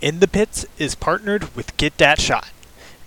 In 0.00 0.20
the 0.20 0.28
Pits 0.28 0.66
is 0.78 0.94
partnered 0.94 1.54
with 1.54 1.76
Get 1.76 1.96
That 1.98 2.20
Shot. 2.20 2.50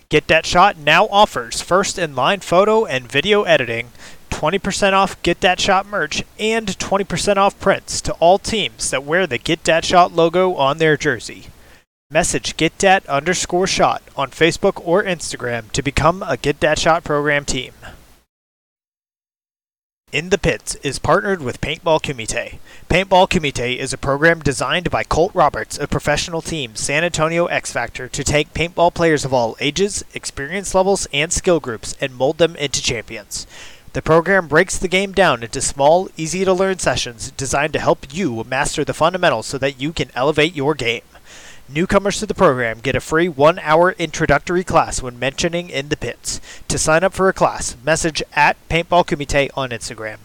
Get 0.09 0.27
That 0.27 0.45
Shot 0.45 0.77
now 0.77 1.07
offers 1.07 1.61
first 1.61 1.99
in 1.99 2.15
line 2.15 2.39
photo 2.39 2.85
and 2.85 3.11
video 3.11 3.43
editing, 3.43 3.91
20% 4.31 4.93
off 4.93 5.21
Get 5.21 5.41
That 5.41 5.59
Shot 5.59 5.85
merch, 5.85 6.23
and 6.39 6.67
20% 6.67 7.37
off 7.37 7.59
prints 7.59 8.01
to 8.01 8.13
all 8.13 8.39
teams 8.39 8.89
that 8.89 9.03
wear 9.03 9.27
the 9.27 9.37
Get 9.37 9.63
That 9.65 9.85
Shot 9.85 10.13
logo 10.13 10.55
on 10.55 10.77
their 10.77 10.97
jersey. 10.97 11.47
Message 12.09 12.55
Get 12.55 12.77
Dat 12.77 13.05
underscore 13.07 13.67
shot 13.67 14.01
on 14.15 14.29
Facebook 14.29 14.81
or 14.85 15.03
Instagram 15.03 15.69
to 15.73 15.81
become 15.81 16.23
a 16.23 16.37
Get 16.37 16.61
That 16.61 16.79
Shot 16.79 17.03
program 17.03 17.43
team. 17.43 17.73
In 20.13 20.29
the 20.29 20.37
Pits 20.37 20.75
is 20.83 20.99
partnered 20.99 21.41
with 21.41 21.59
Paintball 21.59 22.01
Kumite. 22.01 22.59
Paintball 22.89 23.27
Kumite 23.27 23.75
is 23.75 23.91
a 23.91 23.97
program 23.97 24.39
designed 24.39 24.89
by 24.89 25.03
Colt 25.03 25.35
Roberts 25.35 25.77
of 25.77 25.89
professional 25.89 26.41
team 26.41 26.77
San 26.77 27.03
Antonio 27.03 27.47
X 27.47 27.73
Factor 27.73 28.07
to 28.07 28.23
take 28.23 28.53
paintball 28.53 28.93
players 28.93 29.25
of 29.25 29.33
all 29.33 29.57
ages, 29.59 30.05
experience 30.13 30.73
levels, 30.73 31.09
and 31.11 31.33
skill 31.33 31.59
groups 31.59 31.93
and 31.99 32.15
mold 32.15 32.37
them 32.37 32.55
into 32.55 32.81
champions. 32.81 33.45
The 33.91 34.01
program 34.01 34.47
breaks 34.47 34.77
the 34.77 34.87
game 34.87 35.11
down 35.11 35.43
into 35.43 35.59
small, 35.59 36.07
easy 36.15 36.45
to 36.45 36.53
learn 36.53 36.79
sessions 36.79 37.31
designed 37.31 37.73
to 37.73 37.79
help 37.79 38.07
you 38.09 38.45
master 38.45 38.85
the 38.85 38.93
fundamentals 38.93 39.47
so 39.47 39.57
that 39.57 39.81
you 39.81 39.91
can 39.91 40.11
elevate 40.15 40.55
your 40.55 40.73
game. 40.73 41.01
Newcomers 41.69 42.19
to 42.19 42.25
the 42.25 42.33
program 42.33 42.79
get 42.79 42.95
a 42.95 43.01
free 43.01 43.27
one 43.27 43.59
hour 43.59 43.91
introductory 43.99 44.63
class 44.63 45.01
when 45.01 45.19
mentioning 45.19 45.69
in 45.69 45.89
the 45.89 45.97
pits. 45.97 46.39
To 46.69 46.77
sign 46.77 47.03
up 47.03 47.13
for 47.13 47.27
a 47.27 47.33
class, 47.33 47.75
message 47.83 48.23
at 48.33 48.55
Paintball 48.69 49.05
Kumite 49.05 49.49
on 49.53 49.71
Instagram. 49.71 50.19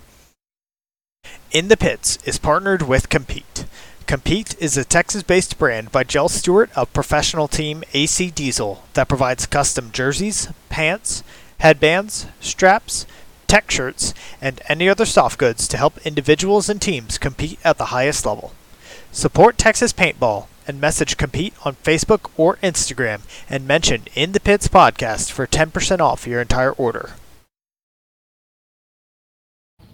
In 1.51 1.66
the 1.66 1.77
Pits 1.77 2.18
is 2.24 2.38
partnered 2.38 2.82
with 2.82 3.09
Compete. 3.09 3.65
Compete 4.06 4.55
is 4.60 4.77
a 4.77 4.84
Texas 4.84 5.24
based 5.24 5.59
brand 5.59 5.91
by 5.91 6.05
Jell 6.05 6.28
Stewart 6.28 6.70
of 6.77 6.92
professional 6.92 7.48
team 7.48 7.82
AC 7.93 8.30
Diesel 8.30 8.84
that 8.95 9.09
provides 9.09 9.45
custom 9.46 9.90
jerseys, 9.90 10.48
pants, 10.68 11.24
headbands, 11.59 12.26
straps, 12.40 13.04
tech 13.48 13.68
shirts, 13.68 14.15
and 14.40 14.63
any 14.68 14.88
other 14.88 15.04
soft 15.04 15.38
goods 15.38 15.66
to 15.66 15.76
help 15.76 15.98
individuals 16.07 16.68
and 16.68 16.80
teams 16.80 17.18
compete 17.18 17.59
at 17.65 17.79
the 17.79 17.87
highest 17.87 18.24
level. 18.24 18.52
Support 19.10 19.59
Texas 19.59 19.93
Paintball 19.93 20.46
and 20.66 20.80
message 20.80 21.16
Compete 21.16 21.55
on 21.65 21.74
Facebook 21.77 22.30
or 22.37 22.57
Instagram 22.57 23.23
and 23.49 23.66
mention 23.66 24.02
In 24.15 24.32
the 24.32 24.41
Pits 24.41 24.69
podcast 24.69 25.30
for 25.30 25.46
10% 25.46 26.01
off 26.01 26.27
your 26.27 26.41
entire 26.41 26.73
order. 26.73 27.10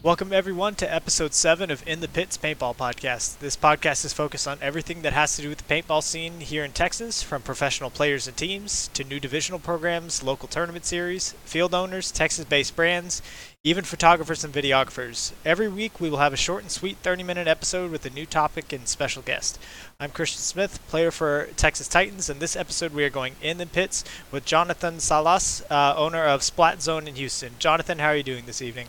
Welcome, 0.00 0.32
everyone, 0.32 0.77
to 0.77 0.94
episode 0.94 1.34
7 1.34 1.72
of 1.72 1.82
In 1.84 1.98
the 1.98 2.06
Pits 2.06 2.38
Paintball 2.38 2.77
Podcast. 2.77 3.41
This 3.41 3.56
podcast 3.56 4.04
is 4.04 4.12
focused 4.12 4.46
on 4.46 4.58
everything 4.62 5.02
that 5.02 5.12
has 5.12 5.34
to 5.34 5.42
do 5.42 5.48
with 5.48 5.58
the 5.58 5.74
paintball 5.74 6.04
scene 6.04 6.38
here 6.38 6.64
in 6.64 6.70
Texas, 6.70 7.20
from 7.20 7.42
professional 7.42 7.91
players 7.91 8.28
and 8.28 8.36
teams 8.36 8.91
to 8.94 9.02
new 9.02 9.19
divisional 9.19 9.58
programs, 9.58 10.22
local 10.22 10.46
tournament 10.46 10.84
series, 10.84 11.32
field 11.44 11.74
owners, 11.74 12.12
Texas 12.12 12.44
based 12.44 12.76
brands, 12.76 13.22
even 13.64 13.82
photographers 13.82 14.44
and 14.44 14.54
videographers. 14.54 15.32
Every 15.44 15.66
week, 15.66 16.00
we 16.00 16.08
will 16.08 16.19
have 16.19 16.32
a 16.32 16.36
short 16.36 16.62
and 16.62 16.70
sweet 16.70 16.98
30 16.98 17.24
minute 17.24 17.48
episode 17.48 17.91
with 17.91 18.06
a 18.06 18.10
new 18.10 18.24
topic 18.24 18.72
and 18.72 18.86
special 18.86 19.22
guest. 19.22 19.58
I'm 19.98 20.12
Christian 20.12 20.42
Smith, 20.42 20.78
player 20.86 21.10
for 21.10 21.48
Texas 21.56 21.88
Titans, 21.88 22.30
and 22.30 22.38
this 22.38 22.54
episode 22.54 22.94
we 22.94 23.02
are 23.02 23.10
going 23.10 23.34
in 23.42 23.58
the 23.58 23.66
pits 23.66 24.04
with 24.30 24.44
Jonathan 24.44 25.00
Salas, 25.00 25.64
uh, 25.69 25.94
owner 25.96 26.22
of 26.22 26.44
Splat 26.44 26.82
Zone 26.82 27.08
in 27.08 27.16
Houston. 27.16 27.54
Jonathan, 27.58 27.98
how 27.98 28.10
are 28.10 28.16
you 28.16 28.22
doing 28.22 28.46
this 28.46 28.62
evening? 28.62 28.86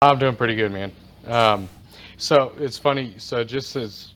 I'm 0.00 0.16
doing 0.20 0.36
pretty 0.36 0.54
good, 0.54 0.70
man. 0.70 0.92
Um, 1.26 1.68
so 2.18 2.52
it's 2.58 2.78
funny. 2.78 3.14
So 3.18 3.42
just 3.42 3.74
as 3.74 4.12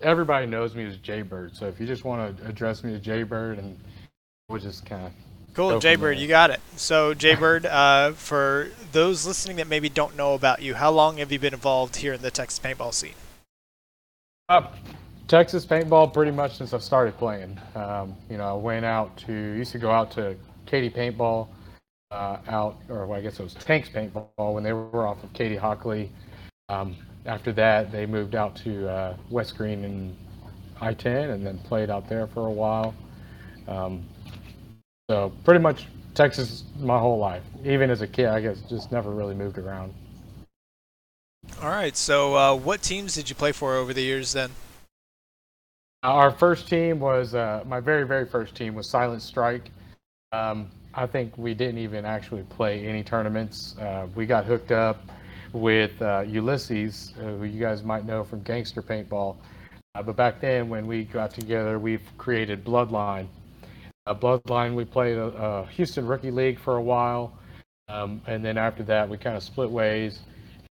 everybody 0.00 0.46
knows 0.46 0.76
me 0.76 0.84
as 0.84 0.96
Jaybird, 0.98 1.56
so 1.56 1.66
if 1.66 1.80
you 1.80 1.88
just 1.88 2.04
want 2.04 2.38
to 2.38 2.46
address 2.46 2.84
me 2.84 2.94
as 2.94 3.00
Jaybird, 3.00 3.58
and 3.58 3.76
we'll 4.48 4.60
just 4.60 4.86
kind 4.86 5.06
of 5.06 5.12
Cool, 5.54 5.80
Jaybird, 5.80 6.18
you 6.18 6.28
got 6.28 6.50
it. 6.50 6.60
So, 6.76 7.14
Jaybird, 7.14 7.64
uh, 7.66 8.12
for 8.12 8.70
those 8.92 9.24
listening 9.24 9.56
that 9.56 9.68
maybe 9.68 9.88
don't 9.88 10.16
know 10.16 10.34
about 10.34 10.62
you, 10.62 10.74
how 10.74 10.90
long 10.90 11.18
have 11.18 11.30
you 11.30 11.38
been 11.38 11.54
involved 11.54 11.96
here 11.96 12.12
in 12.12 12.22
the 12.22 12.30
Texas 12.30 12.58
paintball 12.58 12.92
scene? 12.92 13.14
Uh, 14.48 14.66
Texas 15.28 15.64
paintball 15.64 16.12
pretty 16.12 16.32
much 16.32 16.56
since 16.56 16.72
I 16.74 16.78
started 16.78 17.16
playing. 17.18 17.58
Um, 17.76 18.16
you 18.28 18.36
know, 18.36 18.44
I 18.44 18.52
went 18.52 18.84
out 18.84 19.16
to 19.18 19.32
used 19.32 19.72
to 19.72 19.78
go 19.78 19.90
out 19.90 20.10
to 20.12 20.36
Katy 20.66 20.90
Paintball 20.90 21.48
uh, 22.14 22.38
out, 22.48 22.80
or 22.88 23.06
well, 23.06 23.18
I 23.18 23.22
guess 23.22 23.40
it 23.40 23.42
was 23.42 23.54
Tanks 23.54 23.88
Paintball 23.88 24.54
when 24.54 24.62
they 24.62 24.72
were 24.72 25.06
off 25.06 25.22
of 25.24 25.32
Katy 25.32 25.56
Hockley. 25.56 26.10
Um, 26.68 26.96
after 27.26 27.52
that, 27.52 27.90
they 27.90 28.06
moved 28.06 28.34
out 28.34 28.54
to 28.56 28.88
uh, 28.88 29.16
West 29.30 29.56
Green 29.56 29.84
and 29.84 30.16
I-10, 30.80 31.34
and 31.34 31.44
then 31.44 31.58
played 31.58 31.90
out 31.90 32.08
there 32.08 32.26
for 32.28 32.46
a 32.46 32.52
while. 32.52 32.94
Um, 33.66 34.04
so 35.10 35.32
pretty 35.44 35.60
much 35.60 35.86
Texas 36.14 36.64
my 36.78 36.98
whole 36.98 37.18
life. 37.18 37.42
Even 37.64 37.90
as 37.90 38.00
a 38.00 38.06
kid, 38.06 38.26
I 38.26 38.40
guess 38.40 38.60
just 38.68 38.92
never 38.92 39.10
really 39.10 39.34
moved 39.34 39.58
around. 39.58 39.92
All 41.62 41.68
right. 41.68 41.96
So, 41.96 42.36
uh, 42.36 42.54
what 42.54 42.82
teams 42.82 43.14
did 43.14 43.28
you 43.28 43.34
play 43.34 43.52
for 43.52 43.74
over 43.74 43.92
the 43.92 44.02
years 44.02 44.32
then? 44.32 44.50
Our 46.02 46.30
first 46.30 46.68
team 46.68 47.00
was 47.00 47.34
uh, 47.34 47.64
my 47.66 47.80
very 47.80 48.06
very 48.06 48.26
first 48.26 48.54
team 48.54 48.74
was 48.74 48.88
Silent 48.88 49.22
Strike. 49.22 49.70
Um, 50.32 50.70
I 50.96 51.06
think 51.06 51.36
we 51.36 51.54
didn't 51.54 51.78
even 51.78 52.04
actually 52.04 52.42
play 52.42 52.86
any 52.86 53.02
tournaments. 53.02 53.76
Uh, 53.78 54.06
we 54.14 54.26
got 54.26 54.44
hooked 54.44 54.70
up 54.70 55.02
with 55.52 56.00
uh, 56.00 56.24
Ulysses, 56.26 57.14
uh, 57.18 57.22
who 57.22 57.44
you 57.44 57.60
guys 57.60 57.82
might 57.82 58.04
know 58.04 58.22
from 58.22 58.42
Gangster 58.42 58.80
Paintball. 58.80 59.36
Uh, 59.94 60.02
but 60.02 60.14
back 60.14 60.40
then, 60.40 60.68
when 60.68 60.86
we 60.86 61.04
got 61.04 61.32
together, 61.32 61.80
we 61.80 61.98
created 62.16 62.64
Bloodline. 62.64 63.26
Uh, 64.06 64.14
Bloodline, 64.14 64.74
we 64.74 64.84
played 64.84 65.16
a, 65.16 65.26
a, 65.26 65.66
Houston 65.66 66.06
Rookie 66.06 66.30
League 66.30 66.60
for 66.60 66.76
a 66.76 66.82
while. 66.82 67.32
Um, 67.88 68.22
and 68.28 68.44
then 68.44 68.56
after 68.56 68.84
that, 68.84 69.08
we 69.08 69.18
kind 69.18 69.36
of 69.36 69.42
split 69.42 69.70
ways. 69.70 70.20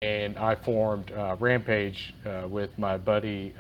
And 0.02 0.38
I 0.38 0.56
formed 0.56 1.12
uh, 1.12 1.38
Rampage 1.40 2.14
with 2.48 2.78
my 2.78 2.98
buddy 2.98 3.54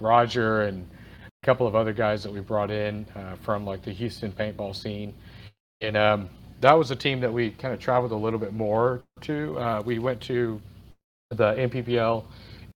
Roger 0.00 0.62
and 0.62 0.88
a 1.24 1.46
couple 1.46 1.66
of 1.66 1.76
other 1.76 1.92
guys 1.92 2.24
that 2.24 2.32
we 2.32 2.40
brought 2.40 2.72
in 2.72 3.06
from 3.42 3.64
like 3.64 3.82
the 3.82 3.92
Houston 3.92 4.32
paintball 4.32 4.74
scene 4.74 5.14
and 5.80 5.96
um, 5.96 6.30
that 6.60 6.72
was 6.72 6.90
a 6.90 6.96
team 6.96 7.20
that 7.20 7.32
we 7.32 7.50
kind 7.50 7.74
of 7.74 7.80
traveled 7.80 8.12
a 8.12 8.16
little 8.16 8.38
bit 8.38 8.52
more 8.52 9.02
to. 9.22 9.58
Uh, 9.58 9.82
we 9.84 9.98
went 9.98 10.20
to 10.22 10.60
the 11.30 11.54
NPPL 11.54 12.24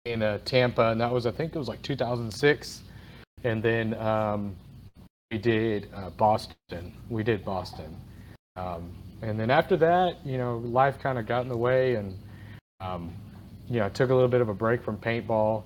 in 0.05 0.23
uh, 0.23 0.39
Tampa, 0.45 0.91
and 0.91 1.01
that 1.01 1.11
was 1.11 1.27
I 1.27 1.31
think 1.31 1.55
it 1.55 1.59
was 1.59 1.69
like 1.69 1.83
2006, 1.83 2.83
and 3.45 3.63
then 3.63 3.95
um, 3.95 4.55
we 5.31 5.39
did 5.39 5.89
uh, 5.95 6.11
Boston. 6.11 6.93
We 7.09 7.23
did 7.23 7.45
Boston, 7.45 7.97
um, 8.57 8.91
and 9.23 9.39
then 9.39 9.51
after 9.51 9.77
that, 9.79 10.25
you 10.25 10.39
know, 10.39 10.59
life 10.59 10.99
kind 10.99 11.19
of 11.19 11.27
got 11.27 11.43
in 11.43 11.49
the 11.49 11.57
way, 11.57 11.95
and 11.95 12.19
um, 12.81 13.13
you 13.69 13.79
know, 13.79 13.87
I 13.87 13.89
took 13.89 14.11
a 14.11 14.15
little 14.15 14.29
bit 14.29 14.41
of 14.41 14.49
a 14.49 14.55
break 14.55 14.83
from 14.83 14.97
paintball, 14.99 15.63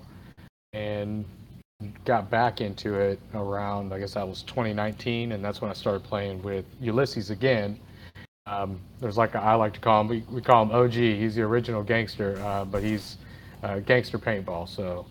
and 0.72 1.24
got 2.04 2.30
back 2.30 2.60
into 2.60 2.94
it 2.94 3.18
around, 3.34 3.92
I 3.92 3.98
guess 3.98 4.14
that 4.14 4.26
was 4.26 4.42
2019, 4.42 5.32
and 5.32 5.44
that's 5.44 5.60
when 5.60 5.70
I 5.70 5.74
started 5.74 6.04
playing 6.04 6.42
with 6.42 6.64
Ulysses 6.80 7.30
again. 7.30 7.78
Um, 8.46 8.80
there's 9.00 9.16
like 9.16 9.34
a, 9.34 9.38
I 9.38 9.54
like 9.54 9.72
to 9.74 9.80
call 9.80 10.02
him, 10.02 10.08
we, 10.08 10.24
we 10.30 10.42
call 10.42 10.62
him 10.64 10.70
OG. 10.70 10.92
He's 10.92 11.34
the 11.34 11.42
original 11.42 11.82
gangster, 11.82 12.38
uh, 12.42 12.64
but 12.64 12.82
he's 12.82 13.16
uh, 13.62 13.78
gangster 13.80 14.18
paintball. 14.18 14.68
So 14.68 15.06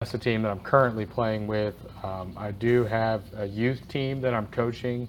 that's 0.00 0.10
the 0.10 0.18
team 0.18 0.42
that 0.42 0.50
I'm 0.50 0.60
currently 0.60 1.06
playing 1.06 1.46
with. 1.46 1.76
Um, 2.02 2.34
I 2.36 2.50
do 2.50 2.84
have 2.84 3.22
a 3.36 3.46
youth 3.46 3.86
team 3.88 4.20
that 4.22 4.34
I'm 4.34 4.48
coaching, 4.48 5.08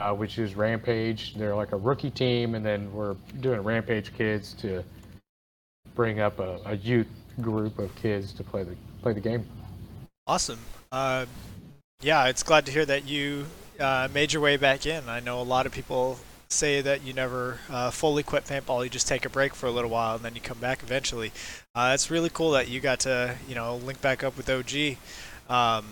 uh, 0.00 0.12
which 0.14 0.38
is 0.38 0.56
Rampage. 0.56 1.36
They're 1.36 1.54
like 1.54 1.70
a 1.70 1.76
rookie 1.76 2.10
team, 2.10 2.56
and 2.56 2.66
then 2.66 2.92
we're 2.92 3.14
doing 3.40 3.60
Rampage 3.60 4.12
kids 4.12 4.52
to 4.54 4.82
bring 5.94 6.18
up 6.18 6.40
a, 6.40 6.60
a 6.66 6.74
youth 6.74 7.06
group 7.40 7.78
of 7.78 7.94
kids 7.94 8.32
to 8.32 8.42
play 8.42 8.64
the 8.64 8.74
play 9.02 9.12
the 9.12 9.20
game. 9.20 9.46
Awesome. 10.28 10.58
Uh, 10.90 11.26
yeah, 12.02 12.26
it's 12.26 12.42
glad 12.42 12.66
to 12.66 12.72
hear 12.72 12.84
that 12.84 13.06
you 13.06 13.46
uh, 13.78 14.08
made 14.12 14.32
your 14.32 14.42
way 14.42 14.56
back 14.56 14.84
in. 14.84 15.08
I 15.08 15.20
know 15.20 15.40
a 15.40 15.44
lot 15.44 15.66
of 15.66 15.72
people 15.72 16.18
say 16.48 16.80
that 16.80 17.04
you 17.04 17.12
never 17.12 17.60
uh, 17.70 17.92
fully 17.92 18.24
quit 18.24 18.44
paintball. 18.44 18.82
You 18.82 18.90
just 18.90 19.06
take 19.06 19.24
a 19.24 19.28
break 19.28 19.54
for 19.54 19.66
a 19.66 19.70
little 19.70 19.90
while 19.90 20.16
and 20.16 20.24
then 20.24 20.34
you 20.34 20.40
come 20.40 20.58
back 20.58 20.82
eventually. 20.82 21.30
Uh, 21.76 21.92
it's 21.94 22.10
really 22.10 22.28
cool 22.28 22.50
that 22.52 22.68
you 22.68 22.80
got 22.80 23.00
to, 23.00 23.36
you 23.48 23.54
know, 23.54 23.76
link 23.76 24.00
back 24.00 24.24
up 24.24 24.36
with 24.36 24.50
OG. 24.50 24.96
Um, 25.48 25.86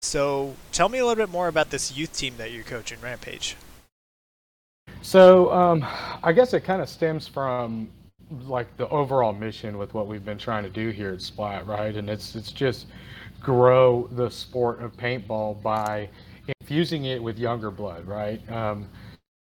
so 0.00 0.54
tell 0.70 0.88
me 0.88 0.98
a 0.98 1.04
little 1.04 1.20
bit 1.20 1.32
more 1.32 1.48
about 1.48 1.70
this 1.70 1.96
youth 1.96 2.16
team 2.16 2.34
that 2.38 2.52
you're 2.52 2.62
coaching, 2.62 3.00
Rampage. 3.00 3.56
So 5.00 5.52
um, 5.52 5.84
I 6.22 6.32
guess 6.32 6.54
it 6.54 6.60
kind 6.60 6.82
of 6.82 6.88
stems 6.88 7.26
from 7.26 7.88
like 8.46 8.76
the 8.76 8.88
overall 8.88 9.32
mission 9.32 9.76
with 9.76 9.92
what 9.92 10.06
we've 10.06 10.24
been 10.24 10.38
trying 10.38 10.62
to 10.62 10.70
do 10.70 10.90
here 10.90 11.12
at 11.12 11.20
Splat, 11.20 11.66
right? 11.66 11.96
And 11.96 12.08
it's 12.08 12.34
it's 12.34 12.52
just 12.52 12.86
grow 13.42 14.08
the 14.12 14.30
sport 14.30 14.82
of 14.82 14.96
paintball 14.96 15.62
by 15.62 16.08
infusing 16.60 17.04
it 17.06 17.22
with 17.22 17.38
younger 17.38 17.70
blood, 17.70 18.06
right? 18.06 18.40
Um, 18.50 18.88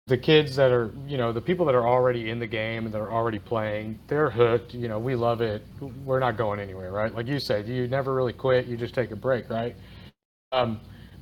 the 0.06 0.18
kids 0.18 0.56
that 0.56 0.72
are, 0.72 0.92
you 1.06 1.16
know, 1.16 1.32
the 1.32 1.40
people 1.40 1.64
that 1.66 1.74
are 1.74 1.86
already 1.86 2.30
in 2.30 2.40
the 2.40 2.46
game 2.46 2.84
and 2.84 2.92
that 2.92 3.00
are 3.00 3.12
already 3.12 3.38
playing, 3.38 3.98
they're 4.08 4.30
hooked. 4.30 4.74
You 4.74 4.88
know, 4.88 4.98
we 4.98 5.14
love 5.14 5.40
it. 5.40 5.64
We're 6.04 6.18
not 6.18 6.36
going 6.36 6.58
anywhere, 6.58 6.90
right? 6.90 7.14
Like 7.14 7.28
you 7.28 7.38
said, 7.38 7.68
you 7.68 7.86
never 7.86 8.12
really 8.12 8.32
quit. 8.32 8.66
You 8.66 8.76
just 8.76 8.94
take 8.94 9.12
a 9.12 9.16
break, 9.16 9.48
right? 9.48 9.76
Um, 10.52 10.80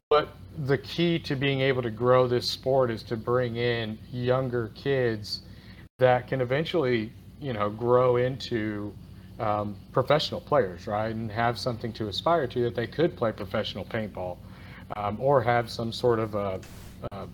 but 0.09 0.31
the 0.65 0.79
key 0.79 1.19
to 1.21 1.37
being 1.37 1.61
able 1.61 1.83
to 1.83 1.91
grow 1.91 2.27
this 2.27 2.49
sport 2.49 2.91
is 2.91 3.03
to 3.05 3.17
bring 3.17 3.57
in 3.57 3.99
younger 4.11 4.73
kids 4.75 5.43
that 5.99 6.27
can 6.27 6.41
eventually, 6.41 7.13
you 7.41 7.53
know, 7.53 7.69
grow 7.69 8.17
into 8.17 8.95
um, 9.39 9.77
professional 9.93 10.41
players, 10.41 10.87
right, 10.87 11.15
and 11.15 11.31
have 11.31 11.59
something 11.59 11.93
to 11.95 12.09
aspire 12.09 12.47
to 12.49 12.63
that 12.65 12.75
they 12.75 12.87
could 12.87 13.17
play 13.17 13.33
professional 13.33 13.85
paintball 13.85 14.37
um, 14.97 15.19
or 15.21 15.43
have 15.43 15.71
some 15.71 15.93
sort 15.93 16.19
of 16.19 16.35
a, 16.35 16.61
a 17.13 17.27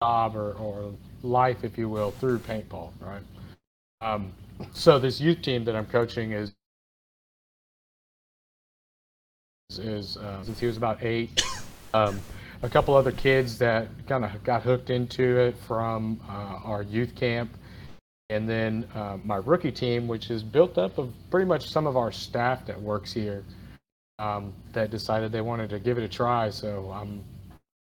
job 0.00 0.36
or, 0.36 0.52
or, 0.54 0.92
life, 1.24 1.62
if 1.62 1.78
you 1.78 1.88
will, 1.88 2.10
through 2.10 2.36
paintball, 2.36 2.90
right? 3.00 3.22
Um, 4.00 4.32
so 4.72 4.98
this 4.98 5.20
youth 5.20 5.40
team 5.40 5.64
that 5.66 5.76
I'm 5.76 5.86
coaching 5.86 6.32
is 6.32 6.52
is 9.78 10.16
uh, 10.16 10.42
since 10.42 10.58
he 10.58 10.66
was 10.66 10.76
about 10.76 11.02
eight. 11.02 11.42
Um, 11.94 12.20
a 12.62 12.68
couple 12.70 12.94
other 12.94 13.12
kids 13.12 13.58
that 13.58 13.86
kind 14.06 14.24
of 14.24 14.42
got 14.44 14.62
hooked 14.62 14.88
into 14.88 15.38
it 15.38 15.54
from 15.66 16.18
uh, 16.28 16.60
our 16.64 16.82
youth 16.82 17.14
camp, 17.14 17.54
and 18.30 18.48
then 18.48 18.86
uh, 18.94 19.18
my 19.24 19.36
rookie 19.36 19.72
team, 19.72 20.08
which 20.08 20.30
is 20.30 20.42
built 20.42 20.78
up 20.78 20.98
of 20.98 21.12
pretty 21.30 21.46
much 21.46 21.68
some 21.68 21.86
of 21.86 21.96
our 21.96 22.12
staff 22.12 22.64
that 22.66 22.80
works 22.80 23.12
here, 23.12 23.44
um, 24.18 24.52
that 24.72 24.90
decided 24.90 25.32
they 25.32 25.40
wanted 25.40 25.70
to 25.70 25.78
give 25.78 25.98
it 25.98 26.04
a 26.04 26.08
try. 26.08 26.50
So 26.50 26.90
I'm 26.94 27.22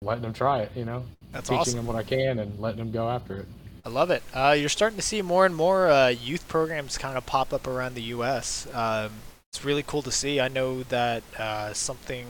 letting 0.03 0.23
them 0.23 0.33
try 0.33 0.61
it. 0.61 0.73
You 0.75 0.85
know, 0.85 1.05
That's 1.33 1.49
teaching 1.49 1.61
awesome. 1.61 1.77
them 1.77 1.87
what 1.87 1.97
I 1.97 2.03
can 2.03 2.39
and 2.39 2.59
letting 2.61 2.79
them 2.79 2.91
go 2.91 3.09
after 3.09 3.37
it. 3.37 3.47
I 3.85 3.89
love 3.89 4.11
it. 4.11 4.23
Uh, 4.35 4.57
you're 4.59 4.69
starting 4.69 4.97
to 4.97 5.03
see 5.03 5.23
more 5.23 5.47
and 5.47 5.55
more 5.55 5.89
uh, 5.89 6.09
youth 6.09 6.49
programs 6.49 6.99
kind 6.99 7.17
of 7.17 7.25
pop 7.25 7.53
up 7.53 7.69
around 7.69 7.95
the 7.95 8.03
U.S. 8.03 8.67
Um, 8.75 9.13
it's 9.53 9.65
really 9.65 9.85
cool 9.85 10.03
to 10.03 10.11
see. 10.11 10.41
I 10.41 10.49
know 10.49 10.83
that 10.83 11.23
uh, 11.39 11.73
something 11.73 12.27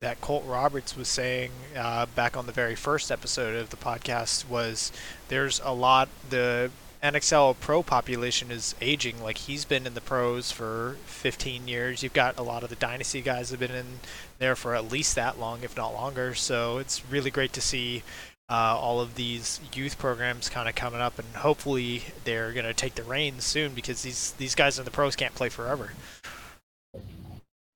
that 0.00 0.22
Colt 0.22 0.44
Roberts 0.46 0.96
was 0.96 1.08
saying 1.08 1.50
uh, 1.76 2.06
back 2.06 2.34
on 2.34 2.46
the 2.46 2.52
very 2.52 2.74
first 2.74 3.12
episode 3.12 3.54
of 3.54 3.68
the 3.68 3.76
podcast 3.76 4.48
was 4.48 4.90
there's 5.28 5.60
a 5.62 5.74
lot 5.74 6.08
the 6.30 6.70
NXL 7.02 7.58
pro 7.60 7.82
population 7.82 8.50
is 8.50 8.74
aging. 8.80 9.22
Like 9.22 9.38
he's 9.38 9.64
been 9.64 9.86
in 9.86 9.94
the 9.94 10.00
pros 10.00 10.52
for 10.52 10.96
15 11.06 11.66
years. 11.66 12.02
You've 12.02 12.12
got 12.12 12.38
a 12.38 12.42
lot 12.42 12.62
of 12.62 12.68
the 12.68 12.76
dynasty 12.76 13.22
guys 13.22 13.50
have 13.50 13.60
been 13.60 13.70
in 13.70 14.00
there 14.38 14.54
for 14.54 14.74
at 14.74 14.90
least 14.90 15.14
that 15.14 15.38
long, 15.38 15.62
if 15.62 15.76
not 15.76 15.94
longer. 15.94 16.34
So 16.34 16.78
it's 16.78 17.02
really 17.10 17.30
great 17.30 17.52
to 17.54 17.60
see 17.60 18.02
uh, 18.50 18.76
all 18.78 19.00
of 19.00 19.14
these 19.14 19.60
youth 19.74 19.96
programs 19.96 20.48
kind 20.48 20.68
of 20.68 20.74
coming 20.74 21.00
up, 21.00 21.18
and 21.18 21.28
hopefully 21.36 22.02
they're 22.24 22.52
going 22.52 22.66
to 22.66 22.74
take 22.74 22.96
the 22.96 23.04
reins 23.04 23.44
soon 23.44 23.72
because 23.74 24.02
these 24.02 24.32
these 24.32 24.54
guys 24.56 24.78
in 24.78 24.84
the 24.84 24.90
pros 24.90 25.14
can't 25.14 25.34
play 25.34 25.48
forever. 25.48 25.92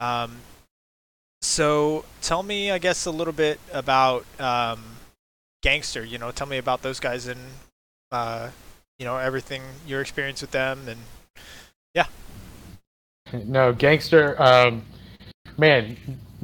Um, 0.01 0.39
so 1.41 2.05
tell 2.21 2.43
me, 2.43 2.73
I 2.73 2.79
guess, 2.79 3.07
a 3.07 3.13
little 3.13 3.33
bit 3.33 3.61
about 3.73 4.27
um, 4.41 4.83
Gangster. 5.63 6.05
You 6.05 6.19
know, 6.19 6.33
tell 6.33 6.49
me 6.49 6.59
about 6.59 6.83
those 6.83 6.99
guys 6.99 7.29
in 7.29 7.39
uh, 8.11 8.51
you 8.99 9.05
know 9.05 9.17
everything 9.17 9.63
your 9.87 10.01
experience 10.01 10.41
with 10.41 10.51
them, 10.51 10.89
and 10.89 11.01
yeah. 11.95 12.07
No, 13.33 13.73
Gangster. 13.73 14.41
Um, 14.41 14.85
man, 15.59 15.97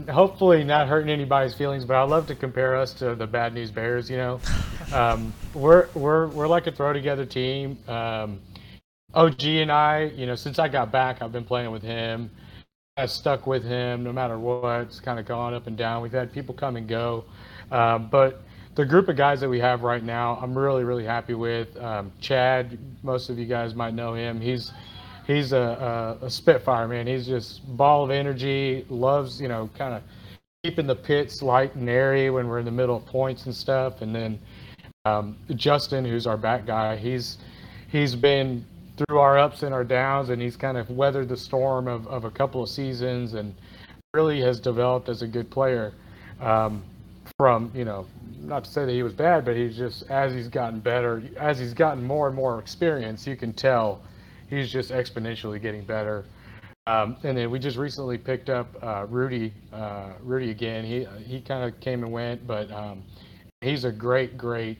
hopefully 0.08 0.64
not 0.64 0.88
hurting 0.88 1.10
anybody's 1.10 1.54
feelings, 1.54 1.84
but 1.84 1.94
I 1.96 2.02
love 2.02 2.26
to 2.28 2.34
compare 2.34 2.76
us 2.76 2.92
to 2.94 3.14
the 3.14 3.26
Bad 3.26 3.54
News 3.54 3.70
Bears. 3.70 4.10
You 4.10 4.16
know, 4.16 4.40
um, 4.92 5.32
we're 5.54 5.88
we're 5.94 6.28
we're 6.28 6.48
like 6.48 6.66
a 6.66 6.72
throw 6.72 6.92
together 6.92 7.24
team. 7.24 7.78
Um, 7.88 8.40
OG 9.14 9.44
and 9.44 9.72
I, 9.72 10.04
you 10.14 10.26
know, 10.26 10.36
since 10.36 10.58
I 10.58 10.68
got 10.68 10.92
back, 10.92 11.20
I've 11.20 11.32
been 11.32 11.44
playing 11.44 11.70
with 11.70 11.82
him. 11.82 12.30
I 12.96 13.06
stuck 13.06 13.46
with 13.46 13.64
him 13.64 14.04
no 14.04 14.12
matter 14.12 14.38
what. 14.38 14.82
It's 14.82 15.00
kind 15.00 15.18
of 15.18 15.26
gone 15.26 15.54
up 15.54 15.66
and 15.66 15.76
down. 15.76 16.02
We've 16.02 16.12
had 16.12 16.32
people 16.32 16.54
come 16.54 16.76
and 16.76 16.86
go, 16.86 17.24
um, 17.72 18.08
but 18.08 18.42
the 18.74 18.84
group 18.84 19.08
of 19.08 19.16
guys 19.16 19.40
that 19.40 19.48
we 19.48 19.58
have 19.60 19.82
right 19.82 20.02
now, 20.02 20.38
I'm 20.40 20.56
really 20.56 20.84
really 20.84 21.04
happy 21.04 21.34
with. 21.34 21.76
Um, 21.76 22.12
Chad, 22.20 22.78
most 23.02 23.30
of 23.30 23.38
you 23.38 23.46
guys 23.46 23.74
might 23.74 23.94
know 23.94 24.14
him. 24.14 24.40
He's 24.40 24.72
he's 25.26 25.52
a, 25.52 26.18
a, 26.22 26.26
a, 26.26 26.30
spitfire 26.30 26.88
man. 26.88 27.06
He's 27.06 27.26
just 27.26 27.66
ball 27.76 28.04
of 28.04 28.10
energy. 28.10 28.84
Loves 28.88 29.40
you 29.40 29.48
know 29.48 29.68
kind 29.76 29.94
of 29.94 30.02
keeping 30.62 30.86
the 30.86 30.94
pits 30.94 31.42
light 31.42 31.74
and 31.74 31.88
airy 31.88 32.30
when 32.30 32.46
we're 32.46 32.58
in 32.58 32.64
the 32.64 32.70
middle 32.70 32.96
of 32.96 33.06
points 33.06 33.46
and 33.46 33.54
stuff. 33.54 34.02
And 34.02 34.14
then 34.14 34.38
um, 35.04 35.36
Justin, 35.54 36.04
who's 36.04 36.26
our 36.26 36.36
back 36.36 36.66
guy, 36.66 36.96
he's 36.96 37.38
he's 37.88 38.14
been 38.14 38.64
through 38.96 39.18
our 39.18 39.38
ups 39.38 39.62
and 39.62 39.74
our 39.74 39.84
downs, 39.84 40.28
and 40.28 40.40
he's 40.40 40.56
kind 40.56 40.76
of 40.76 40.90
weathered 40.90 41.28
the 41.28 41.36
storm 41.36 41.88
of, 41.88 42.06
of 42.06 42.24
a 42.24 42.30
couple 42.30 42.62
of 42.62 42.68
seasons 42.68 43.34
and 43.34 43.54
really 44.12 44.40
has 44.40 44.60
developed 44.60 45.08
as 45.08 45.22
a 45.22 45.26
good 45.26 45.50
player. 45.50 45.92
Um, 46.40 46.82
from 47.36 47.70
you 47.74 47.84
know, 47.84 48.06
not 48.40 48.64
to 48.64 48.70
say 48.70 48.84
that 48.84 48.92
he 48.92 49.02
was 49.02 49.12
bad, 49.12 49.44
but 49.44 49.56
he's 49.56 49.76
just 49.76 50.10
as 50.10 50.32
he's 50.32 50.48
gotten 50.48 50.80
better, 50.80 51.22
as 51.36 51.58
he's 51.58 51.74
gotten 51.74 52.04
more 52.04 52.26
and 52.26 52.36
more 52.36 52.58
experience, 52.58 53.26
you 53.26 53.36
can 53.36 53.52
tell 53.52 54.02
he's 54.48 54.70
just 54.70 54.90
exponentially 54.90 55.60
getting 55.60 55.84
better. 55.84 56.24
Um, 56.86 57.16
and 57.22 57.36
then 57.36 57.50
we 57.50 57.58
just 57.58 57.76
recently 57.76 58.18
picked 58.18 58.50
up 58.50 58.68
uh, 58.82 59.06
Rudy. 59.08 59.52
Uh, 59.72 60.12
Rudy 60.22 60.50
again. 60.50 60.84
He 60.84 61.06
he 61.24 61.40
kind 61.40 61.62
of 61.64 61.78
came 61.80 62.02
and 62.02 62.12
went, 62.12 62.46
but 62.46 62.70
um, 62.72 63.02
he's 63.60 63.84
a 63.84 63.92
great, 63.92 64.36
great 64.36 64.78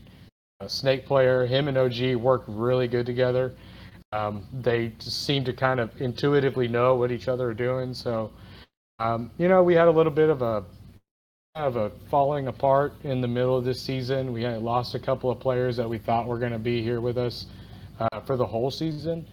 uh, 0.60 0.66
snake 0.66 1.06
player. 1.06 1.46
Him 1.46 1.68
and 1.68 1.76
OG 1.76 2.16
work 2.16 2.44
really 2.48 2.88
good 2.88 3.06
together. 3.06 3.54
Um, 4.12 4.44
they 4.52 4.92
seem 4.98 5.44
to 5.44 5.52
kind 5.52 5.78
of 5.78 5.90
intuitively 6.00 6.66
know 6.66 6.96
what 6.96 7.12
each 7.12 7.28
other 7.28 7.50
are 7.50 7.54
doing. 7.54 7.94
So, 7.94 8.32
um, 8.98 9.30
you 9.38 9.46
know, 9.46 9.62
we 9.62 9.74
had 9.74 9.86
a 9.86 9.90
little 9.90 10.10
bit 10.10 10.30
of 10.30 10.42
a 10.42 10.64
of 11.56 11.76
a 11.76 11.90
falling 12.10 12.46
apart 12.46 12.92
in 13.02 13.20
the 13.20 13.26
middle 13.26 13.56
of 13.56 13.64
this 13.64 13.80
season. 13.80 14.32
We 14.32 14.46
lost 14.46 14.94
a 14.94 15.00
couple 15.00 15.30
of 15.30 15.40
players 15.40 15.76
that 15.76 15.88
we 15.88 15.98
thought 15.98 16.26
were 16.26 16.38
going 16.38 16.52
to 16.52 16.58
be 16.58 16.82
here 16.82 17.00
with 17.00 17.18
us 17.18 17.46
uh, 17.98 18.20
for 18.20 18.36
the 18.36 18.46
whole 18.46 18.70
season. 18.70 19.26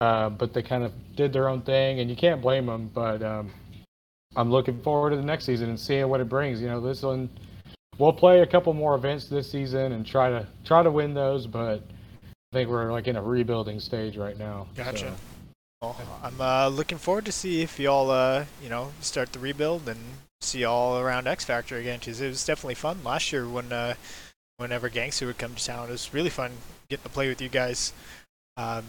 Uh, 0.00 0.28
but 0.28 0.52
they 0.52 0.62
kind 0.62 0.84
of 0.84 0.92
did 1.16 1.32
their 1.32 1.48
own 1.48 1.62
thing, 1.62 2.00
and 2.00 2.10
you 2.10 2.16
can't 2.16 2.42
blame 2.42 2.66
them. 2.66 2.90
But 2.92 3.22
um, 3.22 3.50
I'm 4.36 4.50
looking 4.50 4.82
forward 4.82 5.10
to 5.10 5.16
the 5.16 5.22
next 5.22 5.44
season 5.46 5.70
and 5.70 5.80
seeing 5.80 6.08
what 6.08 6.20
it 6.20 6.28
brings. 6.28 6.60
You 6.60 6.68
know, 6.68 6.80
this 6.80 7.02
one 7.02 7.30
we'll 7.98 8.12
play 8.12 8.40
a 8.40 8.46
couple 8.46 8.72
more 8.74 8.94
events 8.94 9.28
this 9.28 9.50
season 9.50 9.92
and 9.92 10.04
try 10.04 10.28
to 10.28 10.46
try 10.64 10.82
to 10.82 10.90
win 10.90 11.14
those. 11.14 11.46
But 11.46 11.82
I 12.22 12.56
think 12.56 12.68
we're 12.68 12.92
like 12.92 13.08
in 13.08 13.16
a 13.16 13.22
rebuilding 13.22 13.80
stage 13.80 14.18
right 14.18 14.38
now. 14.38 14.66
Gotcha. 14.74 14.98
So. 14.98 15.14
Well, 15.80 15.96
I'm 16.22 16.40
uh, 16.40 16.68
looking 16.68 16.98
forward 16.98 17.26
to 17.26 17.32
see 17.32 17.62
if 17.62 17.78
y'all, 17.78 18.10
uh, 18.10 18.44
you 18.62 18.68
know, 18.68 18.92
start 19.00 19.32
the 19.32 19.38
rebuild 19.38 19.88
and 19.88 20.00
see 20.40 20.60
y'all 20.60 20.98
around 20.98 21.26
X 21.26 21.44
Factor 21.44 21.76
again. 21.76 22.00
Cause 22.00 22.20
it 22.20 22.28
was 22.28 22.44
definitely 22.44 22.74
fun 22.74 23.02
last 23.04 23.32
year 23.32 23.48
when, 23.48 23.72
uh, 23.72 23.94
whenever 24.56 24.88
Gangster 24.88 25.26
would 25.26 25.38
come 25.38 25.54
to 25.54 25.64
town. 25.64 25.88
It 25.88 25.92
was 25.92 26.12
really 26.12 26.30
fun 26.30 26.52
getting 26.88 27.02
to 27.04 27.08
play 27.08 27.28
with 27.28 27.40
you 27.40 27.48
guys. 27.48 27.92
Um, 28.56 28.84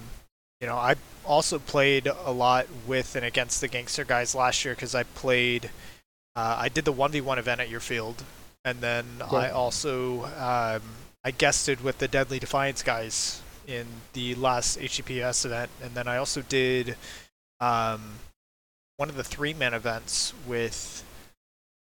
you 0.62 0.67
know, 0.67 0.75
I 0.75 0.96
also 1.25 1.60
played 1.60 2.08
a 2.08 2.31
lot 2.31 2.67
with 2.88 3.15
and 3.15 3.25
against 3.25 3.62
the 3.62 3.67
Gangster 3.67 4.03
guys 4.03 4.36
last 4.36 4.65
year 4.65 4.74
because 4.74 4.96
I 4.96 5.03
played. 5.03 5.70
Uh, 6.36 6.58
I 6.60 6.70
did 6.70 6.86
the 6.86 6.91
one 6.91 7.12
v 7.12 7.22
one 7.22 7.39
event 7.39 7.62
at 7.62 7.70
your 7.70 7.79
field, 7.79 8.24
and 8.63 8.81
then 8.81 9.05
Yeah. 9.20 9.38
I 9.38 9.50
also 9.51 10.25
um, 10.25 10.81
I 11.24 11.31
guested 11.31 11.81
with 11.81 12.00
the 12.00 12.08
Deadly 12.08 12.39
Defiance 12.39 12.84
guys 12.84 13.41
in 13.67 13.88
the 14.13 14.36
last 14.36 14.77
HTPS 14.79 15.46
event, 15.46 15.72
and 15.81 15.96
then 15.96 16.08
I 16.08 16.17
also 16.17 16.41
did 16.41 16.98
um, 17.60 18.01
one 18.98 19.10
of 19.10 19.15
the 19.15 19.24
three 19.24 19.53
man 19.53 19.74
events 19.74 20.34
with 20.48 21.03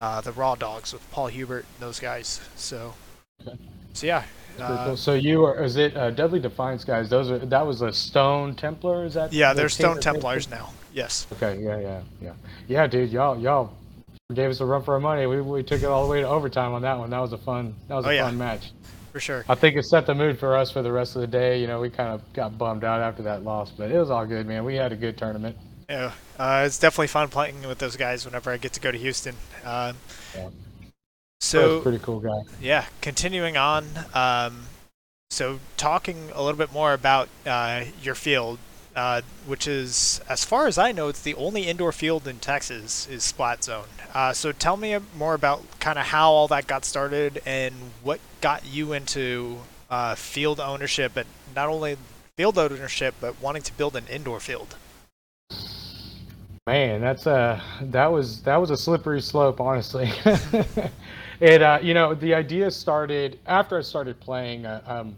uh, 0.00 0.20
the 0.20 0.32
Raw 0.32 0.54
Dogs 0.54 0.92
with 0.92 1.08
Paul 1.10 1.26
Hubert 1.28 1.64
and 1.74 1.80
those 1.80 2.00
guys. 2.00 2.40
So, 2.56 2.94
Okay. 3.46 3.56
so 3.92 4.06
yeah. 4.06 4.24
Uh, 4.60 4.86
cool. 4.86 4.96
So 4.96 5.14
you 5.14 5.44
are? 5.44 5.62
Is 5.62 5.76
it 5.76 5.96
uh, 5.96 6.10
Deadly 6.10 6.40
Defiance 6.40 6.84
guys? 6.84 7.08
Those 7.08 7.30
are 7.30 7.38
that 7.38 7.64
was 7.64 7.80
a 7.82 7.92
Stone 7.92 8.56
Templar. 8.56 9.04
Is 9.04 9.14
that? 9.14 9.32
yeah, 9.32 9.52
they're 9.52 9.68
Stone 9.68 10.00
Templars 10.00 10.50
now. 10.50 10.70
Yes. 10.92 11.26
Okay. 11.34 11.60
Yeah. 11.62 11.78
Yeah. 11.78 12.00
Yeah. 12.20 12.32
Yeah, 12.66 12.86
dude. 12.88 13.10
Y'all 13.10 13.38
y'all 13.38 13.72
gave 14.34 14.50
us 14.50 14.58
a 14.60 14.64
run 14.64 14.82
for 14.82 14.94
our 14.94 15.00
money. 15.00 15.26
We 15.26 15.40
we 15.40 15.62
took 15.62 15.82
it 15.82 15.86
all 15.86 16.04
the 16.04 16.10
way 16.10 16.20
to 16.22 16.28
overtime 16.28 16.72
on 16.72 16.82
that 16.82 16.98
one. 16.98 17.10
That 17.10 17.20
was 17.20 17.32
a 17.32 17.38
fun. 17.38 17.74
That 17.86 17.94
was 17.94 18.06
Oh, 18.06 18.10
a 18.10 18.14
yeah. 18.14 18.24
fun 18.24 18.36
match. 18.38 18.72
For 19.12 19.20
sure. 19.20 19.44
I 19.48 19.54
think 19.54 19.76
it 19.76 19.84
set 19.84 20.06
the 20.06 20.14
mood 20.14 20.38
for 20.40 20.56
us 20.56 20.72
for 20.72 20.82
the 20.82 20.90
rest 20.92 21.14
of 21.14 21.20
the 21.22 21.28
day. 21.28 21.60
You 21.60 21.68
know, 21.68 21.80
we 21.80 21.88
kind 21.88 22.08
of 22.10 22.20
got 22.32 22.58
bummed 22.58 22.82
out 22.84 23.00
after 23.00 23.22
that 23.22 23.44
loss, 23.44 23.70
but 23.70 23.90
it 23.92 23.98
was 23.98 24.10
all 24.10 24.26
good, 24.26 24.46
man. 24.46 24.64
We 24.64 24.74
had 24.74 24.92
a 24.92 24.96
good 24.96 25.16
tournament. 25.16 25.56
Yeah, 25.88 26.12
uh, 26.38 26.64
it's 26.66 26.78
definitely 26.78 27.06
fun 27.08 27.28
playing 27.28 27.66
with 27.66 27.78
those 27.78 27.96
guys 27.96 28.26
whenever 28.26 28.50
I 28.50 28.58
get 28.58 28.74
to 28.74 28.80
go 28.80 28.92
to 28.92 28.98
Houston. 28.98 29.36
Um, 29.64 29.96
Yeah. 30.34 30.50
So 31.40 31.80
pretty 31.82 32.00
cool 32.00 32.18
guy. 32.20 32.40
yeah, 32.60 32.86
continuing 33.00 33.56
on. 33.56 33.86
Um, 34.12 34.64
so 35.30 35.60
talking 35.76 36.30
a 36.34 36.42
little 36.42 36.58
bit 36.58 36.72
more 36.72 36.92
about 36.92 37.28
uh, 37.46 37.84
your 38.02 38.16
field, 38.16 38.58
uh, 38.96 39.22
which 39.46 39.68
is, 39.68 40.20
as 40.28 40.44
far 40.44 40.66
as 40.66 40.78
I 40.78 40.90
know, 40.90 41.08
it's 41.08 41.22
the 41.22 41.34
only 41.36 41.62
indoor 41.62 41.92
field 41.92 42.26
in 42.26 42.38
Texas 42.38 43.06
is 43.06 43.22
Splat 43.22 43.62
Zone. 43.62 43.86
Uh, 44.12 44.32
so 44.32 44.50
tell 44.50 44.76
me 44.76 44.96
more 45.16 45.34
about 45.34 45.62
kind 45.78 45.98
of 45.98 46.06
how 46.06 46.32
all 46.32 46.48
that 46.48 46.66
got 46.66 46.84
started 46.84 47.40
and 47.46 47.74
what 48.02 48.18
got 48.40 48.66
you 48.66 48.92
into 48.92 49.58
uh, 49.90 50.16
field 50.16 50.58
ownership, 50.58 51.16
and 51.16 51.28
not 51.54 51.68
only 51.68 51.96
field 52.36 52.58
ownership, 52.58 53.14
but 53.20 53.40
wanting 53.40 53.62
to 53.62 53.72
build 53.74 53.94
an 53.94 54.06
indoor 54.10 54.40
field. 54.40 54.74
Man, 56.66 57.00
that's 57.00 57.26
a 57.26 57.62
that 57.82 58.06
was 58.06 58.42
that 58.42 58.56
was 58.56 58.70
a 58.70 58.76
slippery 58.76 59.22
slope, 59.22 59.60
honestly. 59.60 60.10
it 61.40 61.62
uh, 61.62 61.78
you 61.82 61.94
know 61.94 62.14
the 62.14 62.34
idea 62.34 62.70
started 62.70 63.38
after 63.46 63.78
I 63.78 63.82
started 63.82 64.20
playing. 64.20 64.66
Uh, 64.66 64.82
um, 64.86 65.16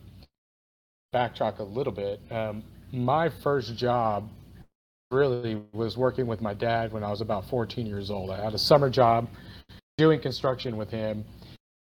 backtrack 1.13 1.59
a 1.59 1.63
little 1.63 1.93
bit. 1.93 2.21
Um, 2.31 2.63
my 2.93 3.29
first 3.29 3.77
job 3.77 4.29
really 5.11 5.61
was 5.73 5.97
working 5.97 6.27
with 6.27 6.41
my 6.41 6.55
dad 6.55 6.93
when 6.93 7.03
I 7.03 7.11
was 7.11 7.21
about 7.21 7.49
14 7.49 7.85
years 7.85 8.11
old. 8.11 8.31
I 8.31 8.43
had 8.43 8.55
a 8.55 8.59
summer 8.59 8.89
job 8.89 9.29
doing 9.99 10.21
construction 10.21 10.77
with 10.77 10.91
him. 10.91 11.25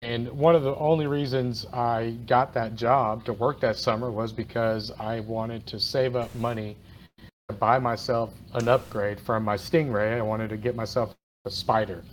And 0.01 0.29
one 0.31 0.55
of 0.55 0.63
the 0.63 0.75
only 0.77 1.07
reasons 1.07 1.67
I 1.67 2.17
got 2.27 2.55
that 2.55 2.75
job 2.75 3.25
to 3.27 3.33
work 3.35 3.61
that 3.61 3.77
summer 3.77 4.11
was 4.11 4.33
because 4.33 4.93
I 4.99 5.21
wanted 5.21 5.67
to 5.67 5.81
save 5.81 6.17
up 6.17 6.35
money 6.37 6.77
buy 7.55 7.79
myself 7.79 8.35
an 8.55 8.69
upgrade 8.69 9.19
from 9.19 9.45
my 9.45 9.57
Stingray. 9.57 10.19
I 10.19 10.23
wanted 10.23 10.51
to 10.51 10.57
get 10.57 10.77
myself 10.77 11.15
a 11.45 11.51
Spider. 11.51 12.05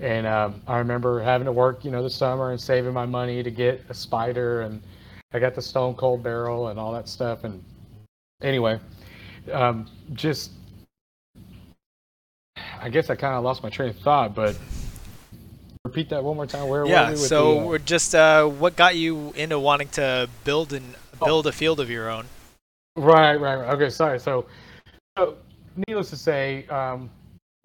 And 0.00 0.26
um, 0.26 0.60
I 0.66 0.78
remember 0.78 1.20
having 1.20 1.46
to 1.46 1.52
work, 1.52 1.84
you 1.84 1.90
know, 1.90 2.02
the 2.02 2.10
summer 2.10 2.50
and 2.50 2.60
saving 2.60 2.92
my 2.92 3.06
money 3.06 3.42
to 3.42 3.50
get 3.50 3.82
a 3.88 3.94
Spider. 3.94 4.62
And 4.62 4.82
I 5.32 5.38
got 5.38 5.54
the 5.54 5.62
Stone 5.62 5.94
Cold 5.94 6.22
barrel 6.22 6.68
and 6.68 6.78
all 6.78 6.92
that 6.92 7.08
stuff. 7.08 7.44
And 7.44 7.62
anyway, 8.42 8.78
um, 9.52 9.86
just 10.12 10.50
I 12.80 12.90
guess 12.90 13.08
I 13.08 13.16
kind 13.16 13.34
of 13.34 13.44
lost 13.44 13.62
my 13.62 13.70
train 13.70 13.90
of 13.90 13.96
thought, 13.96 14.34
but 14.34 14.58
repeat 15.84 16.10
that 16.10 16.22
one 16.22 16.36
more 16.36 16.46
time. 16.46 16.68
Where 16.68 16.86
yeah, 16.86 17.06
were 17.06 17.10
we? 17.12 17.16
so 17.16 17.54
the, 17.54 17.68
uh... 17.68 17.78
just 17.78 18.14
uh, 18.14 18.46
what 18.46 18.76
got 18.76 18.96
you 18.96 19.32
into 19.36 19.58
wanting 19.58 19.88
to 19.88 20.28
build 20.44 20.74
and 20.74 20.94
build 21.24 21.46
oh. 21.46 21.48
a 21.48 21.52
field 21.52 21.80
of 21.80 21.88
your 21.88 22.10
own? 22.10 22.26
Right, 22.96 23.36
right, 23.36 23.56
right. 23.56 23.74
Okay, 23.74 23.88
sorry. 23.88 24.20
So, 24.20 24.46
so 25.16 25.36
needless 25.86 26.10
to 26.10 26.16
say, 26.16 26.66
um, 26.66 27.08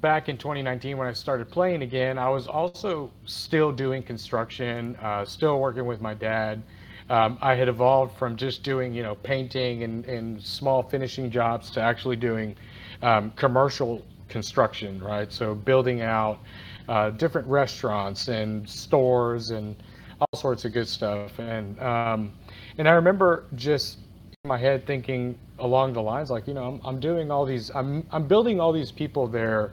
back 0.01 0.29
in 0.29 0.37
2019 0.37 0.97
when 0.97 1.07
I 1.07 1.13
started 1.13 1.49
playing 1.49 1.81
again, 1.81 2.17
I 2.17 2.29
was 2.29 2.47
also 2.47 3.11
still 3.25 3.71
doing 3.71 4.03
construction, 4.03 4.95
uh, 5.01 5.25
still 5.25 5.59
working 5.59 5.85
with 5.85 5.99
my 5.99 6.13
dad. 6.13 6.61
Um, 7.09 7.39
I 7.41 7.55
had 7.55 7.67
evolved 7.67 8.15
from 8.17 8.35
just 8.35 8.61
doing, 8.61 8.93
you 8.93 9.01
know, 9.01 9.15
painting 9.15 9.83
and, 9.83 10.05
and 10.05 10.41
small 10.41 10.83
finishing 10.83 11.31
jobs 11.31 11.71
to 11.71 11.81
actually 11.81 12.17
doing 12.17 12.55
um, 13.01 13.31
commercial 13.31 14.05
construction, 14.27 15.01
right? 15.01 15.33
So 15.33 15.55
building 15.55 16.01
out 16.01 16.39
uh, 16.87 17.09
different 17.09 17.47
restaurants 17.47 18.27
and 18.27 18.69
stores 18.69 19.49
and 19.49 19.75
all 20.21 20.39
sorts 20.39 20.65
of 20.65 20.73
good 20.73 20.87
stuff. 20.87 21.39
And 21.39 21.79
um, 21.81 22.31
and 22.77 22.87
I 22.87 22.91
remember 22.91 23.45
just 23.55 23.97
my 24.45 24.57
head 24.57 24.85
thinking 24.87 25.37
along 25.59 25.91
the 25.91 26.01
lines 26.01 26.31
like, 26.31 26.47
you 26.47 26.53
know, 26.53 26.63
I'm, 26.63 26.81
I'm 26.85 26.99
doing 27.01 27.29
all 27.29 27.45
these, 27.45 27.69
I'm 27.75 28.07
I'm 28.09 28.25
building 28.25 28.61
all 28.61 28.71
these 28.71 28.89
people 28.89 29.27
their 29.27 29.71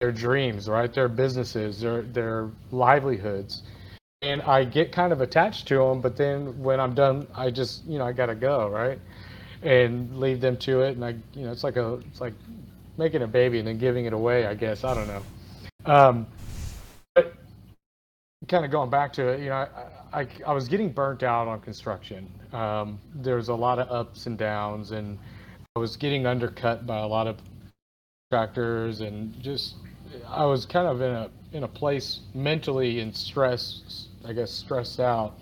their 0.00 0.10
dreams, 0.10 0.68
right? 0.68 0.92
Their 0.92 1.08
businesses, 1.08 1.80
their 1.80 2.02
their 2.02 2.50
livelihoods. 2.72 3.62
And 4.22 4.42
I 4.42 4.64
get 4.64 4.90
kind 4.90 5.12
of 5.12 5.20
attached 5.20 5.68
to 5.68 5.76
them, 5.76 6.00
but 6.00 6.16
then 6.16 6.60
when 6.60 6.80
I'm 6.80 6.92
done, 6.92 7.26
I 7.36 7.50
just, 7.50 7.84
you 7.86 7.98
know, 7.98 8.04
I 8.04 8.12
gotta 8.12 8.34
go, 8.34 8.68
right? 8.68 8.98
And 9.62 10.18
leave 10.18 10.40
them 10.40 10.56
to 10.58 10.82
it. 10.82 10.96
And 10.96 11.04
I, 11.04 11.10
you 11.34 11.44
know, 11.44 11.52
it's 11.52 11.62
like 11.62 11.76
a, 11.76 11.94
it's 12.08 12.20
like 12.20 12.34
making 12.98 13.22
a 13.22 13.28
baby 13.28 13.60
and 13.60 13.68
then 13.68 13.78
giving 13.78 14.06
it 14.06 14.12
away. 14.12 14.44
I 14.46 14.54
guess 14.54 14.82
I 14.82 14.92
don't 14.92 15.06
know. 15.06 15.22
Um, 15.86 16.26
but 17.14 17.34
kind 18.48 18.64
of 18.64 18.72
going 18.72 18.90
back 18.90 19.12
to 19.14 19.28
it, 19.28 19.40
you 19.40 19.50
know, 19.50 19.68
I, 20.12 20.20
I, 20.22 20.26
I 20.48 20.52
was 20.52 20.66
getting 20.66 20.90
burnt 20.90 21.22
out 21.22 21.46
on 21.46 21.60
construction. 21.60 22.28
Um, 22.52 22.98
there 23.14 23.36
was 23.36 23.48
a 23.48 23.54
lot 23.54 23.78
of 23.78 23.90
ups 23.90 24.26
and 24.26 24.36
downs, 24.36 24.90
and 24.90 25.18
I 25.76 25.80
was 25.80 25.96
getting 25.96 26.26
undercut 26.26 26.86
by 26.86 26.98
a 26.98 27.06
lot 27.06 27.26
of 27.26 27.38
tractors, 28.30 29.00
and 29.00 29.40
just 29.40 29.76
I 30.28 30.44
was 30.44 30.66
kind 30.66 30.86
of 30.86 31.00
in 31.00 31.10
a 31.10 31.30
in 31.52 31.64
a 31.64 31.68
place 31.68 32.20
mentally 32.34 33.00
and 33.00 33.14
stressed, 33.14 34.08
I 34.24 34.32
guess, 34.32 34.50
stressed 34.50 35.00
out, 35.00 35.34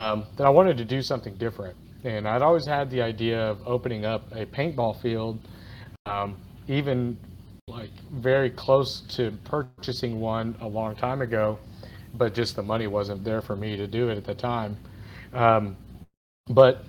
um, 0.00 0.24
that 0.36 0.46
I 0.46 0.50
wanted 0.50 0.76
to 0.78 0.84
do 0.84 1.02
something 1.02 1.34
different. 1.34 1.76
And 2.04 2.26
I'd 2.26 2.42
always 2.42 2.64
had 2.64 2.90
the 2.90 3.02
idea 3.02 3.50
of 3.50 3.58
opening 3.66 4.04
up 4.04 4.30
a 4.32 4.46
paintball 4.46 5.00
field. 5.00 5.38
Um, 6.06 6.36
even 6.68 7.16
like 7.68 7.90
very 8.12 8.50
close 8.50 9.00
to 9.00 9.32
purchasing 9.44 10.20
one 10.20 10.54
a 10.60 10.66
long 10.66 10.94
time 10.96 11.22
ago, 11.22 11.58
but 12.14 12.34
just 12.34 12.56
the 12.56 12.62
money 12.62 12.86
wasn't 12.86 13.22
there 13.24 13.40
for 13.40 13.56
me 13.56 13.76
to 13.76 13.86
do 13.86 14.08
it 14.08 14.16
at 14.16 14.24
the 14.24 14.34
time. 14.34 14.76
Um, 15.32 15.76
but 16.50 16.84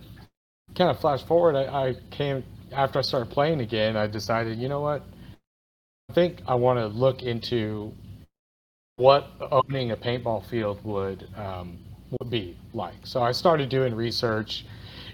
kind 0.75 0.89
of 0.89 0.99
flash 0.99 1.23
forward, 1.23 1.55
I, 1.55 1.89
I, 1.89 1.95
came 2.09 2.43
after 2.71 2.99
I 2.99 3.01
started 3.03 3.31
playing 3.31 3.61
again. 3.61 3.95
I 3.95 4.07
decided, 4.07 4.57
you 4.57 4.67
know 4.67 4.81
what? 4.81 5.03
I 6.09 6.13
think 6.13 6.41
I 6.47 6.55
want 6.55 6.79
to 6.79 6.87
look 6.87 7.21
into 7.21 7.93
what 8.97 9.29
owning 9.51 9.91
a 9.91 9.97
paintball 9.97 10.45
field 10.45 10.83
would 10.83 11.27
um, 11.37 11.77
would 12.19 12.29
be 12.29 12.57
like. 12.73 12.95
So 13.03 13.21
I 13.21 13.31
started 13.31 13.69
doing 13.69 13.95
research. 13.95 14.65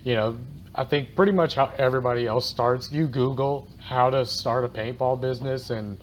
You 0.04 0.16
know, 0.16 0.38
I 0.74 0.86
think 0.86 1.16
pretty 1.16 1.32
much 1.32 1.56
how 1.56 1.72
everybody 1.78 2.26
else 2.26 2.48
starts. 2.48 2.92
You 2.92 3.08
Google 3.08 3.68
how 3.80 4.10
to 4.10 4.26
start 4.26 4.64
a 4.66 4.70
paintball 4.70 5.22
business, 5.22 5.70
and 5.70 5.98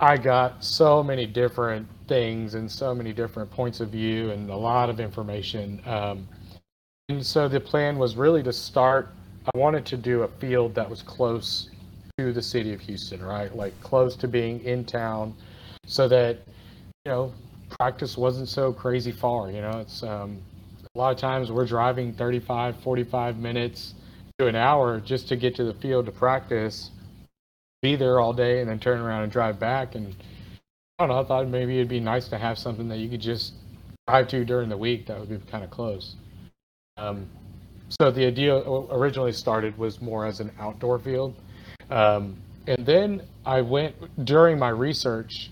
I 0.00 0.16
got 0.16 0.64
so 0.64 1.02
many 1.02 1.26
different 1.26 1.86
things 2.08 2.54
and 2.54 2.70
so 2.70 2.94
many 2.94 3.12
different 3.12 3.50
points 3.50 3.80
of 3.80 3.90
view 3.90 4.30
and 4.30 4.50
a 4.50 4.56
lot 4.56 4.90
of 4.90 5.00
information. 5.00 5.82
Um, 5.86 6.28
and 7.08 7.24
so 7.24 7.48
the 7.48 7.60
plan 7.60 7.98
was 7.98 8.16
really 8.16 8.42
to 8.42 8.52
start. 8.52 9.08
I 9.54 9.58
wanted 9.58 9.84
to 9.86 9.96
do 9.96 10.22
a 10.22 10.28
field 10.28 10.74
that 10.74 10.88
was 10.88 11.02
close 11.02 11.68
to 12.18 12.32
the 12.32 12.42
city 12.42 12.72
of 12.72 12.80
Houston, 12.80 13.22
right? 13.22 13.54
Like 13.54 13.78
close 13.80 14.16
to 14.16 14.28
being 14.28 14.62
in 14.64 14.84
town, 14.84 15.34
so 15.86 16.08
that 16.08 16.38
you 17.04 17.12
know 17.12 17.32
practice 17.78 18.16
wasn't 18.16 18.48
so 18.48 18.72
crazy 18.72 19.12
far. 19.12 19.50
You 19.50 19.62
know, 19.62 19.80
it's 19.80 20.02
um, 20.02 20.40
a 20.94 20.98
lot 20.98 21.12
of 21.12 21.18
times 21.18 21.50
we're 21.50 21.66
driving 21.66 22.12
35, 22.12 22.76
45 22.82 23.36
minutes 23.38 23.94
to 24.38 24.46
an 24.46 24.56
hour 24.56 25.00
just 25.00 25.28
to 25.28 25.36
get 25.36 25.54
to 25.56 25.64
the 25.64 25.74
field 25.74 26.06
to 26.06 26.12
practice, 26.12 26.90
be 27.82 27.96
there 27.96 28.20
all 28.20 28.32
day, 28.32 28.60
and 28.60 28.70
then 28.70 28.78
turn 28.78 29.00
around 29.00 29.24
and 29.24 29.32
drive 29.32 29.58
back. 29.58 29.94
And 29.94 30.14
I 30.98 31.06
don't 31.06 31.08
know, 31.08 31.20
I 31.20 31.24
thought 31.24 31.48
maybe 31.48 31.76
it'd 31.76 31.88
be 31.88 32.00
nice 32.00 32.28
to 32.28 32.38
have 32.38 32.58
something 32.58 32.88
that 32.88 32.98
you 32.98 33.08
could 33.08 33.20
just 33.20 33.54
drive 34.06 34.28
to 34.28 34.44
during 34.44 34.68
the 34.68 34.76
week 34.76 35.06
that 35.06 35.18
would 35.18 35.28
be 35.28 35.38
kind 35.50 35.64
of 35.64 35.70
close. 35.70 36.16
Um, 36.96 37.28
so 37.88 38.10
the 38.10 38.26
idea 38.26 38.56
originally 38.56 39.32
started 39.32 39.76
was 39.76 40.00
more 40.00 40.26
as 40.26 40.40
an 40.40 40.50
outdoor 40.58 40.98
field. 40.98 41.34
Um, 41.90 42.36
and 42.66 42.86
then 42.86 43.22
I 43.44 43.60
went 43.60 44.24
during 44.24 44.58
my 44.58 44.70
research 44.70 45.50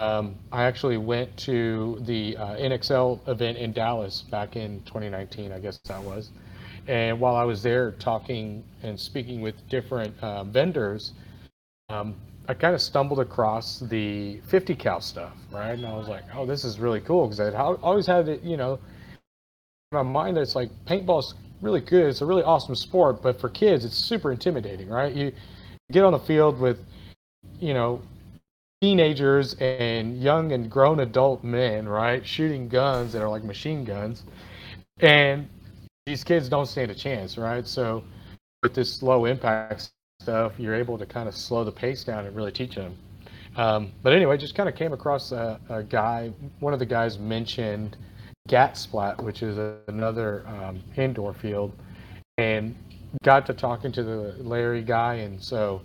um, 0.00 0.36
I 0.52 0.62
actually 0.62 0.96
went 0.96 1.36
to 1.38 1.98
the 2.02 2.36
uh, 2.36 2.54
NXL 2.54 3.26
event 3.26 3.58
in 3.58 3.72
Dallas 3.72 4.22
back 4.22 4.54
in 4.54 4.80
2019, 4.84 5.50
I 5.50 5.58
guess 5.58 5.78
that 5.86 6.00
was. 6.00 6.30
And 6.86 7.18
while 7.18 7.34
I 7.34 7.42
was 7.42 7.64
there 7.64 7.90
talking 7.92 8.62
and 8.84 8.98
speaking 8.98 9.40
with 9.40 9.68
different 9.68 10.14
uh, 10.22 10.44
vendors, 10.44 11.14
um, 11.88 12.14
I 12.48 12.54
kind 12.54 12.76
of 12.76 12.80
stumbled 12.80 13.18
across 13.18 13.80
the 13.80 14.40
50 14.46 14.76
cal 14.76 15.00
stuff, 15.00 15.34
right? 15.50 15.72
And 15.72 15.84
I 15.84 15.96
was 15.96 16.06
like, 16.06 16.22
oh, 16.32 16.46
this 16.46 16.64
is 16.64 16.78
really 16.78 17.00
cool 17.00 17.26
because 17.26 17.40
I'd 17.40 17.54
always 17.56 18.06
had 18.06 18.28
it, 18.28 18.42
you 18.44 18.56
know, 18.56 18.78
my 19.90 20.02
mind, 20.02 20.36
it's 20.36 20.54
like 20.54 20.70
paintball's 20.84 21.34
really 21.62 21.80
good. 21.80 22.06
It's 22.06 22.20
a 22.20 22.26
really 22.26 22.42
awesome 22.42 22.74
sport, 22.74 23.22
but 23.22 23.40
for 23.40 23.48
kids, 23.48 23.84
it's 23.84 23.96
super 23.96 24.30
intimidating, 24.30 24.88
right? 24.88 25.14
You 25.14 25.32
get 25.90 26.04
on 26.04 26.12
the 26.12 26.18
field 26.18 26.60
with, 26.60 26.78
you 27.58 27.72
know, 27.72 28.02
teenagers 28.82 29.54
and 29.54 30.20
young 30.20 30.52
and 30.52 30.70
grown 30.70 31.00
adult 31.00 31.42
men, 31.42 31.88
right, 31.88 32.24
shooting 32.24 32.68
guns 32.68 33.12
that 33.12 33.22
are 33.22 33.28
like 33.28 33.42
machine 33.42 33.84
guns, 33.84 34.24
and 35.00 35.48
these 36.06 36.22
kids 36.22 36.48
don't 36.48 36.66
stand 36.66 36.90
a 36.90 36.94
chance, 36.94 37.38
right? 37.38 37.66
So 37.66 38.04
with 38.62 38.74
this 38.74 39.02
low 39.02 39.24
impact 39.24 39.90
stuff, 40.20 40.52
you're 40.58 40.74
able 40.74 40.98
to 40.98 41.06
kind 41.06 41.28
of 41.28 41.34
slow 41.34 41.64
the 41.64 41.72
pace 41.72 42.04
down 42.04 42.26
and 42.26 42.36
really 42.36 42.52
teach 42.52 42.74
them. 42.74 42.94
Um, 43.56 43.90
but 44.02 44.12
anyway, 44.12 44.36
just 44.36 44.54
kind 44.54 44.68
of 44.68 44.74
came 44.74 44.92
across 44.92 45.32
a, 45.32 45.58
a, 45.68 45.82
guy. 45.82 46.30
One 46.60 46.72
of 46.72 46.78
the 46.78 46.86
guys 46.86 47.18
mentioned 47.18 47.96
Gatsplat, 48.48 49.22
which 49.22 49.42
is 49.42 49.58
a, 49.58 49.78
another 49.88 50.44
um, 50.48 50.82
indoor 50.96 51.34
field, 51.34 51.72
and 52.38 52.74
got 53.22 53.46
to 53.46 53.54
talking 53.54 53.92
to 53.92 54.02
the 54.02 54.34
Larry 54.40 54.82
guy, 54.82 55.14
and 55.14 55.42
so 55.42 55.82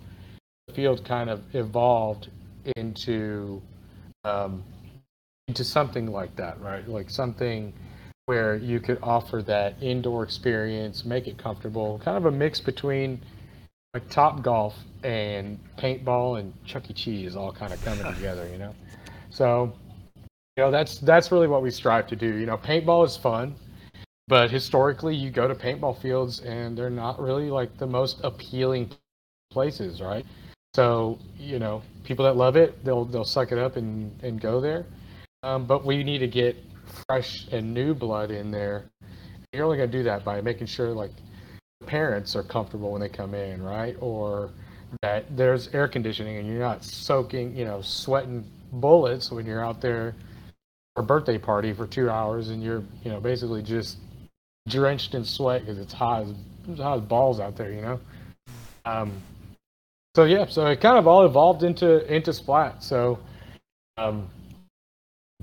the 0.66 0.74
field 0.74 1.04
kind 1.04 1.30
of 1.30 1.42
evolved 1.54 2.30
into 2.76 3.62
um, 4.24 4.62
into 5.48 5.64
something 5.64 6.10
like 6.10 6.34
that, 6.36 6.60
right? 6.60 6.88
Like 6.88 7.10
something 7.10 7.72
where 8.26 8.56
you 8.56 8.80
could 8.80 8.98
offer 9.02 9.42
that 9.42 9.74
indoor 9.82 10.22
experience, 10.22 11.04
make 11.04 11.26
it 11.26 11.36
comfortable, 11.36 12.00
kind 12.02 12.16
of 12.16 12.24
a 12.24 12.30
mix 12.30 12.60
between 12.60 13.20
like 13.92 14.08
Top 14.08 14.42
Golf 14.42 14.74
and 15.02 15.58
paintball 15.78 16.40
and 16.40 16.52
Chuck 16.64 16.90
E. 16.90 16.94
Cheese 16.94 17.36
all 17.36 17.52
kind 17.52 17.72
of 17.72 17.82
coming 17.84 18.04
together, 18.14 18.48
you 18.50 18.58
know. 18.58 18.74
So, 19.30 19.72
you 20.56 20.62
know, 20.62 20.70
that's 20.70 20.98
that's 20.98 21.32
really 21.32 21.48
what 21.48 21.62
we 21.62 21.70
strive 21.70 22.06
to 22.08 22.16
do. 22.16 22.36
You 22.36 22.46
know, 22.46 22.56
paintball 22.56 23.04
is 23.06 23.16
fun, 23.16 23.56
but 24.28 24.50
historically, 24.50 25.16
you 25.16 25.30
go 25.30 25.48
to 25.48 25.54
paintball 25.54 26.00
fields 26.00 26.40
and 26.40 26.78
they're 26.78 26.90
not 26.90 27.20
really 27.20 27.50
like 27.50 27.76
the 27.76 27.86
most 27.86 28.20
appealing 28.22 28.92
places, 29.50 30.00
right? 30.00 30.24
So 30.74 31.18
you 31.36 31.58
know, 31.58 31.82
people 32.04 32.24
that 32.24 32.36
love 32.36 32.56
it, 32.56 32.84
they'll 32.84 33.04
they'll 33.04 33.24
suck 33.24 33.50
it 33.50 33.58
up 33.58 33.76
and 33.76 34.12
and 34.22 34.40
go 34.40 34.60
there. 34.60 34.86
Um, 35.42 35.66
but 35.66 35.84
we 35.84 36.04
need 36.04 36.18
to 36.18 36.28
get 36.28 36.56
fresh 37.08 37.48
and 37.50 37.74
new 37.74 37.92
blood 37.92 38.30
in 38.30 38.52
there. 38.52 38.84
You're 39.52 39.64
only 39.64 39.76
gonna 39.78 39.88
do 39.90 40.04
that 40.04 40.24
by 40.24 40.40
making 40.40 40.68
sure 40.68 40.90
like 40.90 41.10
parents 41.84 42.36
are 42.36 42.44
comfortable 42.44 42.92
when 42.92 43.00
they 43.00 43.08
come 43.08 43.34
in, 43.34 43.60
right? 43.60 43.96
Or 44.00 44.50
that 45.02 45.36
there's 45.36 45.68
air 45.74 45.88
conditioning 45.88 46.36
and 46.36 46.46
you're 46.46 46.60
not 46.60 46.84
soaking, 46.84 47.56
you 47.56 47.64
know, 47.64 47.80
sweating 47.82 48.44
bullets 48.72 49.32
when 49.32 49.46
you're 49.46 49.64
out 49.64 49.80
there 49.80 50.14
a 50.96 51.02
birthday 51.02 51.38
party 51.38 51.72
for 51.72 51.86
two 51.86 52.08
hours 52.08 52.50
and 52.50 52.62
you're, 52.62 52.82
you 53.02 53.10
know, 53.10 53.20
basically 53.20 53.62
just 53.62 53.98
drenched 54.68 55.14
in 55.14 55.24
sweat 55.24 55.62
because 55.62 55.78
it's 55.78 55.92
hot 55.92 56.22
as, 56.22 56.78
hot 56.78 56.98
as 56.98 57.00
balls 57.02 57.40
out 57.40 57.56
there, 57.56 57.72
you 57.72 57.80
know. 57.80 58.00
Um, 58.84 59.12
so 60.14 60.24
yeah, 60.24 60.46
so 60.46 60.66
it 60.66 60.80
kind 60.80 60.96
of 60.96 61.08
all 61.08 61.24
evolved 61.24 61.64
into 61.64 62.06
into 62.12 62.32
Splat. 62.32 62.82
So 62.82 63.18
um, 63.96 64.28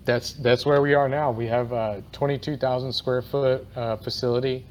that's 0.06 0.34
that's 0.34 0.66
where 0.66 0.82
we 0.82 0.94
are 0.94 1.10
now. 1.10 1.32
We 1.32 1.48
have 1.48 1.74
a 1.74 2.04
22,000 2.14 2.94
square 2.94 3.22
foot 3.22 3.68
uh, 3.76 3.98
facility. 3.98 4.66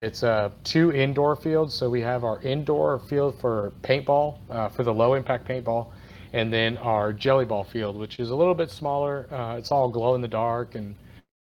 It's 0.00 0.22
uh, 0.22 0.50
two 0.64 0.92
indoor 0.92 1.36
fields. 1.36 1.74
So 1.74 1.90
we 1.90 2.00
have 2.00 2.24
our 2.24 2.40
indoor 2.42 3.00
field 3.00 3.38
for 3.40 3.72
paintball, 3.82 4.38
uh, 4.48 4.68
for 4.68 4.84
the 4.84 4.94
low 4.94 5.14
impact 5.14 5.46
paintball, 5.46 5.88
and 6.32 6.52
then 6.52 6.76
our 6.78 7.12
jelly 7.12 7.44
ball 7.44 7.64
field, 7.64 7.96
which 7.96 8.20
is 8.20 8.30
a 8.30 8.36
little 8.36 8.54
bit 8.54 8.70
smaller. 8.70 9.26
Uh, 9.32 9.56
it's 9.56 9.70
all 9.70 9.88
glow 9.88 10.14
in 10.14 10.20
the 10.20 10.28
dark 10.28 10.74
and 10.74 10.94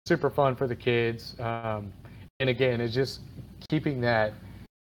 super 0.06 0.30
fun 0.30 0.56
for 0.56 0.66
the 0.66 0.76
kids. 0.76 1.38
Um, 1.38 1.92
and 2.40 2.50
again, 2.50 2.80
it's 2.80 2.94
just 2.94 3.20
keeping 3.68 4.00
that 4.00 4.34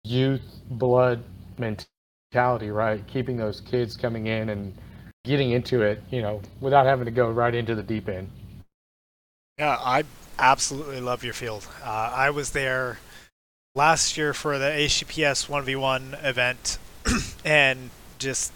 youth 0.04 0.42
blood 0.72 1.24
mentality, 1.58 2.72
right? 2.72 3.06
Keeping 3.08 3.38
those 3.38 3.62
kids 3.62 3.96
coming 3.96 4.28
in 4.28 4.50
and 4.50 4.74
getting 5.24 5.52
into 5.52 5.82
it, 5.84 6.02
you 6.10 6.22
know, 6.22 6.42
without 6.60 6.86
having 6.86 7.06
to 7.06 7.12
go 7.12 7.30
right 7.30 7.54
into 7.54 7.76
the 7.76 7.84
deep 7.84 8.10
end. 8.10 8.30
Yeah, 9.60 9.78
I 9.80 10.04
absolutely 10.40 11.02
love 11.02 11.24
your 11.24 11.34
field. 11.34 11.68
Uh, 11.84 12.12
I 12.16 12.32
was 12.32 12.52
there 12.52 12.98
last 13.76 14.18
year 14.18 14.34
for 14.34 14.58
the 14.58 14.66
HCPS 14.66 15.48
1v1 15.48 16.26
event 16.26 16.80
and 17.46 17.92
just 18.18 18.52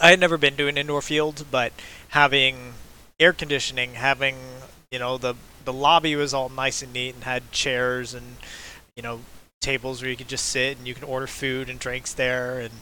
I 0.00 0.10
had 0.10 0.20
never 0.20 0.36
been 0.36 0.56
to 0.56 0.68
an 0.68 0.78
indoor 0.78 1.02
field, 1.02 1.44
but 1.50 1.72
having 2.08 2.74
air 3.20 3.32
conditioning, 3.32 3.94
having 3.94 4.36
you 4.90 4.98
know 4.98 5.18
the 5.18 5.34
the 5.64 5.72
lobby 5.72 6.16
was 6.16 6.34
all 6.34 6.48
nice 6.48 6.82
and 6.82 6.92
neat 6.92 7.14
and 7.14 7.24
had 7.24 7.52
chairs 7.52 8.14
and 8.14 8.36
you 8.96 9.02
know 9.02 9.20
tables 9.60 10.02
where 10.02 10.10
you 10.10 10.16
could 10.16 10.28
just 10.28 10.46
sit 10.46 10.76
and 10.76 10.88
you 10.88 10.94
can 10.94 11.04
order 11.04 11.26
food 11.26 11.70
and 11.70 11.78
drinks 11.78 12.12
there 12.12 12.58
and 12.58 12.72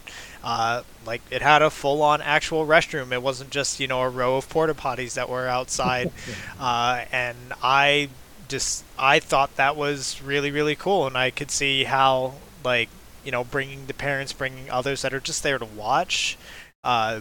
uh, 0.43 0.83
like 1.05 1.21
it 1.31 1.43
had 1.43 1.61
a 1.61 1.69
full 1.71 2.03
on 2.03 2.23
actual 2.23 2.67
restroom. 2.67 3.13
It 3.13 3.23
wasn't 3.23 3.51
just 3.51 3.81
you 3.81 3.87
know 3.87 4.01
a 4.01 4.09
row 4.09 4.37
of 4.37 4.49
porta 4.49 4.75
potties 4.75 5.15
that 5.15 5.29
were 5.29 5.47
outside. 5.47 6.11
Uh, 6.59 7.07
and 7.11 7.55
i 7.63 8.11
just 8.49 8.85
I 8.99 9.19
thought 9.19 9.57
that 9.57 9.77
was 9.77 10.21
really 10.21 10.51
really 10.51 10.75
cool, 10.75 11.07
and 11.07 11.17
I 11.17 11.31
could 11.31 11.51
see 11.51 11.85
how 11.85 12.35
like 12.63 12.91
you 13.25 13.31
know 13.33 13.45
bringing 13.45 13.87
the 13.87 13.95
parents, 13.95 14.33
bringing 14.35 14.69
others 14.71 15.03
that 15.03 15.15
are 15.15 15.21
just 15.21 15.43
there 15.43 15.59
to 15.59 15.65
watch, 15.65 16.37
uh, 16.85 17.21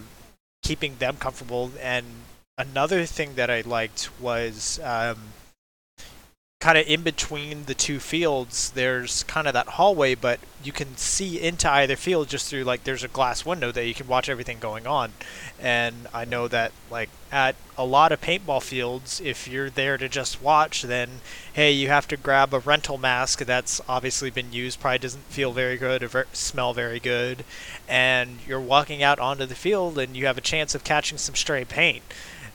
keeping 0.62 0.96
them 0.96 1.16
comfortable. 1.16 1.70
And 1.80 2.06
another 2.58 3.06
thing 3.06 3.34
that 3.34 3.50
I 3.50 3.62
liked 3.62 4.10
was 4.20 4.80
um, 4.82 5.18
kind 6.60 6.76
of 6.76 6.86
in 6.86 7.00
between 7.00 7.64
the 7.64 7.74
two 7.74 7.98
fields 7.98 8.70
there's 8.72 9.22
kind 9.24 9.46
of 9.46 9.54
that 9.54 9.66
hallway 9.66 10.14
but 10.14 10.38
you 10.62 10.70
can 10.70 10.94
see 10.94 11.40
into 11.40 11.70
either 11.70 11.96
field 11.96 12.28
just 12.28 12.50
through 12.50 12.62
like 12.62 12.84
there's 12.84 13.02
a 13.02 13.08
glass 13.08 13.46
window 13.46 13.72
that 13.72 13.86
you 13.86 13.94
can 13.94 14.06
watch 14.06 14.28
everything 14.28 14.58
going 14.58 14.86
on. 14.86 15.10
And 15.58 16.06
i 16.12 16.26
know 16.26 16.48
that 16.48 16.72
like 16.90 17.08
at 17.32 17.56
a 17.78 17.84
lot 17.86 18.12
of 18.12 18.20
paintball 18.20 18.62
fields 18.62 19.22
if 19.24 19.48
you're 19.48 19.70
there 19.70 19.96
to 19.96 20.06
just 20.06 20.42
watch 20.42 20.82
then 20.82 21.22
hey 21.54 21.72
you 21.72 21.88
have 21.88 22.06
to 22.08 22.16
grab 22.18 22.52
a 22.52 22.58
rental 22.58 22.98
mask 22.98 23.38
that's 23.46 23.80
obviously 23.88 24.28
been 24.28 24.52
used 24.52 24.80
probably 24.80 24.98
doesn't 24.98 25.24
feel 25.24 25.52
very 25.52 25.78
good 25.78 26.02
or 26.02 26.08
ver- 26.08 26.26
smell 26.34 26.74
very 26.74 27.00
good 27.00 27.42
and 27.88 28.38
you're 28.46 28.60
walking 28.60 29.02
out 29.02 29.18
onto 29.18 29.46
the 29.46 29.54
field 29.54 29.98
and 29.98 30.14
you 30.14 30.26
have 30.26 30.36
a 30.36 30.42
chance 30.42 30.74
of 30.74 30.84
catching 30.84 31.16
some 31.16 31.34
stray 31.34 31.64
paint 31.64 32.02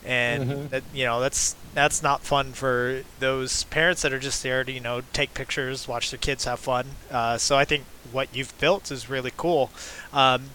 and 0.05 0.49
mm-hmm. 0.49 0.67
that, 0.67 0.83
you 0.93 1.05
know 1.05 1.19
that's 1.19 1.55
that's 1.73 2.01
not 2.03 2.21
fun 2.21 2.53
for 2.53 3.03
those 3.19 3.63
parents 3.65 4.01
that 4.03 4.13
are 4.13 4.19
just 4.19 4.43
there 4.43 4.63
to 4.63 4.71
you 4.71 4.79
know 4.79 5.01
take 5.13 5.33
pictures, 5.33 5.87
watch 5.87 6.11
their 6.11 6.17
kids 6.17 6.45
have 6.45 6.59
fun. 6.59 6.85
Uh, 7.11 7.37
so 7.37 7.57
I 7.57 7.65
think 7.65 7.83
what 8.11 8.29
you've 8.33 8.57
built 8.59 8.91
is 8.91 9.09
really 9.09 9.31
cool. 9.35 9.71
Um, 10.13 10.51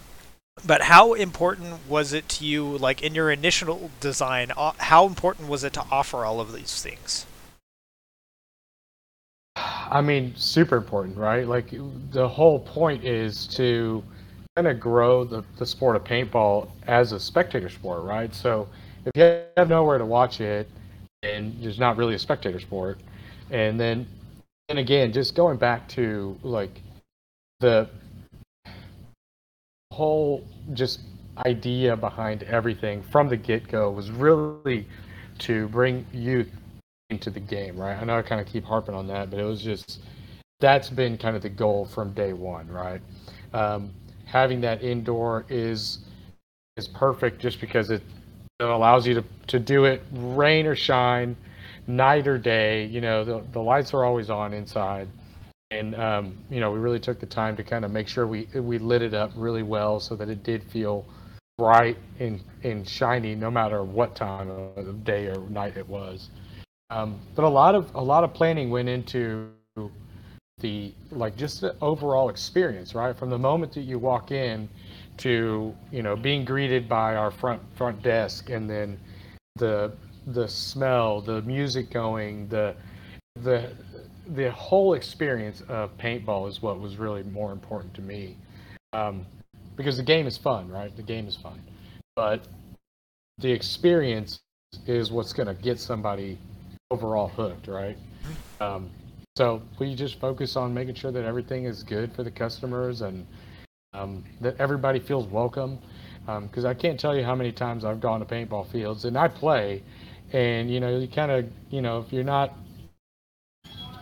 but 0.66 0.82
how 0.82 1.14
important 1.14 1.88
was 1.88 2.12
it 2.12 2.28
to 2.30 2.44
you, 2.44 2.76
like 2.78 3.02
in 3.02 3.14
your 3.14 3.30
initial 3.30 3.90
design? 4.00 4.52
Uh, 4.56 4.72
how 4.78 5.06
important 5.06 5.48
was 5.48 5.64
it 5.64 5.72
to 5.74 5.84
offer 5.90 6.24
all 6.24 6.40
of 6.40 6.52
these 6.52 6.82
things? 6.82 7.26
I 9.56 10.00
mean, 10.00 10.34
super 10.36 10.76
important, 10.76 11.16
right? 11.16 11.46
Like 11.46 11.70
the 12.12 12.28
whole 12.28 12.60
point 12.60 13.04
is 13.04 13.46
to 13.48 14.02
kind 14.56 14.68
of 14.68 14.78
grow 14.78 15.24
the, 15.24 15.42
the 15.58 15.66
sport 15.66 15.96
of 15.96 16.04
paintball 16.04 16.70
as 16.86 17.12
a 17.12 17.20
spectator 17.20 17.68
sport, 17.68 18.02
right? 18.04 18.34
So 18.34 18.68
if 19.06 19.12
you 19.16 19.42
have 19.56 19.68
nowhere 19.68 19.98
to 19.98 20.06
watch 20.06 20.40
it, 20.40 20.68
and 21.22 21.54
there's 21.62 21.78
not 21.78 21.96
really 21.96 22.14
a 22.14 22.18
spectator 22.18 22.60
sport, 22.60 23.00
and 23.50 23.78
then 23.78 24.06
and 24.68 24.78
again, 24.78 25.12
just 25.12 25.34
going 25.34 25.58
back 25.58 25.88
to 25.90 26.38
like 26.42 26.80
the 27.58 27.88
whole 29.92 30.44
just 30.72 31.00
idea 31.44 31.96
behind 31.96 32.42
everything 32.44 33.02
from 33.02 33.28
the 33.28 33.36
get 33.36 33.66
go 33.68 33.90
was 33.90 34.10
really 34.10 34.86
to 35.38 35.68
bring 35.68 36.06
youth 36.12 36.50
into 37.10 37.30
the 37.30 37.40
game, 37.40 37.76
right? 37.76 37.96
I 37.96 38.04
know 38.04 38.18
I 38.18 38.22
kind 38.22 38.40
of 38.40 38.46
keep 38.46 38.64
harping 38.64 38.94
on 38.94 39.06
that, 39.08 39.30
but 39.30 39.38
it 39.38 39.44
was 39.44 39.62
just 39.62 40.00
that's 40.60 40.90
been 40.90 41.16
kind 41.18 41.34
of 41.34 41.42
the 41.42 41.48
goal 41.48 41.86
from 41.86 42.12
day 42.12 42.32
one, 42.32 42.68
right? 42.68 43.00
Um, 43.52 43.90
having 44.24 44.60
that 44.60 44.82
indoor 44.82 45.44
is 45.48 45.98
is 46.76 46.86
perfect 46.86 47.40
just 47.40 47.60
because 47.60 47.90
it 47.90 48.02
it 48.60 48.68
allows 48.68 49.06
you 49.06 49.14
to, 49.14 49.24
to 49.48 49.58
do 49.58 49.84
it 49.84 50.02
rain 50.12 50.66
or 50.66 50.76
shine, 50.76 51.36
night 51.86 52.26
or 52.26 52.38
day. 52.38 52.84
You 52.86 53.00
know, 53.00 53.24
the, 53.24 53.42
the 53.52 53.60
lights 53.60 53.94
are 53.94 54.04
always 54.04 54.30
on 54.30 54.52
inside. 54.52 55.08
And, 55.70 55.94
um, 55.94 56.36
you 56.50 56.60
know, 56.60 56.70
we 56.72 56.78
really 56.78 57.00
took 57.00 57.20
the 57.20 57.26
time 57.26 57.56
to 57.56 57.64
kind 57.64 57.84
of 57.84 57.90
make 57.90 58.08
sure 58.08 58.26
we, 58.26 58.48
we 58.54 58.78
lit 58.78 59.02
it 59.02 59.14
up 59.14 59.30
really 59.36 59.62
well 59.62 60.00
so 60.00 60.16
that 60.16 60.28
it 60.28 60.42
did 60.42 60.62
feel 60.64 61.06
bright 61.56 61.96
and, 62.18 62.42
and 62.64 62.88
shiny 62.88 63.34
no 63.34 63.50
matter 63.50 63.84
what 63.84 64.14
time 64.16 64.50
of 64.50 65.04
day 65.04 65.26
or 65.26 65.38
night 65.48 65.76
it 65.76 65.88
was. 65.88 66.30
Um, 66.90 67.20
but 67.36 67.44
a 67.44 67.48
lot 67.48 67.76
of 67.76 67.94
a 67.94 68.02
lot 68.02 68.24
of 68.24 68.34
planning 68.34 68.68
went 68.68 68.88
into 68.88 69.50
the 70.58 70.92
like 71.12 71.36
just 71.36 71.60
the 71.60 71.76
overall 71.80 72.30
experience, 72.30 72.94
right? 72.94 73.16
From 73.16 73.30
the 73.30 73.38
moment 73.38 73.72
that 73.74 73.82
you 73.82 73.98
walk 73.98 74.32
in 74.32 74.68
to 75.20 75.74
you 75.90 76.02
know 76.02 76.16
being 76.16 76.44
greeted 76.44 76.88
by 76.88 77.14
our 77.14 77.30
front 77.30 77.60
front 77.76 78.02
desk 78.02 78.50
and 78.50 78.68
then 78.68 78.98
the 79.56 79.92
the 80.26 80.48
smell 80.48 81.20
the 81.20 81.42
music 81.42 81.90
going 81.90 82.48
the 82.48 82.74
the 83.42 83.70
the 84.34 84.50
whole 84.52 84.94
experience 84.94 85.62
of 85.68 85.96
paintball 85.98 86.48
is 86.48 86.62
what 86.62 86.80
was 86.80 86.96
really 86.96 87.22
more 87.24 87.52
important 87.52 87.92
to 87.94 88.00
me. 88.00 88.36
Um, 88.92 89.26
because 89.76 89.96
the 89.96 90.02
game 90.02 90.26
is 90.26 90.36
fun 90.36 90.68
right? 90.68 90.94
The 90.96 91.02
game 91.02 91.26
is 91.26 91.36
fun. 91.36 91.60
But 92.16 92.46
the 93.38 93.50
experience 93.50 94.40
is 94.86 95.10
what's 95.10 95.32
going 95.32 95.48
to 95.48 95.54
get 95.54 95.78
somebody 95.78 96.38
overall 96.90 97.28
hooked 97.28 97.66
right? 97.66 97.96
Um, 98.60 98.90
so 99.36 99.62
we 99.78 99.94
just 99.94 100.20
focus 100.20 100.56
on 100.56 100.74
making 100.74 100.96
sure 100.96 101.12
that 101.12 101.24
everything 101.24 101.64
is 101.64 101.82
good 101.82 102.12
for 102.12 102.22
the 102.22 102.30
customers 102.30 103.00
and 103.00 103.26
um, 103.92 104.24
that 104.40 104.56
everybody 104.58 105.00
feels 105.00 105.26
welcome. 105.26 105.78
Because 106.26 106.64
um, 106.64 106.70
I 106.70 106.74
can't 106.74 107.00
tell 107.00 107.16
you 107.16 107.24
how 107.24 107.34
many 107.34 107.50
times 107.50 107.84
I've 107.84 108.00
gone 108.00 108.20
to 108.20 108.26
paintball 108.26 108.70
fields 108.70 109.04
and 109.04 109.16
I 109.16 109.28
play, 109.28 109.82
and 110.32 110.70
you 110.70 110.78
know, 110.78 110.96
you 110.96 111.08
kind 111.08 111.32
of, 111.32 111.50
you 111.70 111.82
know, 111.82 111.98
if 112.00 112.12
you're 112.12 112.24
not 112.24 112.56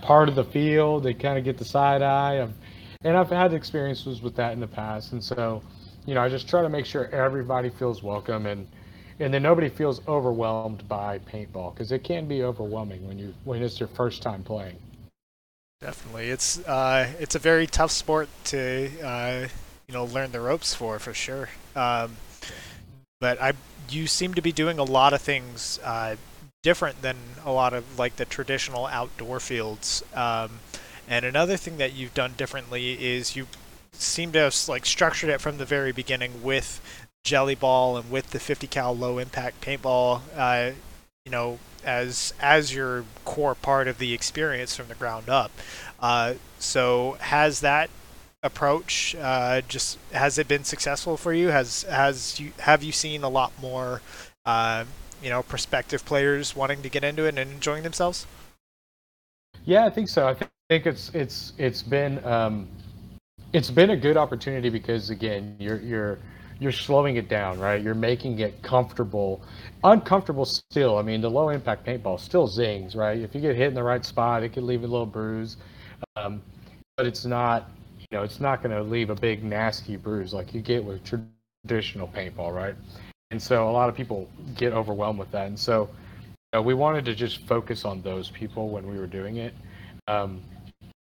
part 0.02 0.28
of 0.28 0.34
the 0.34 0.44
field, 0.44 1.04
they 1.04 1.14
kind 1.14 1.38
of 1.38 1.44
get 1.44 1.56
the 1.56 1.64
side 1.64 2.02
eye. 2.02 2.34
Of, 2.34 2.52
and 3.02 3.16
I've 3.16 3.30
had 3.30 3.54
experiences 3.54 4.20
with 4.20 4.34
that 4.36 4.52
in 4.52 4.60
the 4.60 4.66
past, 4.66 5.12
and 5.12 5.22
so, 5.24 5.62
you 6.06 6.14
know, 6.14 6.20
I 6.20 6.28
just 6.28 6.48
try 6.48 6.60
to 6.60 6.68
make 6.68 6.84
sure 6.84 7.06
everybody 7.06 7.70
feels 7.70 8.02
welcome 8.02 8.46
and 8.46 8.66
and 9.20 9.34
then 9.34 9.42
nobody 9.42 9.68
feels 9.68 10.00
overwhelmed 10.06 10.86
by 10.88 11.18
paintball 11.18 11.74
because 11.74 11.90
it 11.92 12.04
can 12.04 12.28
be 12.28 12.42
overwhelming 12.42 13.06
when 13.06 13.18
you 13.18 13.34
when 13.44 13.62
it's 13.62 13.80
your 13.80 13.88
first 13.88 14.22
time 14.22 14.42
playing. 14.42 14.76
Definitely, 15.80 16.28
it's 16.28 16.58
uh, 16.66 17.08
it's 17.18 17.36
a 17.36 17.38
very 17.38 17.66
tough 17.66 17.90
sport 17.90 18.28
to 18.44 18.90
uh, 19.02 19.48
you 19.88 19.94
know 19.94 20.04
learn 20.04 20.32
the 20.32 20.40
ropes 20.40 20.74
for 20.74 20.98
for 20.98 21.14
sure. 21.14 21.48
Um, 21.74 22.16
but 23.20 23.40
I 23.40 23.54
you 23.90 24.06
seem 24.06 24.34
to 24.34 24.42
be 24.42 24.52
doing 24.52 24.78
a 24.78 24.84
lot 24.84 25.14
of 25.14 25.22
things 25.22 25.80
uh, 25.82 26.16
different 26.62 27.00
than 27.00 27.16
a 27.44 27.50
lot 27.50 27.72
of 27.72 27.98
like 27.98 28.16
the 28.16 28.26
traditional 28.26 28.86
outdoor 28.86 29.40
fields. 29.40 30.04
Um, 30.14 30.60
and 31.08 31.24
another 31.24 31.56
thing 31.56 31.78
that 31.78 31.94
you've 31.94 32.12
done 32.12 32.34
differently 32.36 33.02
is 33.02 33.34
you 33.34 33.46
seem 33.92 34.30
to 34.32 34.40
have 34.40 34.54
like 34.68 34.84
structured 34.84 35.30
it 35.30 35.40
from 35.40 35.56
the 35.56 35.64
very 35.64 35.92
beginning 35.92 36.42
with 36.42 36.80
jelly 37.24 37.54
ball 37.54 37.96
and 37.96 38.10
with 38.10 38.30
the 38.30 38.38
50 38.38 38.66
cal 38.66 38.94
low 38.94 39.18
impact 39.18 39.60
paintball 39.60 40.20
uh, 40.36 40.72
you 41.24 41.32
know 41.32 41.58
as 41.84 42.32
as 42.40 42.74
your 42.74 43.04
core 43.24 43.54
part 43.54 43.88
of 43.88 43.98
the 43.98 44.12
experience 44.12 44.76
from 44.76 44.88
the 44.88 44.94
ground 44.94 45.28
up 45.28 45.50
uh, 46.00 46.34
so 46.58 47.16
has 47.20 47.60
that 47.60 47.90
approach 48.42 49.16
uh, 49.20 49.60
just 49.62 49.98
has 50.12 50.38
it 50.38 50.46
been 50.46 50.64
successful 50.64 51.16
for 51.16 51.32
you? 51.32 51.48
Has 51.48 51.82
has 51.84 52.38
you 52.38 52.52
have 52.60 52.82
you 52.82 52.92
seen 52.92 53.22
a 53.22 53.28
lot 53.28 53.52
more 53.60 54.00
uh, 54.46 54.84
you 55.22 55.30
know 55.30 55.42
prospective 55.42 56.04
players 56.04 56.54
wanting 56.54 56.82
to 56.82 56.88
get 56.88 57.04
into 57.04 57.24
it 57.24 57.36
and 57.36 57.50
enjoying 57.50 57.82
themselves? 57.82 58.26
Yeah 59.64 59.84
i 59.84 59.90
think 59.90 60.08
so. 60.08 60.28
I 60.28 60.36
think 60.68 60.86
it's 60.86 61.10
it's 61.14 61.52
it's 61.58 61.82
been 61.82 62.24
um, 62.24 62.68
it's 63.52 63.70
been 63.70 63.90
a 63.90 63.96
good 63.96 64.16
opportunity 64.16 64.70
because 64.70 65.10
again 65.10 65.56
you're 65.58 65.80
you're 65.80 66.18
you're 66.60 66.72
slowing 66.72 67.16
it 67.16 67.28
down 67.28 67.58
right? 67.58 67.82
You're 67.82 67.94
making 67.94 68.38
it 68.38 68.62
comfortable 68.62 69.42
uncomfortable 69.82 70.44
still. 70.44 70.96
I 70.96 71.02
mean 71.02 71.20
the 71.20 71.30
low 71.30 71.48
impact 71.48 71.84
paintball 71.86 72.20
still 72.20 72.46
zings 72.46 72.94
right? 72.94 73.18
If 73.18 73.34
you 73.34 73.40
get 73.40 73.56
hit 73.56 73.68
in 73.68 73.74
the 73.74 73.82
right 73.82 74.04
spot 74.04 74.44
it 74.44 74.50
could 74.50 74.62
leave 74.62 74.84
a 74.84 74.86
little 74.86 75.06
bruise. 75.06 75.56
Um, 76.16 76.40
but 76.96 77.06
it's 77.06 77.24
not 77.24 77.70
know, 78.16 78.22
it's 78.22 78.40
not 78.40 78.62
going 78.62 78.74
to 78.74 78.82
leave 78.82 79.10
a 79.10 79.14
big 79.14 79.44
nasty 79.44 79.96
bruise 79.96 80.32
like 80.32 80.54
you 80.54 80.60
get 80.60 80.82
with 80.82 81.02
traditional 81.04 82.08
paintball, 82.08 82.54
right? 82.54 82.74
And 83.30 83.40
so 83.40 83.68
a 83.68 83.72
lot 83.72 83.88
of 83.88 83.94
people 83.94 84.28
get 84.56 84.72
overwhelmed 84.72 85.18
with 85.18 85.30
that. 85.32 85.48
And 85.48 85.58
so 85.58 85.90
you 86.52 86.60
know, 86.60 86.62
we 86.62 86.72
wanted 86.72 87.04
to 87.04 87.14
just 87.14 87.46
focus 87.46 87.84
on 87.84 88.00
those 88.00 88.30
people 88.30 88.70
when 88.70 88.86
we 88.86 88.98
were 88.98 89.06
doing 89.06 89.36
it. 89.36 89.54
Um, 90.06 90.40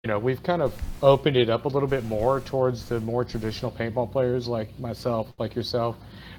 you 0.04 0.08
know, 0.08 0.18
we've 0.18 0.42
kind 0.42 0.62
of 0.62 0.74
opened 1.04 1.38
it 1.38 1.50
up 1.50 1.66
a 1.66 1.68
little 1.68 1.88
bit 1.88 2.04
more 2.06 2.42
towards 2.42 2.90
the 2.90 3.00
more 3.00 3.24
traditional 3.24 3.72
paintball 3.72 4.12
players 4.12 4.48
like 4.48 4.78
myself, 4.80 5.32
like 5.38 5.56
yourself. 5.56 5.96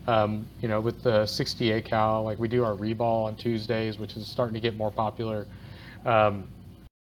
Um, 0.08 0.46
you 0.60 0.68
know, 0.68 0.80
with 0.80 1.02
the 1.02 1.24
68 1.26 1.84
cal, 1.84 2.24
like 2.24 2.40
we 2.40 2.48
do 2.48 2.64
our 2.64 2.74
reball 2.74 3.26
on 3.26 3.36
Tuesdays, 3.36 3.98
which 3.98 4.16
is 4.16 4.26
starting 4.26 4.54
to 4.54 4.60
get 4.60 4.76
more 4.76 4.90
popular, 4.90 5.46
um, 6.04 6.48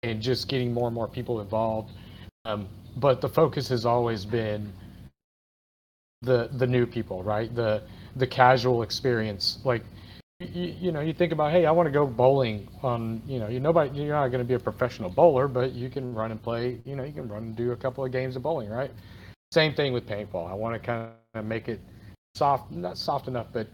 and 0.02 0.20
just 0.20 0.48
getting 0.48 0.72
more 0.72 0.86
and 0.88 0.94
more 0.94 1.08
people 1.08 1.40
involved. 1.40 1.90
Um, 2.44 2.68
but 2.96 3.20
the 3.20 3.28
focus 3.28 3.68
has 3.68 3.86
always 3.86 4.24
been 4.24 4.72
the 6.22 6.48
the 6.52 6.66
new 6.66 6.86
people, 6.86 7.22
right? 7.22 7.54
The 7.54 7.82
the 8.16 8.26
casual 8.26 8.82
experience. 8.82 9.58
Like 9.64 9.82
you, 10.40 10.74
you 10.80 10.92
know, 10.92 11.00
you 11.00 11.12
think 11.12 11.32
about, 11.32 11.52
hey, 11.52 11.66
I 11.66 11.70
want 11.70 11.86
to 11.86 11.90
go 11.90 12.06
bowling 12.06 12.66
on, 12.82 13.22
you 13.26 13.38
know, 13.38 13.48
you 13.48 13.60
nobody, 13.60 14.00
you're 14.00 14.14
not 14.14 14.28
going 14.28 14.40
to 14.42 14.48
be 14.48 14.54
a 14.54 14.58
professional 14.58 15.10
bowler, 15.10 15.48
but 15.48 15.72
you 15.72 15.90
can 15.90 16.14
run 16.14 16.30
and 16.30 16.42
play. 16.42 16.80
You 16.84 16.96
know, 16.96 17.04
you 17.04 17.12
can 17.12 17.28
run 17.28 17.42
and 17.42 17.56
do 17.56 17.72
a 17.72 17.76
couple 17.76 18.04
of 18.04 18.12
games 18.12 18.36
of 18.36 18.42
bowling, 18.42 18.70
right? 18.70 18.90
Same 19.52 19.74
thing 19.74 19.92
with 19.92 20.08
paintball. 20.08 20.50
I 20.50 20.54
want 20.54 20.74
to 20.74 20.78
kind 20.78 21.10
of 21.34 21.44
make 21.44 21.68
it 21.68 21.80
soft, 22.34 22.70
not 22.70 22.96
soft 22.96 23.28
enough, 23.28 23.48
but 23.52 23.66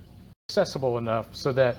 accessible 0.49 0.99
enough 0.99 1.27
so 1.33 1.53
that 1.53 1.77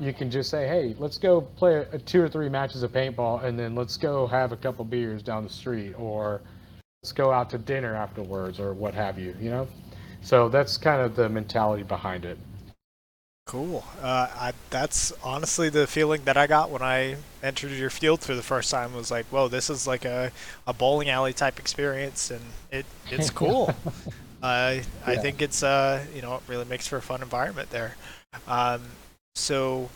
you 0.00 0.12
can 0.12 0.30
just 0.30 0.50
say, 0.50 0.66
hey, 0.66 0.96
let's 0.98 1.18
go 1.18 1.40
play 1.40 1.86
a, 1.92 1.98
two 1.98 2.20
or 2.20 2.28
three 2.28 2.48
matches 2.48 2.82
of 2.82 2.92
paintball, 2.92 3.44
and 3.44 3.58
then 3.58 3.74
let's 3.74 3.96
go 3.96 4.26
have 4.26 4.50
a 4.50 4.56
couple 4.56 4.84
beers 4.84 5.22
down 5.22 5.44
the 5.44 5.50
street, 5.50 5.94
or 5.98 6.40
let's 7.04 7.12
go 7.12 7.30
out 7.30 7.50
to 7.50 7.58
dinner 7.58 7.94
afterwards 7.94 8.58
or 8.58 8.72
what 8.72 8.94
have 8.94 9.18
you, 9.18 9.36
you 9.38 9.50
know? 9.50 9.68
So 10.22 10.48
that's 10.48 10.78
kind 10.78 11.02
of 11.02 11.14
the 11.14 11.28
mentality 11.28 11.82
behind 11.82 12.24
it. 12.24 12.38
Cool. 13.44 13.84
Uh, 14.00 14.28
I, 14.34 14.52
that's 14.70 15.12
honestly 15.22 15.68
the 15.68 15.86
feeling 15.86 16.22
that 16.24 16.38
I 16.38 16.46
got 16.46 16.70
when 16.70 16.80
I 16.80 17.16
entered 17.42 17.72
your 17.72 17.90
field 17.90 18.22
for 18.22 18.34
the 18.34 18.42
first 18.42 18.70
time. 18.70 18.94
Was 18.94 19.10
like, 19.10 19.26
whoa, 19.26 19.48
this 19.48 19.68
is 19.68 19.86
like 19.86 20.06
a, 20.06 20.32
a 20.66 20.72
bowling 20.72 21.10
alley 21.10 21.34
type 21.34 21.58
experience, 21.58 22.30
and 22.30 22.40
it 22.72 22.86
it's 23.10 23.28
cool. 23.42 23.74
uh, 24.42 24.42
I 24.42 24.82
yeah. 25.06 25.20
think 25.20 25.42
it's 25.42 25.62
uh 25.62 26.02
you 26.14 26.22
know 26.22 26.36
it 26.36 26.42
really 26.48 26.64
makes 26.64 26.88
for 26.88 26.96
a 26.96 27.02
fun 27.02 27.20
environment 27.20 27.68
there. 27.68 27.96
Um, 28.48 28.80
so 29.34 29.90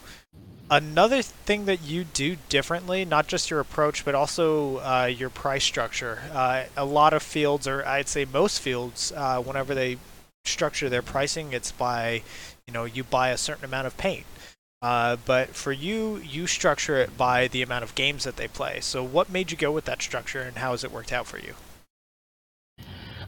Another 0.70 1.22
thing 1.22 1.64
that 1.64 1.82
you 1.82 2.04
do 2.04 2.36
differently, 2.50 3.04
not 3.06 3.26
just 3.26 3.50
your 3.50 3.60
approach, 3.60 4.04
but 4.04 4.14
also 4.14 4.78
uh, 4.78 5.06
your 5.06 5.30
price 5.30 5.64
structure. 5.64 6.20
Uh, 6.30 6.64
a 6.76 6.84
lot 6.84 7.14
of 7.14 7.22
fields, 7.22 7.66
or 7.66 7.86
I'd 7.86 8.08
say 8.08 8.26
most 8.26 8.60
fields, 8.60 9.10
uh, 9.16 9.40
whenever 9.40 9.74
they 9.74 9.96
structure 10.44 10.90
their 10.90 11.00
pricing, 11.00 11.54
it's 11.54 11.72
by, 11.72 12.22
you 12.66 12.74
know, 12.74 12.84
you 12.84 13.02
buy 13.02 13.30
a 13.30 13.38
certain 13.38 13.64
amount 13.64 13.86
of 13.86 13.96
paint. 13.96 14.26
Uh, 14.82 15.16
but 15.24 15.56
for 15.56 15.72
you, 15.72 16.18
you 16.18 16.46
structure 16.46 16.98
it 16.98 17.16
by 17.16 17.48
the 17.48 17.62
amount 17.62 17.82
of 17.82 17.94
games 17.94 18.24
that 18.24 18.36
they 18.36 18.46
play. 18.46 18.80
So, 18.80 19.02
what 19.02 19.30
made 19.30 19.50
you 19.50 19.56
go 19.56 19.72
with 19.72 19.86
that 19.86 20.02
structure, 20.02 20.40
and 20.40 20.58
how 20.58 20.70
has 20.72 20.84
it 20.84 20.92
worked 20.92 21.12
out 21.12 21.26
for 21.26 21.38
you? 21.38 21.54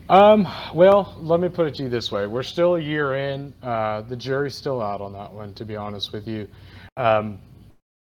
Um, 0.09 0.47
well, 0.75 1.17
let 1.19 1.41
me 1.41 1.49
put 1.49 1.67
it 1.67 1.75
to 1.77 1.85
you 1.85 1.89
this 1.89 2.13
way: 2.13 2.27
we're 2.27 2.45
still 2.45 2.77
a 2.77 2.81
year 2.81 3.17
in. 3.17 3.53
Uh, 3.63 4.03
the 4.03 4.15
jury's 4.15 4.55
still 4.55 4.81
out 4.81 5.01
on 5.01 5.13
that 5.15 5.33
one, 5.33 5.53
to 5.55 5.65
be 5.65 5.75
honest 5.75 6.13
with 6.13 6.29
you. 6.29 6.47
Um, 7.01 7.39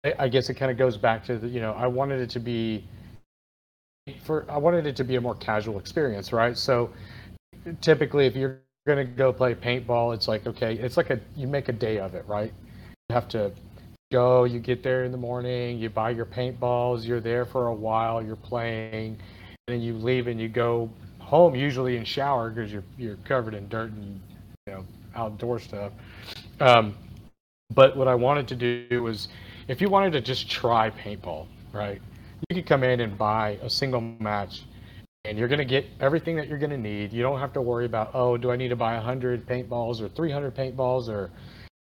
I, 0.05 0.15
I 0.21 0.29
guess 0.29 0.49
it 0.51 0.55
kind 0.55 0.71
of 0.71 0.79
goes 0.79 0.97
back 0.97 1.25
to 1.25 1.37
the, 1.37 1.49
you 1.49 1.61
know, 1.61 1.73
I 1.73 1.89
wanted 1.89 2.21
it 2.21 2.31
to 2.31 2.41
be 2.41 2.85
for 4.23 4.47
I 4.49 4.59
wanted 4.59 4.87
it 4.87 4.95
to 4.97 5.05
be 5.05 5.17
a 5.17 5.21
more 5.21 5.35
casual 5.35 5.79
experience, 5.79 6.33
right? 6.33 6.57
So 6.57 6.91
typically, 7.81 8.27
if 8.27 8.37
you're 8.37 8.61
going 8.87 8.99
to 8.99 9.05
go 9.05 9.33
play 9.33 9.55
paintball, 9.55 10.15
it's 10.15 10.29
like 10.29 10.47
okay, 10.47 10.75
it's 10.75 10.97
like 10.97 11.11
a 11.11 11.19
you 11.35 11.49
make 11.49 11.69
a 11.69 11.73
day 11.73 11.99
of 11.99 12.15
it, 12.15 12.25
right? 12.29 12.53
You 13.09 13.15
have 13.15 13.29
to 13.31 13.51
go, 14.13 14.45
you 14.45 14.61
get 14.61 14.83
there 14.85 15.05
in 15.05 15.11
the 15.11 15.19
morning, 15.19 15.79
you 15.79 15.91
buy 15.91 16.11
your 16.11 16.27
paintballs, 16.27 17.05
you're 17.05 17.21
there 17.21 17.45
for 17.45 17.67
a 17.67 17.75
while, 17.75 18.23
you're 18.23 18.37
playing, 18.37 19.17
and 19.67 19.67
then 19.67 19.81
you 19.81 19.95
leave 19.95 20.29
and 20.29 20.39
you 20.41 20.49
go 20.49 20.89
home 21.19 21.57
usually 21.57 21.97
and 21.97 22.07
shower 22.07 22.51
because 22.51 22.71
you're 22.71 22.85
you're 22.97 23.17
covered 23.25 23.55
in 23.55 23.69
dirt 23.69 23.91
and 23.91 24.21
you 24.67 24.75
know 24.75 24.85
outdoor 25.17 25.59
stuff. 25.59 25.93
Um, 26.61 26.95
but 27.75 27.97
what 27.97 28.09
I 28.09 28.15
wanted 28.15 28.49
to 28.49 28.57
do 28.57 29.03
was, 29.03 29.29
if 29.69 29.81
you 29.81 29.89
wanted 29.89 30.13
to 30.13 30.21
just 30.21 30.51
try 30.51 30.91
paintball, 30.91 31.47
right, 31.73 32.01
you 32.49 32.57
could 32.57 32.67
come 32.67 32.85
in 32.85 33.01
and 33.01 33.17
buy 33.17 33.59
a 33.63 33.71
single 33.71 34.01
match, 34.01 34.63
and 35.25 35.39
you're 35.39 35.49
going 35.49 35.59
to 35.59 35.65
get 35.65 35.87
everything 36.01 36.37
that 36.37 36.49
you're 36.49 36.59
going 36.59 36.71
to 36.71 36.79
need. 36.79 37.13
You 37.13 37.23
don't 37.23 37.41
have 37.41 37.53
to 37.55 37.63
worry 37.63 37.87
about, 37.87 38.11
oh, 38.15 38.37
do 38.37 38.51
I 38.51 38.57
need 38.57 38.69
to 38.69 38.77
buy 38.77 38.95
100 38.95 39.47
paintballs 39.47 40.01
or 40.01 40.09
300 40.09 40.55
paintballs 40.55 41.09
or, 41.09 41.31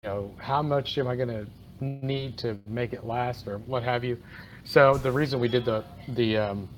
you 0.03 0.09
know, 0.09 0.35
how 0.39 0.63
much 0.63 0.97
am 0.97 1.07
I 1.07 1.17
going 1.17 1.29
to 1.29 1.47
need 1.81 2.39
to 2.39 2.59
make 2.67 2.93
it 2.93 3.05
last 3.05 3.47
or 3.47 3.59
what 3.59 3.83
have 3.83 4.05
you. 4.05 4.17
So 4.65 4.97
the 4.97 5.13
reason 5.13 5.41
we 5.41 5.49
did 5.49 5.65
the 5.65 5.85
the 6.09 6.37
um, 6.37 6.69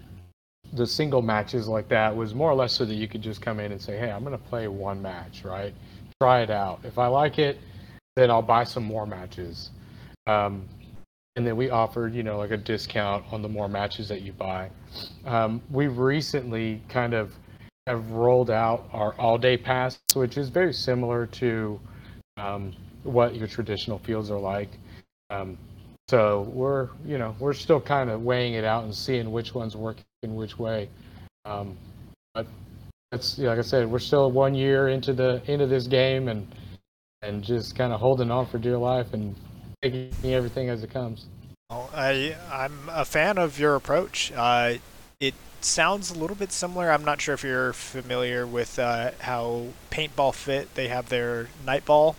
the 0.72 0.86
single 0.86 1.22
matches 1.22 1.68
like 1.68 1.88
that 1.88 2.14
was 2.14 2.34
more 2.34 2.50
or 2.50 2.54
less 2.54 2.72
so 2.72 2.84
that 2.84 2.94
you 2.94 3.08
could 3.08 3.22
just 3.22 3.40
come 3.40 3.58
in 3.58 3.72
and 3.72 3.80
say, 3.80 3.96
hey, 3.96 4.10
I'm 4.10 4.22
going 4.22 4.36
to 4.36 4.44
play 4.44 4.68
one 4.68 5.00
match, 5.00 5.42
right? 5.44 5.72
Try 6.20 6.42
it 6.42 6.50
out. 6.50 6.80
If 6.84 6.98
I 6.98 7.06
like 7.06 7.38
it, 7.38 7.58
then 8.18 8.32
I'll 8.32 8.42
buy 8.42 8.64
some 8.64 8.82
more 8.82 9.06
matches. 9.06 9.70
Um, 10.26 10.68
and 11.36 11.46
then 11.46 11.56
we 11.56 11.70
offered, 11.70 12.14
you 12.14 12.24
know, 12.24 12.36
like 12.36 12.50
a 12.50 12.56
discount 12.56 13.24
on 13.32 13.42
the 13.42 13.48
more 13.48 13.68
matches 13.68 14.08
that 14.08 14.22
you 14.22 14.32
buy. 14.32 14.70
Um, 15.24 15.62
we 15.70 15.86
recently 15.86 16.82
kind 16.88 17.14
of 17.14 17.32
have 17.86 18.10
rolled 18.10 18.50
out 18.50 18.88
our 18.92 19.14
all-day 19.14 19.56
pass, 19.56 20.00
which 20.14 20.36
is 20.36 20.48
very 20.48 20.72
similar 20.72 21.26
to 21.26 21.78
um, 22.38 22.74
what 23.04 23.36
your 23.36 23.46
traditional 23.46 24.00
fields 24.00 24.32
are 24.32 24.40
like. 24.40 24.70
Um, 25.30 25.56
so 26.08 26.50
we're, 26.52 26.88
you 27.04 27.18
know, 27.18 27.36
we're 27.38 27.52
still 27.52 27.80
kind 27.80 28.10
of 28.10 28.22
weighing 28.22 28.54
it 28.54 28.64
out 28.64 28.82
and 28.82 28.92
seeing 28.92 29.30
which 29.30 29.54
ones 29.54 29.76
work 29.76 29.98
in 30.24 30.34
which 30.34 30.58
way. 30.58 30.88
Um, 31.44 31.76
but 32.34 32.48
that's, 33.12 33.38
like 33.38 33.58
I 33.58 33.62
said, 33.62 33.88
we're 33.88 34.00
still 34.00 34.32
one 34.32 34.56
year 34.56 34.88
into 34.88 35.12
the 35.12 35.40
end 35.46 35.62
of 35.62 35.70
this 35.70 35.86
game, 35.86 36.26
and 36.28 36.52
and 37.22 37.42
just 37.42 37.76
kind 37.76 37.92
of 37.92 38.00
holding 38.00 38.30
on 38.30 38.46
for 38.46 38.58
dear 38.58 38.78
life 38.78 39.12
and 39.12 39.34
taking 39.82 40.12
everything 40.24 40.68
as 40.68 40.82
it 40.82 40.90
comes. 40.90 41.26
Well, 41.70 41.90
I 41.94 42.36
I'm 42.50 42.88
a 42.90 43.04
fan 43.04 43.38
of 43.38 43.58
your 43.58 43.74
approach. 43.74 44.32
Uh, 44.34 44.74
it 45.20 45.34
sounds 45.60 46.10
a 46.10 46.18
little 46.18 46.36
bit 46.36 46.52
similar. 46.52 46.90
I'm 46.90 47.04
not 47.04 47.20
sure 47.20 47.34
if 47.34 47.42
you're 47.42 47.72
familiar 47.72 48.46
with 48.46 48.78
uh, 48.78 49.12
how 49.20 49.68
Paintball 49.90 50.34
Fit 50.34 50.74
they 50.74 50.88
have 50.88 51.08
their 51.08 51.48
nightball 51.66 52.16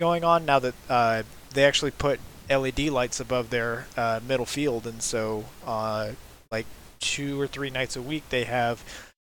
going 0.00 0.24
on 0.24 0.46
now 0.46 0.58
that 0.58 0.74
uh, 0.88 1.22
they 1.52 1.64
actually 1.64 1.90
put 1.90 2.18
LED 2.48 2.80
lights 2.88 3.20
above 3.20 3.50
their 3.50 3.86
uh, 3.96 4.20
middle 4.26 4.46
field, 4.46 4.86
and 4.86 5.02
so 5.02 5.44
uh, 5.66 6.12
like 6.50 6.66
two 6.98 7.40
or 7.40 7.46
three 7.46 7.70
nights 7.70 7.96
a 7.96 8.02
week 8.02 8.24
they 8.30 8.44
have 8.44 8.82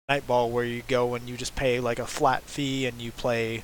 nightball 0.10 0.50
where 0.50 0.65
you 0.65 0.82
go 0.88 1.13
and 1.15 1.30
you 1.30 1.38
just 1.38 1.56
pay 1.56 1.80
like 1.80 2.00
a 2.00 2.06
flat 2.06 2.43
fee 2.43 2.86
and 2.86 3.02
you 3.02 3.12
play 3.12 3.63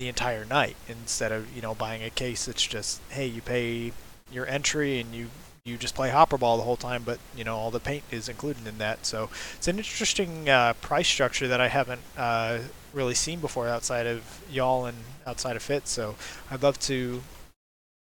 the 0.00 0.08
entire 0.08 0.44
night 0.44 0.76
instead 0.88 1.30
of 1.30 1.54
you 1.54 1.62
know 1.62 1.74
buying 1.74 2.02
a 2.02 2.10
case 2.10 2.48
it's 2.48 2.66
just 2.66 3.00
hey 3.10 3.26
you 3.26 3.40
pay 3.40 3.92
your 4.32 4.46
entry 4.46 4.98
and 4.98 5.14
you 5.14 5.28
you 5.64 5.76
just 5.76 5.94
play 5.94 6.10
hopper 6.10 6.38
ball 6.38 6.56
the 6.56 6.62
whole 6.62 6.76
time 6.76 7.02
but 7.04 7.18
you 7.36 7.44
know 7.44 7.54
all 7.54 7.70
the 7.70 7.78
paint 7.78 8.02
is 8.10 8.28
included 8.28 8.66
in 8.66 8.78
that 8.78 9.04
so 9.06 9.28
it's 9.56 9.68
an 9.68 9.76
interesting 9.76 10.48
uh, 10.48 10.72
price 10.80 11.06
structure 11.06 11.46
that 11.46 11.60
i 11.60 11.68
haven't 11.68 12.00
uh, 12.16 12.58
really 12.92 13.14
seen 13.14 13.40
before 13.40 13.68
outside 13.68 14.06
of 14.06 14.42
y'all 14.50 14.86
and 14.86 14.96
outside 15.26 15.54
of 15.54 15.62
fit 15.62 15.86
so 15.86 16.16
i'd 16.50 16.62
love 16.62 16.78
to 16.80 17.22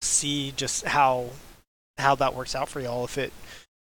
see 0.02 0.52
just 0.56 0.84
how 0.84 1.30
how 1.96 2.14
that 2.16 2.34
works 2.34 2.56
out 2.56 2.68
for 2.68 2.80
y'all 2.80 3.04
if 3.04 3.16
it 3.16 3.32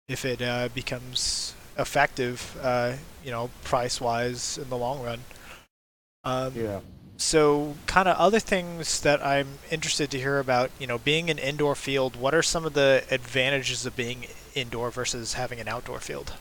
if 0.08 0.24
it 0.24 0.42
uh, 0.42 0.68
becomes 0.74 1.54
effective, 1.78 2.56
uh, 2.62 2.94
you 3.24 3.30
know, 3.30 3.50
price 3.64 4.00
wise 4.00 4.58
in 4.58 4.68
the 4.68 4.76
long 4.76 5.02
run. 5.02 5.20
Um, 6.24 6.52
Yeah. 6.54 6.80
So, 7.16 7.74
kind 7.86 8.08
of 8.08 8.16
other 8.16 8.40
things 8.40 9.00
that 9.00 9.24
I'm 9.24 9.46
interested 9.70 10.10
to 10.10 10.18
hear 10.18 10.38
about, 10.38 10.70
you 10.78 10.86
know, 10.86 10.98
being 10.98 11.30
an 11.30 11.38
indoor 11.38 11.74
field, 11.74 12.16
what 12.16 12.34
are 12.34 12.42
some 12.42 12.64
of 12.64 12.74
the 12.74 13.04
advantages 13.10 13.86
of 13.86 13.94
being 13.94 14.26
indoor 14.54 14.90
versus 14.90 15.34
having 15.34 15.60
an 15.60 15.68
outdoor 15.68 16.00
field? 16.00 16.32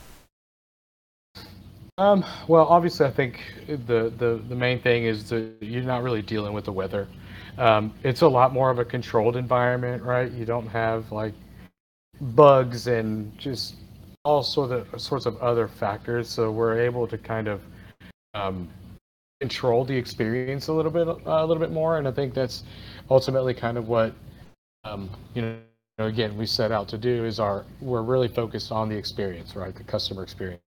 Um, 1.99 2.25
well, 2.47 2.65
obviously, 2.65 3.05
I 3.05 3.11
think 3.11 3.39
the, 3.67 4.11
the, 4.17 4.41
the 4.49 4.55
main 4.55 4.79
thing 4.79 5.05
is 5.05 5.29
that 5.29 5.53
you're 5.61 5.83
not 5.83 6.01
really 6.01 6.23
dealing 6.23 6.53
with 6.53 6.65
the 6.65 6.71
weather. 6.71 7.07
Um, 7.59 7.93
it's 8.03 8.21
a 8.21 8.27
lot 8.27 8.51
more 8.51 8.71
of 8.71 8.79
a 8.79 8.85
controlled 8.85 9.35
environment, 9.35 10.01
right? 10.01 10.31
You 10.31 10.45
don't 10.45 10.67
have 10.67 11.11
like 11.11 11.33
bugs 12.19 12.87
and 12.87 13.37
just 13.37 13.75
all 14.23 14.41
sort 14.41 14.71
of 14.71 14.99
sorts 14.99 15.27
of 15.27 15.37
other 15.37 15.67
factors. 15.67 16.27
So 16.29 16.49
we're 16.49 16.79
able 16.79 17.07
to 17.07 17.17
kind 17.17 17.47
of 17.47 17.61
um, 18.33 18.67
control 19.39 19.85
the 19.85 19.95
experience 19.95 20.67
a 20.67 20.73
little 20.73 20.91
bit 20.91 21.07
uh, 21.07 21.21
a 21.25 21.45
little 21.45 21.61
bit 21.61 21.71
more, 21.71 21.97
and 21.97 22.07
I 22.07 22.11
think 22.11 22.33
that's 22.33 22.63
ultimately 23.09 23.53
kind 23.53 23.77
of 23.77 23.87
what 23.87 24.13
um, 24.83 25.09
you 25.33 25.41
know. 25.41 25.57
Again, 25.99 26.35
we 26.35 26.47
set 26.47 26.71
out 26.71 26.87
to 26.87 26.97
do 26.97 27.23
is 27.23 27.39
our 27.39 27.65
we're 27.79 28.01
really 28.01 28.27
focused 28.27 28.71
on 28.71 28.89
the 28.89 28.95
experience, 28.95 29.55
right? 29.55 29.75
The 29.75 29.83
customer 29.83 30.23
experience 30.23 30.59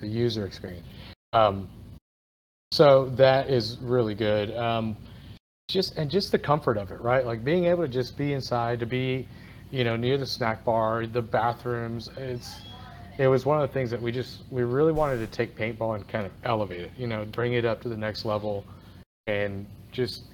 the 0.00 0.06
user 0.06 0.46
experience. 0.46 0.86
Um, 1.32 1.68
so 2.72 3.10
that 3.10 3.50
is 3.50 3.78
really 3.80 4.14
good. 4.14 4.56
Um, 4.56 4.96
just 5.68 5.96
and 5.96 6.10
just 6.10 6.32
the 6.32 6.38
comfort 6.38 6.76
of 6.76 6.90
it, 6.90 7.00
right? 7.00 7.24
Like 7.24 7.44
being 7.44 7.66
able 7.66 7.82
to 7.82 7.88
just 7.88 8.16
be 8.16 8.32
inside, 8.32 8.80
to 8.80 8.86
be, 8.86 9.28
you 9.70 9.84
know, 9.84 9.96
near 9.96 10.18
the 10.18 10.26
snack 10.26 10.64
bar, 10.64 11.06
the 11.06 11.22
bathrooms. 11.22 12.10
It's 12.16 12.56
it 13.18 13.28
was 13.28 13.46
one 13.46 13.60
of 13.60 13.68
the 13.68 13.72
things 13.72 13.90
that 13.90 14.00
we 14.00 14.12
just 14.12 14.42
we 14.50 14.62
really 14.62 14.92
wanted 14.92 15.18
to 15.18 15.26
take 15.26 15.56
paintball 15.56 15.96
and 15.96 16.06
kind 16.08 16.26
of 16.26 16.32
elevate 16.44 16.80
it, 16.80 16.90
you 16.96 17.06
know, 17.06 17.24
bring 17.24 17.54
it 17.54 17.64
up 17.64 17.80
to 17.82 17.88
the 17.88 17.96
next 17.96 18.24
level, 18.24 18.64
and 19.26 19.66
just 19.92 20.24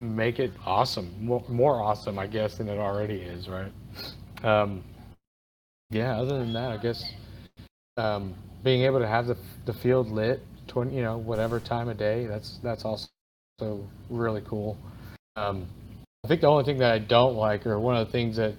make 0.00 0.38
it 0.38 0.52
awesome, 0.64 1.12
more, 1.20 1.44
more 1.48 1.82
awesome, 1.82 2.18
I 2.18 2.26
guess, 2.26 2.58
than 2.58 2.68
it 2.68 2.78
already 2.78 3.16
is, 3.16 3.48
right? 3.48 3.72
Um, 4.42 4.84
yeah. 5.90 6.18
Other 6.18 6.38
than 6.38 6.52
that, 6.52 6.70
I 6.70 6.76
guess 6.76 7.04
um, 7.96 8.34
being 8.62 8.82
able 8.82 9.00
to 9.00 9.06
have 9.06 9.26
the, 9.26 9.36
the 9.66 9.72
field 9.72 10.10
lit 10.10 10.40
20 10.68 10.94
you 10.94 11.02
know 11.02 11.18
whatever 11.18 11.58
time 11.58 11.88
of 11.88 11.96
day 11.96 12.26
that's 12.26 12.58
that's 12.62 12.84
also 12.84 13.08
really 14.10 14.42
cool 14.42 14.76
um, 15.36 15.66
i 16.24 16.28
think 16.28 16.40
the 16.40 16.46
only 16.46 16.64
thing 16.64 16.78
that 16.78 16.92
i 16.92 16.98
don't 16.98 17.34
like 17.34 17.66
or 17.66 17.78
one 17.78 17.96
of 17.96 18.06
the 18.06 18.12
things 18.12 18.36
that 18.36 18.54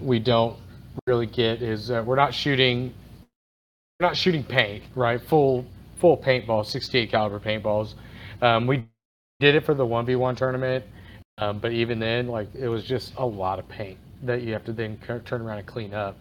we 0.00 0.18
don't 0.18 0.56
really 1.06 1.26
get 1.26 1.62
is 1.62 1.90
uh, 1.90 2.02
we're 2.04 2.16
not 2.16 2.34
shooting 2.34 2.92
we're 4.00 4.06
not 4.06 4.16
shooting 4.16 4.44
paint 4.44 4.84
right? 4.94 5.20
Full 5.20 5.66
full 5.96 6.16
paintball 6.16 6.66
68 6.66 7.10
caliber 7.10 7.40
paintballs. 7.40 7.94
Um, 8.42 8.66
we 8.66 8.86
did 9.40 9.54
it 9.54 9.64
for 9.64 9.74
the 9.74 9.84
1v1 9.84 10.36
tournament 10.36 10.84
um, 11.38 11.58
but 11.58 11.72
even 11.72 11.98
then 11.98 12.28
like 12.28 12.48
it 12.54 12.68
was 12.68 12.84
just 12.84 13.14
a 13.16 13.26
lot 13.26 13.58
of 13.58 13.68
paint 13.68 13.98
that 14.22 14.42
you 14.42 14.52
have 14.52 14.64
to 14.64 14.72
then 14.72 14.98
turn 15.24 15.42
around 15.42 15.58
and 15.58 15.66
clean 15.66 15.92
up. 15.92 16.16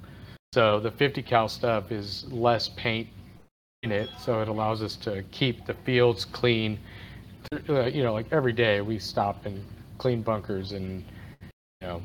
So 0.54 0.80
the 0.80 0.92
50 0.92 1.22
cal 1.24 1.48
stuff 1.48 1.92
is 1.92 2.26
less 2.32 2.70
paint 2.70 3.08
in 3.84 3.92
it, 3.92 4.10
so 4.20 4.42
it 4.42 4.48
allows 4.48 4.82
us 4.82 4.96
to 4.98 5.24
keep 5.32 5.66
the 5.66 5.74
fields 5.74 6.26
clean. 6.26 6.80
Uh, 7.70 7.86
you 7.86 8.04
know, 8.04 8.14
like 8.14 8.28
every 8.32 8.54
day 8.54 8.82
we 8.82 9.00
stop 9.00 9.46
and 9.46 9.64
clean 9.98 10.22
bunkers 10.22 10.72
and 10.72 11.04
you 11.82 11.88
know 11.88 12.02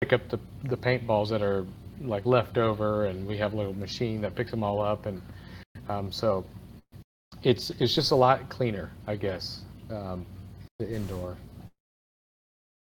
pick 0.00 0.12
up 0.12 0.28
the 0.28 0.38
the 0.64 0.76
paintballs 0.76 1.28
that 1.30 1.42
are 1.42 1.66
like 2.00 2.26
left 2.26 2.58
over, 2.58 3.06
and 3.06 3.26
we 3.26 3.36
have 3.38 3.52
a 3.52 3.56
little 3.56 3.74
machine 3.74 4.20
that 4.22 4.34
picks 4.34 4.50
them 4.50 4.62
all 4.62 4.80
up, 4.80 5.06
and 5.06 5.20
um, 5.88 6.10
so 6.10 6.44
it's 7.42 7.70
it's 7.78 7.94
just 7.94 8.10
a 8.10 8.16
lot 8.16 8.48
cleaner, 8.48 8.90
I 9.06 9.16
guess, 9.16 9.62
um, 9.90 10.26
the 10.78 10.90
indoor. 10.90 11.36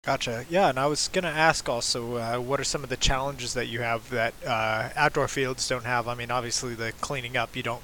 Gotcha. 0.05 0.45
Yeah, 0.51 0.69
and 0.69 0.81
I 0.81 0.87
was 0.87 1.09
gonna 1.09 1.29
ask 1.29 1.69
also, 1.69 2.17
uh, 2.17 2.39
what 2.39 2.59
are 2.59 2.65
some 2.65 2.83
of 2.83 2.91
the 2.91 2.97
challenges 2.97 3.55
that 3.55 3.67
you 3.67 3.81
have 3.83 4.11
that 4.11 4.35
uh, 4.45 4.89
outdoor 4.97 5.29
fields 5.29 5.69
don't 5.69 5.85
have? 5.85 6.09
I 6.09 6.15
mean, 6.15 6.31
obviously 6.31 6.75
the 6.75 6.93
cleaning 7.01 7.37
up, 7.37 7.55
you 7.55 7.63
don't, 7.63 7.83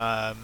um, 0.00 0.38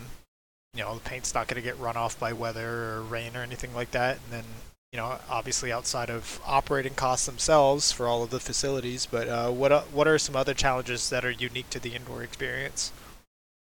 you 0.75 0.83
know, 0.83 0.95
the 0.95 1.01
paint's 1.01 1.33
not 1.33 1.49
gonna 1.49 1.63
get 1.63 1.79
run 1.79 1.97
off 1.97 2.21
by 2.21 2.35
weather 2.35 2.69
or 2.69 3.03
rain 3.03 3.35
or 3.35 3.41
anything 3.43 3.75
like 3.75 3.93
that. 3.93 4.19
And 4.25 4.33
then, 4.33 4.45
you 4.93 4.99
know, 4.99 5.19
obviously 5.31 5.73
outside 5.73 6.11
of 6.11 6.39
operating 6.45 6.93
costs 6.93 7.25
themselves 7.25 7.91
for 7.91 8.07
all 8.07 8.23
of 8.23 8.29
the 8.29 8.39
facilities, 8.39 9.07
but 9.07 9.27
uh, 9.27 9.51
what 9.51 9.73
uh, 9.73 9.81
what 9.91 10.07
are 10.07 10.19
some 10.19 10.37
other 10.37 10.53
challenges 10.53 11.09
that 11.09 11.25
are 11.25 11.31
unique 11.31 11.71
to 11.71 11.81
the 11.81 11.95
indoor 11.95 12.23
experience? 12.23 12.93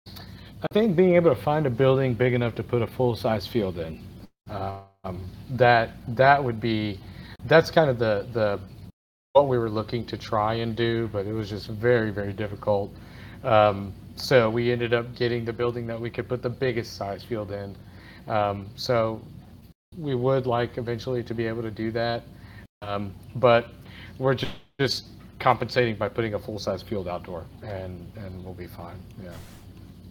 I 0.09 0.67
think 0.73 0.97
being 0.97 1.15
able 1.15 1.33
to 1.33 1.41
find 1.41 1.67
a 1.67 1.71
building 1.71 2.15
big 2.15 2.35
enough 2.35 2.57
to 2.57 2.65
put 2.65 2.83
a 2.83 2.87
full 2.87 3.15
size 3.15 3.47
field 3.47 3.79
in, 3.79 4.01
um, 4.49 5.21
that 5.51 5.91
that 6.09 6.43
would 6.43 6.61
be 6.61 6.99
that's 7.45 7.71
kind 7.71 7.89
of 7.89 8.01
the 8.01 8.27
the 8.33 8.59
what 9.35 9.47
we 9.47 9.57
were 9.57 9.71
looking 9.71 10.05
to 10.07 10.17
try 10.17 10.55
and 10.55 10.75
do, 10.75 11.09
but 11.13 11.27
it 11.27 11.33
was 11.33 11.49
just 11.49 11.69
very 11.69 12.11
very 12.11 12.33
difficult. 12.33 12.93
Um, 13.45 13.93
so 14.17 14.51
we 14.51 14.73
ended 14.73 14.93
up 14.93 15.15
getting 15.15 15.45
the 15.45 15.53
building 15.53 15.87
that 15.87 16.01
we 16.01 16.11
could 16.11 16.29
put 16.29 16.43
the 16.43 16.51
biggest 16.51 16.97
size 16.97 17.23
field 17.23 17.53
in. 17.53 17.77
Um, 18.27 18.67
so 18.75 19.23
we 19.97 20.15
would 20.15 20.47
like 20.47 20.79
eventually 20.79 21.23
to 21.25 21.35
be 21.35 21.47
able 21.47 21.63
to 21.63 21.71
do 21.71 21.91
that, 21.93 22.23
um, 22.83 23.15
but 23.37 23.69
we're 24.19 24.35
just, 24.35 24.53
just 24.79 25.05
compensating 25.39 25.97
by 25.97 26.09
putting 26.09 26.35
a 26.35 26.39
full 26.39 26.59
size 26.59 26.83
field 26.83 27.09
outdoor, 27.09 27.45
and 27.63 28.11
and 28.17 28.45
we'll 28.45 28.55
be 28.55 28.67
fine. 28.67 28.97
Yeah. 29.23 29.31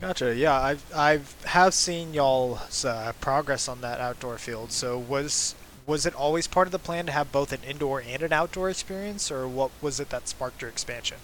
Gotcha. 0.02 0.36
Yeah, 0.36 0.60
I've 0.60 0.96
I've 0.96 1.44
have 1.44 1.74
seen 1.74 2.13
y'all's 2.13 2.86
uh, 2.86 3.13
progress 3.20 3.68
on 3.68 3.82
that 3.82 4.00
outdoor 4.00 4.38
field. 4.38 4.72
So 4.72 4.98
was 4.98 5.56
was 5.86 6.06
it 6.06 6.13
always 6.13 6.48
part 6.48 6.68
of 6.68 6.72
the 6.72 6.80
plan 6.80 7.06
to 7.08 7.12
have 7.12 7.32
both 7.32 7.52
an 7.52 7.62
indoor 7.68 8.02
and 8.02 8.22
an 8.22 8.32
outdoor 8.32 8.70
experience, 8.70 9.32
or 9.32 9.48
what 9.48 9.72
was 9.82 10.00
it 10.00 10.10
that 10.10 10.28
sparked 10.28 10.62
your 10.62 10.70
expansion? 10.70 11.18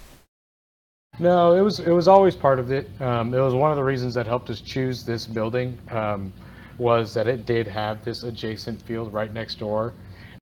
No, 1.20 1.54
it 1.54 1.62
was 1.62 1.80
it 1.80 1.92
was 1.92 2.08
always 2.08 2.36
part 2.36 2.60
of 2.60 2.72
it. 2.72 2.90
Um, 3.02 3.34
it 3.34 3.40
was 3.40 3.54
one 3.54 3.72
of 3.72 3.78
the 3.78 3.84
reasons 3.84 4.14
that 4.16 4.26
helped 4.26 4.50
us 4.50 4.60
choose 4.60 5.04
this 5.04 5.26
building 5.26 5.78
um, 5.92 6.34
was 6.78 7.14
that 7.14 7.28
it 7.28 7.46
did 7.46 7.68
have 7.68 8.04
this 8.04 8.24
adjacent 8.24 8.82
field 8.82 9.14
right 9.14 9.34
next 9.34 9.60
door, 9.60 9.94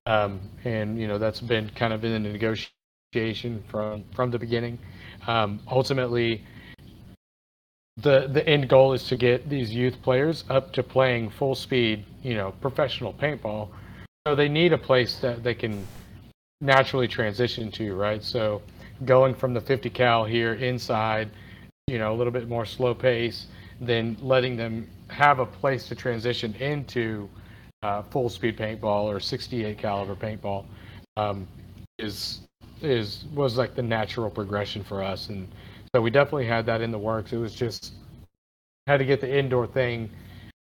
um, 0.06 0.40
and 0.64 1.00
you 1.00 1.08
know 1.08 1.18
that's 1.18 1.40
been 1.40 1.70
kind 1.70 1.94
of 1.94 2.04
in 2.04 2.24
the 2.24 2.30
negotiation 2.30 3.64
from 3.68 4.04
from 4.16 4.32
the 4.32 4.40
beginning. 4.40 4.80
Um, 5.28 5.60
ultimately, 5.70 6.44
the 7.98 8.28
the 8.28 8.48
end 8.48 8.70
goal 8.70 8.94
is 8.94 9.06
to 9.08 9.18
get 9.18 9.50
these 9.50 9.74
youth 9.74 10.02
players 10.02 10.44
up 10.50 10.74
to 10.74 10.84
playing 10.84 11.30
full 11.30 11.56
speed, 11.56 12.06
you 12.24 12.36
know, 12.36 12.52
professional 12.62 13.14
paintball. 13.14 13.70
So 14.26 14.36
they 14.36 14.50
need 14.50 14.74
a 14.74 14.78
place 14.78 15.18
that 15.18 15.44
they 15.44 15.54
can 15.54 15.86
naturally 16.62 17.08
transition 17.08 17.70
to, 17.72 17.94
right? 17.94 18.24
So 18.24 18.62
going 19.06 19.36
from 19.36 19.54
the 19.54 19.62
50 19.62 19.90
cal 19.90 20.24
here 20.24 20.54
inside, 20.54 21.30
you 21.88 22.00
know, 22.00 22.14
a 22.14 22.16
little 22.16 22.32
bit 22.32 22.48
more 22.48 22.66
slow 22.66 22.94
pace, 22.94 23.48
then 23.88 24.18
letting 24.22 24.56
them 24.56 24.88
have 25.10 25.40
a 25.40 25.46
place 25.46 25.88
to 25.88 25.96
transition 25.96 26.54
into 26.56 27.30
uh, 27.82 28.02
full 28.04 28.30
speed 28.30 28.58
paintball 28.58 29.04
or 29.04 29.20
68 29.20 29.78
caliber 29.78 30.16
paintball 30.16 30.66
um, 31.18 31.48
is 32.00 32.42
is 32.82 33.26
was 33.34 33.58
like 33.58 33.76
the 33.76 33.82
natural 33.82 34.30
progression 34.30 34.84
for 34.84 35.02
us, 35.04 35.30
and 35.30 35.48
so 35.94 36.02
we 36.02 36.10
definitely 36.10 36.48
had 36.48 36.66
that 36.66 36.82
in 36.82 36.92
the 36.92 37.00
works. 37.00 37.32
It 37.32 37.38
was 37.38 37.54
just 37.54 37.94
had 38.88 38.98
to 38.98 39.06
get 39.06 39.22
the 39.22 39.38
indoor 39.38 39.68
thing 39.68 40.10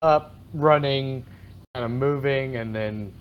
up, 0.02 0.36
running, 0.54 1.26
kind 1.74 1.86
of 1.86 1.92
moving, 1.92 2.58
and 2.58 2.76
then 2.76 3.14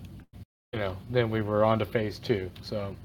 you 0.73 0.79
know 0.79 0.97
then 1.09 1.29
we 1.29 1.41
were 1.41 1.63
on 1.63 1.79
to 1.79 1.85
phase 1.85 2.19
two. 2.19 2.49
So 2.61 2.95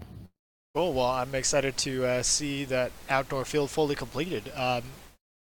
Cool. 0.77 0.93
Well, 0.93 1.07
I'm 1.07 1.35
excited 1.35 1.79
to 1.79 2.05
uh, 2.05 2.23
see 2.23 2.67
that 2.67 2.93
outdoor 3.09 3.47
field 3.47 3.71
fully 3.71 3.95
completed. 3.95 4.53
Um, 4.55 4.83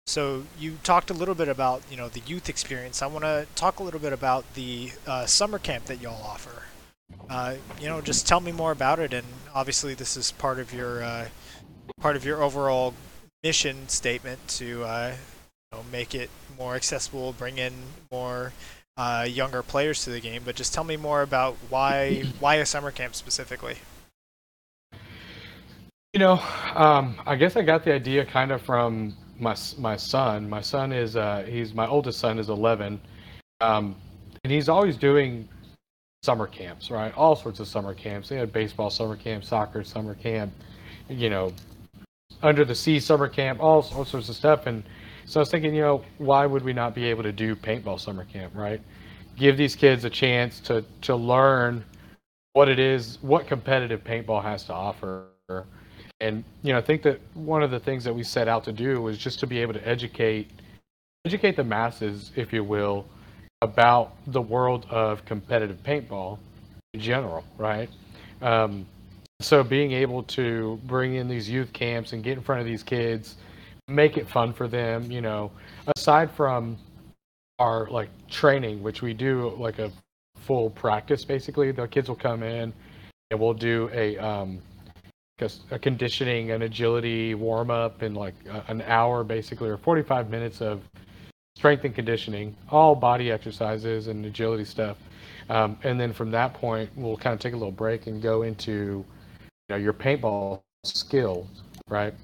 so 0.08 0.44
you 0.58 0.78
talked 0.84 1.10
a 1.10 1.14
little 1.14 1.34
bit 1.34 1.48
about 1.48 1.82
you 1.90 1.96
know 1.96 2.08
the 2.08 2.20
youth 2.20 2.48
experience. 2.48 3.02
I 3.02 3.06
want 3.06 3.24
to 3.24 3.46
talk 3.54 3.78
a 3.78 3.82
little 3.82 4.00
bit 4.00 4.14
about 4.14 4.54
the 4.54 4.90
uh, 5.06 5.26
summer 5.26 5.58
camp 5.58 5.84
that 5.84 6.00
y'all 6.00 6.22
offer. 6.22 6.62
Uh, 7.28 7.56
you 7.78 7.88
know, 7.88 8.00
just 8.00 8.26
tell 8.26 8.40
me 8.40 8.50
more 8.50 8.72
about 8.72 8.98
it. 8.98 9.12
And 9.12 9.26
obviously, 9.54 9.92
this 9.92 10.16
is 10.16 10.32
part 10.32 10.58
of 10.58 10.72
your 10.72 11.02
uh, 11.02 11.28
part 12.00 12.16
of 12.16 12.24
your 12.24 12.42
overall 12.42 12.94
mission 13.42 13.86
statement 13.88 14.48
to 14.48 14.82
uh, 14.84 15.14
you 15.70 15.78
know, 15.78 15.84
make 15.92 16.14
it 16.14 16.30
more 16.58 16.74
accessible, 16.74 17.34
bring 17.34 17.58
in 17.58 17.74
more 18.10 18.54
uh, 18.96 19.26
younger 19.28 19.62
players 19.62 20.04
to 20.04 20.10
the 20.10 20.20
game. 20.20 20.40
But 20.42 20.56
just 20.56 20.72
tell 20.72 20.84
me 20.84 20.96
more 20.96 21.20
about 21.20 21.54
why 21.68 22.24
why 22.40 22.54
a 22.54 22.64
summer 22.66 22.90
camp 22.90 23.14
specifically. 23.14 23.76
You 26.14 26.20
know, 26.20 26.40
um, 26.74 27.20
I 27.26 27.36
guess 27.36 27.56
I 27.56 27.62
got 27.62 27.84
the 27.84 27.92
idea 27.92 28.24
kind 28.24 28.52
of 28.52 28.62
from 28.62 29.14
my 29.38 29.56
my 29.78 29.96
son. 29.96 30.48
My 30.48 30.60
son 30.60 30.92
is 30.92 31.16
uh, 31.16 31.44
he's 31.48 31.74
my 31.74 31.86
oldest 31.86 32.18
son 32.18 32.38
is 32.38 32.48
11, 32.48 33.00
um, 33.60 33.96
and 34.44 34.52
he's 34.52 34.68
always 34.68 34.96
doing 34.96 35.48
summer 36.22 36.46
camps, 36.46 36.90
right? 36.90 37.14
All 37.16 37.36
sorts 37.36 37.60
of 37.60 37.68
summer 37.68 37.94
camps. 37.94 38.28
They 38.28 38.36
had 38.36 38.52
baseball 38.52 38.90
summer 38.90 39.16
camp, 39.16 39.44
soccer 39.44 39.84
summer 39.84 40.14
camp, 40.14 40.52
you 41.08 41.30
know, 41.30 41.52
under 42.42 42.64
the 42.64 42.74
sea 42.74 42.98
summer 43.00 43.28
camp, 43.28 43.60
all, 43.60 43.86
all 43.94 44.04
sorts 44.04 44.28
of 44.28 44.36
stuff. 44.36 44.66
And 44.66 44.82
so 45.24 45.40
I 45.40 45.42
was 45.42 45.50
thinking, 45.50 45.74
you 45.74 45.82
know, 45.82 46.04
why 46.18 46.46
would 46.46 46.64
we 46.64 46.72
not 46.72 46.94
be 46.94 47.04
able 47.04 47.22
to 47.22 47.32
do 47.32 47.54
paintball 47.54 48.00
summer 48.00 48.24
camp, 48.24 48.52
right? 48.54 48.80
Give 49.36 49.56
these 49.56 49.76
kids 49.76 50.04
a 50.04 50.10
chance 50.10 50.60
to 50.60 50.84
to 51.02 51.14
learn 51.14 51.84
what 52.54 52.68
it 52.68 52.78
is, 52.78 53.18
what 53.22 53.46
competitive 53.46 54.02
paintball 54.02 54.42
has 54.42 54.64
to 54.64 54.72
offer. 54.72 55.26
And 56.20 56.44
you 56.62 56.72
know, 56.72 56.78
I 56.78 56.82
think 56.82 57.02
that 57.02 57.20
one 57.34 57.62
of 57.62 57.70
the 57.70 57.78
things 57.78 58.04
that 58.04 58.14
we 58.14 58.22
set 58.22 58.48
out 58.48 58.64
to 58.64 58.72
do 58.72 59.00
was 59.00 59.18
just 59.18 59.38
to 59.40 59.46
be 59.46 59.58
able 59.58 59.74
to 59.74 59.88
educate 59.88 60.50
educate 61.24 61.56
the 61.56 61.64
masses, 61.64 62.32
if 62.36 62.52
you 62.52 62.64
will, 62.64 63.04
about 63.62 64.12
the 64.28 64.40
world 64.40 64.86
of 64.88 65.24
competitive 65.24 65.82
paintball 65.82 66.38
in 66.94 67.00
general, 67.00 67.44
right? 67.56 67.90
Um, 68.40 68.86
so 69.40 69.62
being 69.62 69.92
able 69.92 70.22
to 70.24 70.80
bring 70.84 71.14
in 71.14 71.28
these 71.28 71.48
youth 71.48 71.72
camps 71.72 72.12
and 72.12 72.24
get 72.24 72.38
in 72.38 72.42
front 72.42 72.60
of 72.60 72.66
these 72.66 72.82
kids, 72.82 73.36
make 73.86 74.16
it 74.16 74.28
fun 74.28 74.52
for 74.52 74.68
them, 74.68 75.10
you 75.10 75.20
know, 75.20 75.50
aside 75.96 76.30
from 76.30 76.76
our 77.58 77.86
like 77.88 78.08
training, 78.28 78.82
which 78.82 79.02
we 79.02 79.14
do 79.14 79.54
like 79.58 79.78
a 79.78 79.92
full 80.36 80.70
practice 80.70 81.24
basically. 81.24 81.72
The 81.72 81.86
kids 81.86 82.08
will 82.08 82.16
come 82.16 82.42
in 82.42 82.72
and 83.30 83.40
we'll 83.40 83.54
do 83.54 83.90
a 83.92 84.16
um, 84.18 84.60
a 85.70 85.78
conditioning 85.78 86.50
and 86.50 86.62
agility 86.62 87.34
warm 87.34 87.70
up 87.70 88.02
in 88.02 88.14
like 88.14 88.34
an 88.68 88.82
hour 88.82 89.24
basically 89.24 89.68
or 89.68 89.76
45 89.76 90.30
minutes 90.30 90.60
of 90.60 90.82
strength 91.56 91.84
and 91.84 91.94
conditioning, 91.94 92.56
all 92.70 92.94
body 92.94 93.30
exercises 93.32 94.06
and 94.06 94.24
agility 94.24 94.64
stuff. 94.64 94.96
Um, 95.50 95.76
and 95.82 95.98
then 95.98 96.12
from 96.12 96.30
that 96.30 96.54
point, 96.54 96.90
we'll 96.94 97.16
kind 97.16 97.34
of 97.34 97.40
take 97.40 97.52
a 97.52 97.56
little 97.56 97.72
break 97.72 98.06
and 98.06 98.22
go 98.22 98.42
into 98.42 99.04
you 99.42 99.70
know 99.70 99.76
your 99.76 99.92
paintball 99.92 100.60
skills, 100.84 101.48
right? 101.88 102.14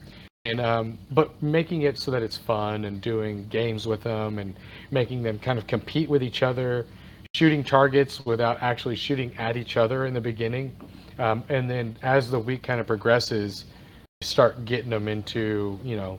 And 0.44 0.60
um, 0.60 0.98
but 1.10 1.42
making 1.42 1.82
it 1.82 1.98
so 1.98 2.10
that 2.10 2.22
it's 2.22 2.36
fun 2.36 2.84
and 2.84 3.00
doing 3.00 3.46
games 3.48 3.86
with 3.86 4.02
them 4.02 4.38
and 4.38 4.54
making 4.90 5.22
them 5.22 5.38
kind 5.38 5.58
of 5.58 5.66
compete 5.66 6.08
with 6.08 6.22
each 6.22 6.42
other, 6.42 6.86
shooting 7.34 7.64
targets 7.64 8.24
without 8.24 8.62
actually 8.62 8.96
shooting 8.96 9.36
at 9.38 9.56
each 9.56 9.76
other 9.76 10.06
in 10.06 10.14
the 10.14 10.20
beginning, 10.20 10.74
um, 11.18 11.42
and 11.48 11.68
then 11.70 11.96
as 12.02 12.30
the 12.30 12.38
week 12.38 12.62
kind 12.62 12.80
of 12.80 12.86
progresses, 12.86 13.64
start 14.22 14.64
getting 14.64 14.90
them 14.90 15.08
into 15.08 15.78
you 15.82 15.96
know 15.96 16.18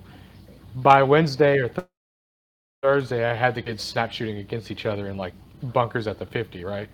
by 0.75 1.01
Wednesday 1.01 1.57
or 1.57 1.69
th- 1.69 1.87
Thursday, 2.81 3.25
I 3.25 3.33
had 3.33 3.55
the 3.55 3.61
kids 3.61 3.81
snap 3.81 4.11
shooting 4.11 4.37
against 4.37 4.69
each 4.69 4.85
other 4.85 5.07
in 5.07 5.17
like 5.17 5.33
bunkers 5.73 6.07
at 6.07 6.19
the 6.19 6.25
50, 6.25 6.63
right? 6.65 6.89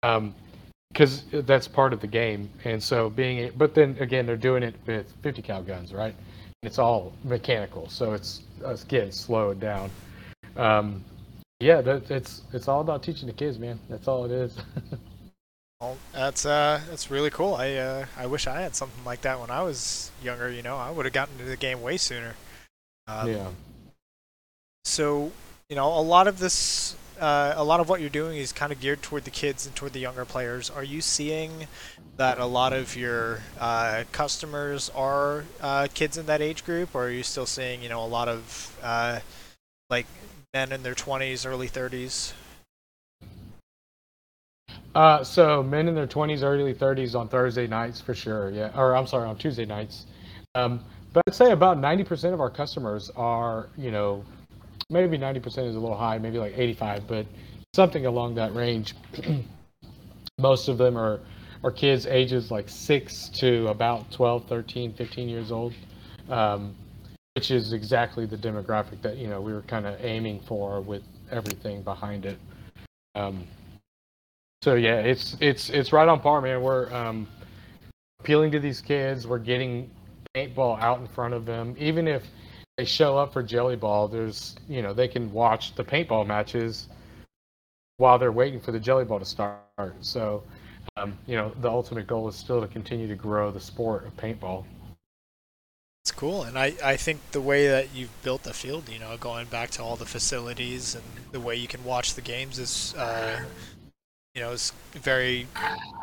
Because 0.00 1.24
um, 1.32 1.42
that's 1.46 1.66
part 1.66 1.92
of 1.92 2.00
the 2.00 2.06
game. 2.06 2.48
And 2.64 2.80
so 2.82 3.10
being, 3.10 3.50
but 3.56 3.74
then 3.74 3.96
again, 3.98 4.26
they're 4.26 4.36
doing 4.36 4.62
it 4.62 4.74
with 4.86 5.12
50 5.22 5.42
cal 5.42 5.62
guns, 5.62 5.92
right? 5.92 6.14
It's 6.62 6.78
all 6.78 7.12
mechanical, 7.24 7.88
so 7.88 8.12
it's 8.12 8.42
again 8.64 9.10
slowed 9.10 9.58
down. 9.58 9.90
Um, 10.56 11.04
yeah, 11.62 11.80
that, 11.80 12.10
it's 12.10 12.42
it's 12.52 12.68
all 12.68 12.80
about 12.80 13.02
teaching 13.02 13.26
the 13.26 13.32
kids, 13.32 13.58
man. 13.58 13.78
That's 13.88 14.08
all 14.08 14.24
it 14.24 14.32
is. 14.32 14.56
well, 15.80 15.96
that's 16.12 16.44
uh, 16.44 16.80
that's 16.88 17.10
really 17.10 17.30
cool. 17.30 17.54
I 17.54 17.74
uh, 17.74 18.06
I 18.16 18.26
wish 18.26 18.46
I 18.46 18.60
had 18.60 18.74
something 18.74 19.04
like 19.04 19.22
that 19.22 19.40
when 19.40 19.50
I 19.50 19.62
was 19.62 20.10
younger. 20.22 20.50
You 20.50 20.62
know, 20.62 20.76
I 20.76 20.90
would 20.90 21.06
have 21.06 21.12
gotten 21.12 21.34
into 21.34 21.48
the 21.48 21.56
game 21.56 21.80
way 21.80 21.96
sooner. 21.96 22.34
Um, 23.06 23.28
yeah. 23.30 23.48
So, 24.84 25.30
you 25.68 25.76
know, 25.76 25.86
a 25.86 26.02
lot 26.02 26.26
of 26.26 26.40
this, 26.40 26.96
uh, 27.20 27.54
a 27.56 27.62
lot 27.62 27.78
of 27.78 27.88
what 27.88 28.00
you're 28.00 28.10
doing 28.10 28.38
is 28.38 28.52
kind 28.52 28.72
of 28.72 28.80
geared 28.80 29.00
toward 29.00 29.24
the 29.24 29.30
kids 29.30 29.64
and 29.64 29.74
toward 29.76 29.92
the 29.92 30.00
younger 30.00 30.24
players. 30.24 30.68
Are 30.68 30.82
you 30.82 31.00
seeing 31.00 31.68
that 32.16 32.38
a 32.38 32.46
lot 32.46 32.72
of 32.72 32.96
your 32.96 33.40
uh, 33.60 34.04
customers 34.10 34.90
are 34.90 35.44
uh, 35.60 35.86
kids 35.94 36.18
in 36.18 36.26
that 36.26 36.40
age 36.42 36.64
group, 36.64 36.94
or 36.94 37.04
are 37.04 37.10
you 37.10 37.22
still 37.22 37.46
seeing, 37.46 37.82
you 37.82 37.88
know, 37.88 38.04
a 38.04 38.06
lot 38.06 38.28
of 38.28 38.76
uh, 38.82 39.20
like 39.88 40.06
men 40.54 40.70
in 40.70 40.82
their 40.82 40.94
20s, 40.94 41.46
early 41.46 41.66
30s? 41.66 42.34
Uh, 44.94 45.24
so 45.24 45.62
men 45.62 45.88
in 45.88 45.94
their 45.94 46.06
20s, 46.06 46.42
early 46.42 46.74
30s 46.74 47.14
on 47.14 47.26
Thursday 47.26 47.66
nights 47.66 48.02
for 48.02 48.14
sure. 48.14 48.50
Yeah, 48.50 48.70
or 48.76 48.94
I'm 48.94 49.06
sorry, 49.06 49.26
on 49.26 49.36
Tuesday 49.36 49.64
nights. 49.64 50.04
Um, 50.54 50.84
but 51.14 51.22
I'd 51.26 51.34
say 51.34 51.52
about 51.52 51.78
90% 51.78 52.34
of 52.34 52.40
our 52.40 52.50
customers 52.50 53.10
are, 53.16 53.70
you 53.78 53.90
know, 53.90 54.22
maybe 54.90 55.16
90% 55.16 55.46
is 55.46 55.76
a 55.76 55.80
little 55.80 55.96
high, 55.96 56.18
maybe 56.18 56.38
like 56.38 56.52
85, 56.56 57.06
but 57.06 57.26
something 57.74 58.04
along 58.04 58.34
that 58.34 58.54
range. 58.54 58.94
Most 60.38 60.68
of 60.68 60.76
them 60.76 60.98
are, 60.98 61.20
are 61.64 61.70
kids 61.70 62.06
ages 62.06 62.50
like 62.50 62.68
6 62.68 63.30
to 63.30 63.68
about 63.68 64.10
12, 64.10 64.46
13, 64.46 64.92
15 64.92 65.28
years 65.30 65.50
old, 65.50 65.72
um, 66.28 66.74
which 67.34 67.50
is 67.50 67.72
exactly 67.72 68.26
the 68.26 68.36
demographic 68.36 69.00
that, 69.02 69.16
you 69.16 69.28
know, 69.28 69.40
we 69.40 69.52
were 69.52 69.62
kind 69.62 69.86
of 69.86 70.02
aiming 70.04 70.40
for 70.40 70.80
with 70.80 71.02
everything 71.30 71.82
behind 71.82 72.26
it. 72.26 72.38
Um, 73.14 73.46
so 74.62 74.74
yeah, 74.74 75.00
it's 75.00 75.36
it's 75.40 75.70
it's 75.70 75.92
right 75.92 76.06
on 76.06 76.20
par, 76.20 76.40
man. 76.40 76.62
We're 76.62 76.92
um, 76.94 77.26
appealing 78.20 78.52
to 78.52 78.60
these 78.60 78.80
kids. 78.80 79.26
We're 79.26 79.38
getting 79.40 79.90
paintball 80.34 80.80
out 80.80 81.00
in 81.00 81.06
front 81.08 81.34
of 81.34 81.44
them, 81.44 81.74
even 81.78 82.08
if 82.08 82.22
they 82.78 82.84
show 82.84 83.18
up 83.18 83.32
for 83.32 83.42
Jelly 83.42 83.76
Ball, 83.76 84.08
there's 84.08 84.56
you 84.68 84.80
know 84.80 84.94
they 84.94 85.08
can 85.08 85.30
watch 85.32 85.74
the 85.74 85.84
paintball 85.84 86.26
matches 86.26 86.88
while 87.98 88.18
they're 88.18 88.32
waiting 88.32 88.60
for 88.60 88.72
the 88.72 88.80
Jelly 88.80 89.04
Ball 89.04 89.18
to 89.18 89.24
start. 89.24 89.60
So, 90.00 90.42
um, 90.96 91.18
you 91.26 91.36
know, 91.36 91.52
the 91.60 91.68
ultimate 91.68 92.06
goal 92.06 92.28
is 92.28 92.34
still 92.34 92.60
to 92.60 92.66
continue 92.66 93.06
to 93.08 93.14
grow 93.14 93.50
the 93.50 93.60
sport 93.60 94.06
of 94.06 94.16
paintball. 94.16 94.64
It's 96.04 96.10
cool, 96.10 96.42
and 96.42 96.58
I, 96.58 96.74
I 96.82 96.96
think 96.96 97.20
the 97.30 97.40
way 97.40 97.68
that 97.68 97.94
you've 97.94 98.10
built 98.24 98.42
the 98.42 98.52
field, 98.52 98.88
you 98.88 98.98
know, 98.98 99.16
going 99.16 99.46
back 99.46 99.70
to 99.70 99.84
all 99.84 99.94
the 99.94 100.04
facilities 100.04 100.96
and 100.96 101.04
the 101.30 101.38
way 101.38 101.54
you 101.54 101.68
can 101.68 101.84
watch 101.84 102.14
the 102.14 102.20
games 102.20 102.58
is, 102.58 102.92
uh, 102.94 103.40
you 104.34 104.42
know, 104.42 104.50
is 104.50 104.72
very 104.90 105.46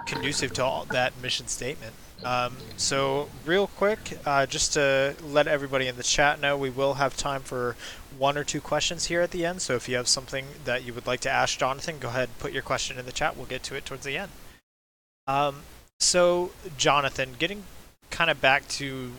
conducive 0.05 0.53
to 0.53 0.63
all 0.63 0.85
that 0.85 1.21
mission 1.21 1.47
statement. 1.47 1.93
Um, 2.23 2.55
so 2.77 3.27
real 3.45 3.67
quick, 3.67 4.17
uh, 4.25 4.45
just 4.45 4.71
to 4.73 5.15
let 5.21 5.47
everybody 5.47 5.88
in 5.88 5.97
the 5.97 6.03
chat 6.03 6.39
know, 6.39 6.55
we 6.57 6.69
will 6.69 6.93
have 6.93 7.17
time 7.17 7.41
for 7.41 7.75
one 8.17 8.38
or 8.38 8.45
two 8.45 8.62
questions 8.62 9.07
here 9.07 9.19
at 9.19 9.31
the 9.31 9.45
end. 9.45 9.62
So 9.62 9.75
if 9.75 9.89
you 9.89 9.97
have 9.97 10.07
something 10.07 10.45
that 10.63 10.85
you 10.85 10.93
would 10.93 11.07
like 11.07 11.19
to 11.21 11.29
ask 11.29 11.59
Jonathan, 11.59 11.97
go 11.99 12.07
ahead 12.07 12.29
and 12.29 12.39
put 12.39 12.53
your 12.53 12.63
question 12.63 12.97
in 12.97 13.05
the 13.05 13.12
chat. 13.12 13.35
We'll 13.35 13.47
get 13.47 13.63
to 13.63 13.75
it 13.75 13.85
towards 13.85 14.05
the 14.05 14.15
end. 14.15 14.31
Um, 15.27 15.63
so 15.99 16.51
Jonathan, 16.77 17.35
getting 17.38 17.63
kind 18.09 18.29
of 18.29 18.39
back 18.39 18.65
to 18.69 19.12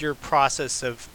your 0.00 0.14
process 0.14 0.82
of 0.82 1.08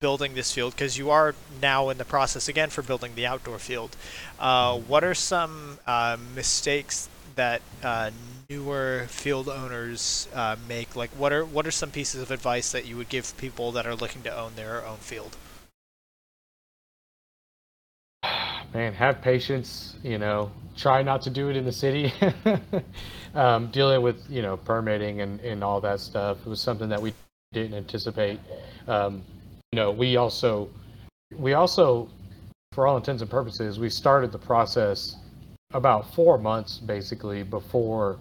building 0.00 0.34
this 0.34 0.52
field, 0.52 0.72
because 0.72 0.98
you 0.98 1.10
are 1.10 1.34
now 1.60 1.88
in 1.88 1.98
the 1.98 2.04
process 2.04 2.48
again 2.48 2.70
for 2.70 2.82
building 2.82 3.14
the 3.14 3.26
outdoor 3.26 3.58
field. 3.58 3.96
Uh, 4.38 4.78
what 4.78 5.04
are 5.04 5.14
some 5.14 5.78
uh, 5.86 6.16
mistakes 6.34 7.08
that 7.36 7.62
uh, 7.82 8.10
newer 8.50 9.06
field 9.08 9.48
owners 9.48 10.28
uh, 10.34 10.56
make? 10.68 10.96
Like, 10.96 11.10
what 11.10 11.32
are 11.32 11.44
what 11.44 11.66
are 11.66 11.70
some 11.70 11.90
pieces 11.90 12.20
of 12.20 12.30
advice 12.30 12.72
that 12.72 12.84
you 12.86 12.96
would 12.96 13.08
give 13.08 13.36
people 13.36 13.72
that 13.72 13.86
are 13.86 13.94
looking 13.94 14.22
to 14.22 14.36
own 14.36 14.52
their 14.56 14.84
own 14.84 14.98
field? 14.98 15.36
Man, 18.74 18.92
have 18.94 19.22
patience. 19.22 19.94
You 20.02 20.18
know, 20.18 20.50
try 20.76 21.02
not 21.02 21.22
to 21.22 21.30
do 21.30 21.48
it 21.48 21.56
in 21.56 21.64
the 21.64 21.72
city. 21.72 22.12
um, 23.34 23.70
dealing 23.70 24.02
with 24.02 24.28
you 24.28 24.42
know 24.42 24.56
permitting 24.56 25.20
and 25.20 25.38
and 25.40 25.62
all 25.62 25.80
that 25.80 26.00
stuff 26.00 26.38
it 26.44 26.48
was 26.48 26.60
something 26.60 26.88
that 26.88 27.00
we 27.00 27.14
didn't 27.52 27.74
anticipate. 27.74 28.40
Um, 28.88 29.22
you 29.72 29.76
know, 29.76 29.90
we 29.90 30.16
also 30.16 30.68
we 31.38 31.54
also, 31.54 32.08
for 32.72 32.86
all 32.86 32.96
intents 32.96 33.22
and 33.22 33.30
purposes, 33.30 33.78
we 33.78 33.88
started 33.88 34.32
the 34.32 34.38
process 34.38 35.16
about 35.72 36.14
four 36.14 36.38
months 36.38 36.78
basically 36.78 37.42
before 37.42 38.18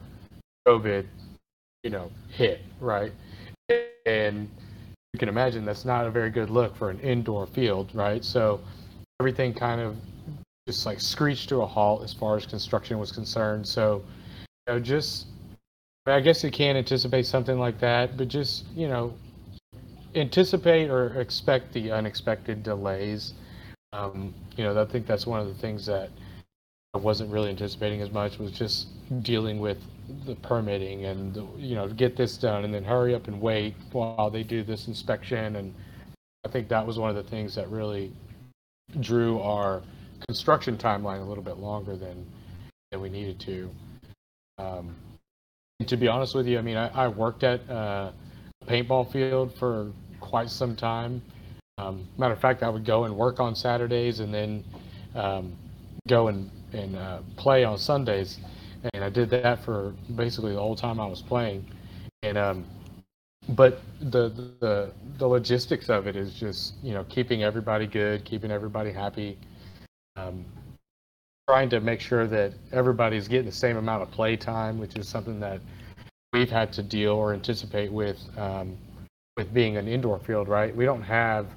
COVID, 0.68 1.06
you 1.84 1.90
know, 1.90 2.10
hit, 2.30 2.62
right? 2.80 3.12
And 4.06 4.50
you 5.14 5.20
can 5.20 5.30
imagine 5.30 5.66
that's 5.66 5.86
not 5.86 6.06
a 6.06 6.12
very 6.12 6.30
good 6.30 6.50
look 6.50 6.76
for 6.76 6.90
an 6.90 7.00
indoor 7.00 7.46
field, 7.46 7.92
right? 7.94 8.24
So 8.24 8.62
everything 9.20 9.54
kind 9.54 9.82
of 9.82 9.98
just 10.68 10.86
like 10.86 11.02
screeched 11.02 11.50
to 11.50 11.62
a 11.62 11.66
halt 11.66 12.04
as 12.04 12.14
far 12.14 12.38
as 12.38 12.46
construction 12.46 13.00
was 13.00 13.12
concerned. 13.12 13.68
So, 13.68 14.04
you 14.68 14.74
know, 14.74 14.80
just 14.80 15.28
I 16.08 16.20
guess 16.20 16.44
you 16.44 16.52
can't 16.52 16.78
anticipate 16.78 17.26
something 17.26 17.60
like 17.60 17.80
that, 17.80 18.18
but 18.18 18.28
just, 18.28 18.66
you 18.76 18.88
know, 18.88 19.14
anticipate 20.16 20.90
or 20.90 21.20
expect 21.20 21.74
the 21.74 21.92
unexpected 21.92 22.64
delays. 22.64 23.34
Um, 23.94 24.34
you 24.58 24.64
know, 24.64 24.80
I 24.82 24.86
think 24.86 25.06
that's 25.06 25.28
one 25.28 25.40
of 25.40 25.48
the 25.48 25.54
things 25.54 25.86
that 25.86 26.10
I 26.94 26.98
wasn't 26.98 27.32
really 27.32 27.50
anticipating 27.50 28.02
as 28.02 28.12
much 28.12 28.40
was 28.40 28.52
just 28.52 28.88
dealing 29.22 29.60
with 29.60 29.78
the 30.26 30.36
permitting 30.36 31.06
and 31.06 31.36
you 31.58 31.76
know 31.76 31.88
get 31.88 32.18
this 32.18 32.36
done 32.36 32.66
and 32.66 32.74
then 32.74 32.84
hurry 32.84 33.16
up 33.16 33.30
and 33.30 33.40
wait 33.40 33.76
while 33.94 34.30
they 34.30 34.44
do 34.44 34.62
this 34.62 34.88
inspection 34.88 35.56
and 35.56 35.74
I 36.44 36.50
think 36.50 36.68
that 36.68 36.86
was 36.86 37.00
one 37.00 37.10
of 37.10 37.16
the 37.16 37.24
things 37.30 37.56
that 37.56 37.70
really 37.70 38.12
drew 39.00 39.40
our 39.40 39.82
construction 40.28 40.78
timeline 40.78 41.22
a 41.22 41.24
little 41.24 41.44
bit 41.44 41.58
longer 41.58 41.96
than 41.96 42.26
than 42.92 43.00
we 43.00 43.10
needed 43.10 43.40
to. 43.42 43.70
Um, 44.58 44.96
to 45.88 45.98
be 45.98 46.08
honest 46.08 46.36
with 46.36 46.48
you, 46.48 46.58
I 46.58 46.62
mean 46.62 46.78
I, 46.78 46.88
I 47.06 47.08
worked 47.08 47.44
at 47.44 47.68
uh, 47.70 48.12
a 48.62 48.66
paintball 48.66 49.12
field 49.12 49.54
for 49.58 49.92
quite 50.20 50.50
some 50.50 50.76
time. 50.76 51.22
Um, 51.78 52.08
matter 52.18 52.34
of 52.34 52.40
fact, 52.40 52.64
I 52.64 52.70
would 52.70 52.86
go 52.86 53.06
and 53.06 53.16
work 53.16 53.40
on 53.40 53.56
Saturdays 53.56 54.20
and 54.20 54.34
then 54.34 54.64
um, 55.16 55.56
go 56.08 56.28
and, 56.28 56.50
and 56.74 56.96
uh, 56.96 57.20
play 57.38 57.64
on 57.64 57.78
Sundays. 57.78 58.40
And 58.94 59.04
I 59.04 59.10
did 59.10 59.30
that 59.32 59.64
for 59.64 59.94
basically 60.16 60.54
the 60.54 60.60
whole 60.60 60.76
time 60.76 61.00
I 61.00 61.06
was 61.06 61.22
playing. 61.22 61.66
And 62.24 62.38
um, 62.38 62.66
but 63.50 63.82
the, 64.00 64.30
the 64.60 64.92
the 65.18 65.28
logistics 65.28 65.90
of 65.90 66.08
it 66.08 66.16
is 66.16 66.34
just 66.34 66.76
you 66.84 66.94
know 66.94 67.04
keeping 67.06 67.44
everybody 67.44 67.88
good, 67.88 68.24
keeping 68.26 68.52
everybody 68.52 68.92
happy, 68.92 69.38
um, 70.16 70.46
trying 71.52 71.70
to 71.70 71.82
make 71.82 72.00
sure 72.00 72.28
that 72.28 72.54
everybody's 72.72 73.28
getting 73.28 73.46
the 73.46 73.52
same 73.52 73.76
amount 73.76 74.02
of 74.02 74.10
play 74.10 74.38
time, 74.38 74.80
which 74.80 74.96
is 74.96 75.06
something 75.06 75.38
that 75.38 75.60
we've 76.32 76.50
had 76.50 76.72
to 76.72 76.82
deal 76.82 77.12
or 77.12 77.34
anticipate 77.34 77.92
with 77.92 78.18
um, 78.38 78.78
with 79.36 79.54
being 79.54 79.76
an 79.76 79.86
indoor 79.86 80.18
field. 80.20 80.48
Right, 80.48 80.74
we 80.74 80.86
don't 80.86 81.02
have 81.02 81.48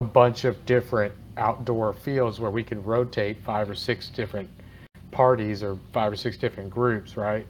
a 0.00 0.04
bunch 0.04 0.44
of 0.44 0.64
different 0.64 1.12
outdoor 1.38 1.92
fields 1.92 2.38
where 2.38 2.52
we 2.52 2.62
can 2.62 2.80
rotate 2.84 3.38
five 3.44 3.68
or 3.68 3.74
six 3.74 4.10
different 4.10 4.48
parties 5.10 5.60
or 5.60 5.76
five 5.92 6.12
or 6.12 6.16
six 6.16 6.36
different 6.36 6.70
groups. 6.70 7.16
Right, 7.16 7.48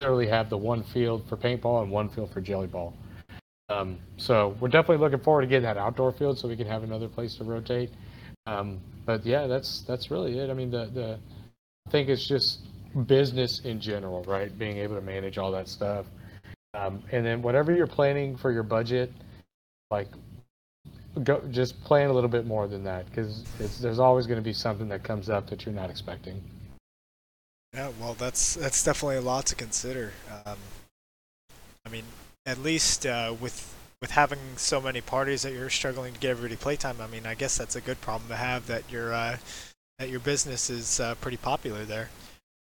necessarily 0.00 0.26
have 0.26 0.50
the 0.50 0.58
one 0.58 0.82
field 0.82 1.22
for 1.28 1.36
paintball 1.36 1.84
and 1.84 1.92
one 1.92 2.08
field 2.08 2.32
for 2.32 2.40
jelly 2.40 2.66
ball. 2.66 2.92
Um, 3.68 3.98
so 4.16 4.56
we're 4.58 4.66
definitely 4.66 5.04
looking 5.04 5.20
forward 5.20 5.42
to 5.42 5.46
getting 5.46 5.62
that 5.62 5.76
outdoor 5.76 6.10
field 6.10 6.40
so 6.40 6.48
we 6.48 6.56
can 6.56 6.66
have 6.66 6.82
another 6.82 7.06
place 7.06 7.36
to 7.36 7.44
rotate. 7.44 7.92
Um, 8.48 8.80
but 9.08 9.24
yeah, 9.24 9.46
that's 9.46 9.80
that's 9.88 10.10
really 10.10 10.38
it. 10.38 10.50
I 10.50 10.52
mean, 10.52 10.70
the 10.70 10.84
the 10.92 11.18
I 11.86 11.90
think 11.90 12.10
it's 12.10 12.28
just 12.28 12.60
business 13.06 13.60
in 13.60 13.80
general, 13.80 14.22
right? 14.24 14.56
Being 14.58 14.76
able 14.76 14.96
to 14.96 15.00
manage 15.00 15.38
all 15.38 15.50
that 15.52 15.66
stuff, 15.66 16.04
um, 16.74 17.02
and 17.10 17.24
then 17.24 17.40
whatever 17.40 17.74
you're 17.74 17.86
planning 17.86 18.36
for 18.36 18.52
your 18.52 18.62
budget, 18.62 19.10
like 19.90 20.08
go 21.24 21.40
just 21.50 21.82
plan 21.84 22.10
a 22.10 22.12
little 22.12 22.28
bit 22.28 22.44
more 22.44 22.68
than 22.68 22.84
that 22.84 23.06
because 23.06 23.44
there's 23.80 23.98
always 23.98 24.26
going 24.26 24.38
to 24.38 24.44
be 24.44 24.52
something 24.52 24.90
that 24.90 25.02
comes 25.04 25.30
up 25.30 25.48
that 25.48 25.64
you're 25.64 25.74
not 25.74 25.88
expecting. 25.88 26.42
Yeah, 27.72 27.92
well, 27.98 28.12
that's 28.12 28.56
that's 28.56 28.84
definitely 28.84 29.16
a 29.16 29.22
lot 29.22 29.46
to 29.46 29.54
consider. 29.54 30.12
Um, 30.44 30.58
I 31.86 31.88
mean, 31.88 32.04
at 32.44 32.58
least 32.58 33.06
uh, 33.06 33.34
with 33.40 33.74
with 34.00 34.12
having 34.12 34.38
so 34.56 34.80
many 34.80 35.00
parties 35.00 35.42
that 35.42 35.52
you're 35.52 35.70
struggling 35.70 36.14
to 36.14 36.20
get 36.20 36.30
everybody 36.30 36.56
playtime. 36.56 36.96
I 37.00 37.06
mean, 37.06 37.26
I 37.26 37.34
guess 37.34 37.56
that's 37.56 37.76
a 37.76 37.80
good 37.80 38.00
problem 38.00 38.28
to 38.28 38.36
have 38.36 38.66
that 38.66 38.90
your 38.90 39.12
uh, 39.12 39.38
that 39.98 40.08
your 40.08 40.20
business 40.20 40.70
is 40.70 41.00
uh, 41.00 41.14
pretty 41.16 41.36
popular 41.36 41.84
there. 41.84 42.10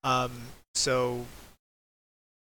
Um, 0.05 0.33
so, 0.75 1.27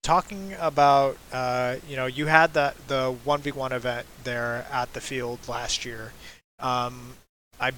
talking 0.03 0.55
about 0.59 1.19
uh, 1.33 1.77
you 1.89 1.97
know, 1.97 2.07
you 2.07 2.27
had 2.27 2.55
that 2.55 2.89
the 2.89 3.15
one 3.25 3.41
v 3.41 3.53
one 3.53 3.73
event 3.73 4.07
there 4.25 4.67
at 4.73 4.93
the 4.95 5.01
field 5.01 5.41
last 5.49 5.85
year. 5.85 6.12
Um, 6.59 7.15
I 7.61 7.73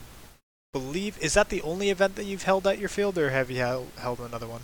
believe 0.72 1.18
is 1.18 1.34
that 1.34 1.49
the 1.49 1.62
only 1.62 1.91
event 1.91 2.16
that 2.16 2.24
you've 2.24 2.45
held 2.45 2.66
at 2.66 2.78
your 2.78 2.89
field, 2.89 3.18
or 3.18 3.30
have 3.30 3.51
you 3.51 3.59
held 3.59 4.20
another 4.20 4.47
one? 4.47 4.62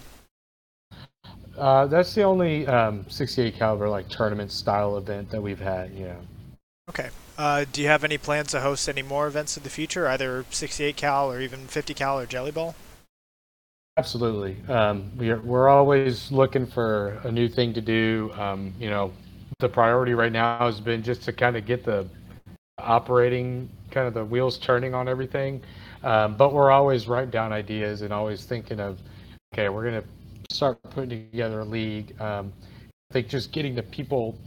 Uh, 1.56 1.86
that's 1.86 2.14
the 2.14 2.22
only 2.22 2.66
um, 2.66 3.04
68 3.08 3.56
caliber 3.56 3.88
like 3.88 4.08
tournament 4.08 4.50
style 4.50 4.96
event 4.96 5.30
that 5.30 5.40
we've 5.40 5.60
had. 5.60 5.92
Yeah. 5.92 6.16
Okay. 6.88 7.10
Uh, 7.38 7.64
do 7.72 7.80
you 7.80 7.88
have 7.88 8.04
any 8.04 8.18
plans 8.18 8.50
to 8.50 8.60
host 8.60 8.88
any 8.88 9.02
more 9.02 9.26
events 9.26 9.56
in 9.56 9.62
the 9.62 9.70
future, 9.70 10.06
either 10.06 10.44
68 10.50 10.96
cal 10.96 11.30
or 11.30 11.40
even 11.40 11.66
50 11.66 11.94
cal 11.94 12.18
or 12.18 12.26
Jelly 12.26 12.50
Ball? 12.50 12.74
Absolutely. 13.98 14.56
Um, 14.72 15.10
we're 15.16 15.40
we're 15.40 15.68
always 15.68 16.32
looking 16.32 16.66
for 16.66 17.20
a 17.24 17.30
new 17.30 17.48
thing 17.48 17.74
to 17.74 17.80
do. 17.82 18.30
Um, 18.38 18.72
you 18.78 18.88
know, 18.88 19.12
the 19.58 19.68
priority 19.68 20.14
right 20.14 20.32
now 20.32 20.58
has 20.58 20.80
been 20.80 21.02
just 21.02 21.22
to 21.24 21.32
kind 21.32 21.56
of 21.56 21.66
get 21.66 21.84
the 21.84 22.06
operating 22.78 23.68
kind 23.90 24.08
of 24.08 24.14
the 24.14 24.24
wheels 24.24 24.58
turning 24.58 24.94
on 24.94 25.08
everything. 25.08 25.60
Um, 26.02 26.36
but 26.36 26.52
we're 26.52 26.70
always 26.70 27.06
writing 27.06 27.30
down 27.30 27.52
ideas 27.52 28.02
and 28.02 28.12
always 28.12 28.44
thinking 28.44 28.80
of, 28.80 28.98
okay, 29.52 29.68
we're 29.68 29.82
going 29.82 30.02
to 30.02 30.08
start 30.52 30.82
putting 30.90 31.30
together 31.30 31.60
a 31.60 31.64
league. 31.64 32.20
Um, 32.20 32.52
I 33.10 33.14
think 33.14 33.28
just 33.28 33.52
getting 33.52 33.74
the 33.74 33.82
people 33.82 34.38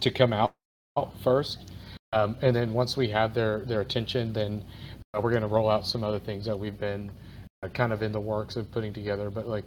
to 0.00 0.10
come 0.10 0.32
out, 0.32 0.52
out 0.96 1.12
first. 1.22 1.70
Um, 2.12 2.36
and 2.42 2.54
then 2.54 2.72
once 2.72 2.96
we 2.96 3.08
have 3.08 3.34
their, 3.34 3.60
their 3.60 3.80
attention, 3.80 4.32
then 4.32 4.64
uh, 5.14 5.20
we're 5.20 5.30
going 5.30 5.42
to 5.42 5.48
roll 5.48 5.70
out 5.70 5.86
some 5.86 6.04
other 6.04 6.18
things 6.18 6.44
that 6.46 6.58
we've 6.58 6.78
been 6.78 7.10
uh, 7.62 7.68
kind 7.68 7.92
of 7.92 8.02
in 8.02 8.12
the 8.12 8.20
works 8.20 8.56
of 8.56 8.70
putting 8.70 8.92
together. 8.92 9.30
But 9.30 9.48
like, 9.48 9.64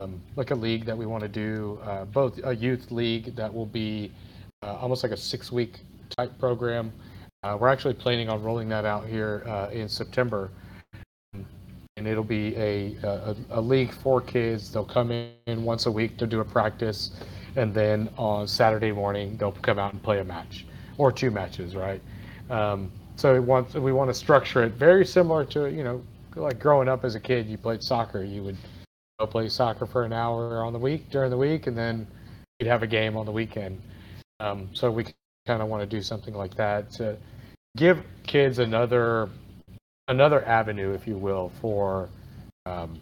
um, 0.00 0.20
like 0.36 0.50
a 0.50 0.54
league 0.54 0.84
that 0.86 0.96
we 0.96 1.06
want 1.06 1.22
to 1.22 1.28
do, 1.28 1.78
uh, 1.84 2.04
both 2.04 2.40
a 2.44 2.54
youth 2.54 2.90
league 2.90 3.36
that 3.36 3.52
will 3.52 3.66
be 3.66 4.12
uh, 4.62 4.74
almost 4.74 5.02
like 5.02 5.12
a 5.12 5.16
six 5.16 5.52
week 5.52 5.80
type 6.16 6.38
program 6.38 6.92
uh, 7.44 7.58
we're 7.60 7.68
actually 7.68 7.92
planning 7.92 8.30
on 8.30 8.42
rolling 8.42 8.70
that 8.70 8.86
out 8.86 9.06
here 9.06 9.42
uh, 9.46 9.68
in 9.70 9.86
September, 9.86 10.50
and 12.04 12.12
it'll 12.12 12.22
be 12.22 12.54
a, 12.56 12.94
a, 13.02 13.36
a 13.52 13.60
league 13.60 13.90
for 13.90 14.20
kids. 14.20 14.70
They'll 14.70 14.84
come 14.84 15.10
in 15.10 15.64
once 15.64 15.86
a 15.86 15.90
week 15.90 16.18
to 16.18 16.26
do 16.26 16.40
a 16.40 16.44
practice, 16.44 17.12
and 17.56 17.72
then 17.72 18.10
on 18.18 18.46
Saturday 18.46 18.92
morning 18.92 19.38
they'll 19.38 19.52
come 19.52 19.78
out 19.78 19.94
and 19.94 20.02
play 20.02 20.20
a 20.20 20.24
match 20.24 20.66
or 20.98 21.10
two 21.10 21.30
matches, 21.30 21.74
right? 21.74 22.02
Um, 22.50 22.92
so 23.16 23.32
we 23.32 23.40
want 23.40 23.72
we 23.74 23.90
want 23.90 24.10
to 24.10 24.14
structure 24.14 24.62
it 24.64 24.72
very 24.72 25.06
similar 25.06 25.46
to 25.46 25.70
you 25.70 25.82
know 25.82 26.02
like 26.36 26.58
growing 26.58 26.88
up 26.88 27.04
as 27.04 27.14
a 27.14 27.20
kid, 27.20 27.46
you 27.46 27.56
played 27.56 27.82
soccer. 27.82 28.22
You 28.22 28.42
would 28.42 28.58
go 29.18 29.26
play 29.26 29.48
soccer 29.48 29.86
for 29.86 30.04
an 30.04 30.12
hour 30.12 30.62
on 30.62 30.74
the 30.74 30.78
week 30.78 31.08
during 31.08 31.30
the 31.30 31.38
week, 31.38 31.68
and 31.68 31.78
then 31.78 32.06
you'd 32.58 32.68
have 32.68 32.82
a 32.82 32.86
game 32.86 33.16
on 33.16 33.24
the 33.24 33.32
weekend. 33.32 33.80
Um, 34.40 34.68
so 34.74 34.90
we 34.90 35.06
kind 35.46 35.62
of 35.62 35.68
want 35.68 35.80
to 35.80 35.86
do 35.86 36.02
something 36.02 36.34
like 36.34 36.54
that 36.56 36.90
to 36.92 37.16
give 37.78 38.02
kids 38.26 38.58
another 38.58 39.30
another 40.08 40.44
avenue, 40.44 40.92
if 40.92 41.06
you 41.06 41.16
will, 41.16 41.50
for 41.60 42.08
um, 42.66 43.00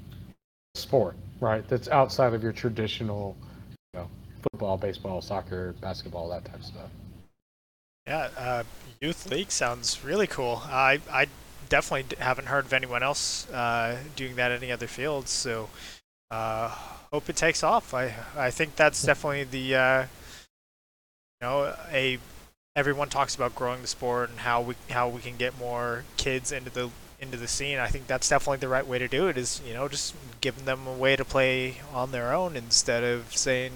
sport, 0.75 1.17
right? 1.41 1.67
That's 1.69 1.89
outside 1.89 2.35
of 2.35 2.43
your 2.43 2.53
traditional, 2.53 3.37
you 3.95 4.01
know, 4.01 4.09
football, 4.43 4.77
baseball, 4.77 5.21
soccer, 5.21 5.75
basketball, 5.81 6.29
that 6.31 6.45
type 6.45 6.57
of 6.57 6.65
stuff. 6.65 6.91
Yeah, 8.07 8.31
uh, 8.37 8.63
youth 9.01 9.31
league 9.31 9.53
sounds 9.53 10.05
really 10.05 10.27
cool. 10.27 10.63
I 10.65 11.01
I 11.11 11.27
definitely 11.69 12.17
haven't 12.19 12.47
heard 12.47 12.65
of 12.65 12.73
anyone 12.73 13.03
else 13.03 13.49
uh, 13.51 13.97
doing 14.17 14.35
that 14.37 14.51
in 14.51 14.63
any 14.63 14.73
other 14.73 14.89
fields. 14.89 15.31
So 15.31 15.71
uh, 16.31 16.69
hope 17.13 17.29
it 17.29 17.37
takes 17.37 17.63
off. 17.63 17.95
I 17.95 18.13
I 18.37 18.51
think 18.51 18.75
that's 18.75 19.03
definitely 19.03 19.45
the 19.45 19.77
uh, 19.77 20.03
you 20.03 21.47
know 21.47 21.75
a 21.93 22.19
everyone 22.75 23.09
talks 23.09 23.35
about 23.35 23.55
growing 23.55 23.83
the 23.83 23.89
sport 23.89 24.31
and 24.31 24.41
how 24.41 24.61
we 24.61 24.75
how 24.91 25.09
we 25.09 25.20
can 25.20 25.37
get 25.37 25.59
more 25.59 26.05
kids 26.16 26.53
into 26.53 26.70
the 26.70 26.91
into 27.20 27.37
the 27.37 27.49
scene. 27.49 27.79
I 27.79 27.89
think 27.89 28.07
that's 28.07 28.29
definitely 28.29 28.59
the 28.59 28.68
right 28.68 28.87
way 28.87 28.99
to 28.99 29.09
do 29.09 29.29
it. 29.29 29.37
Is 29.37 29.61
you 29.66 29.75
know 29.75 29.89
just 29.89 30.14
giving 30.41 30.64
them 30.64 30.87
a 30.87 30.93
way 30.93 31.16
to 31.16 31.25
play 31.25 31.77
on 31.93 32.12
their 32.12 32.33
own 32.33 32.57
instead 32.57 33.05
of 33.05 33.37
saying, 33.37 33.73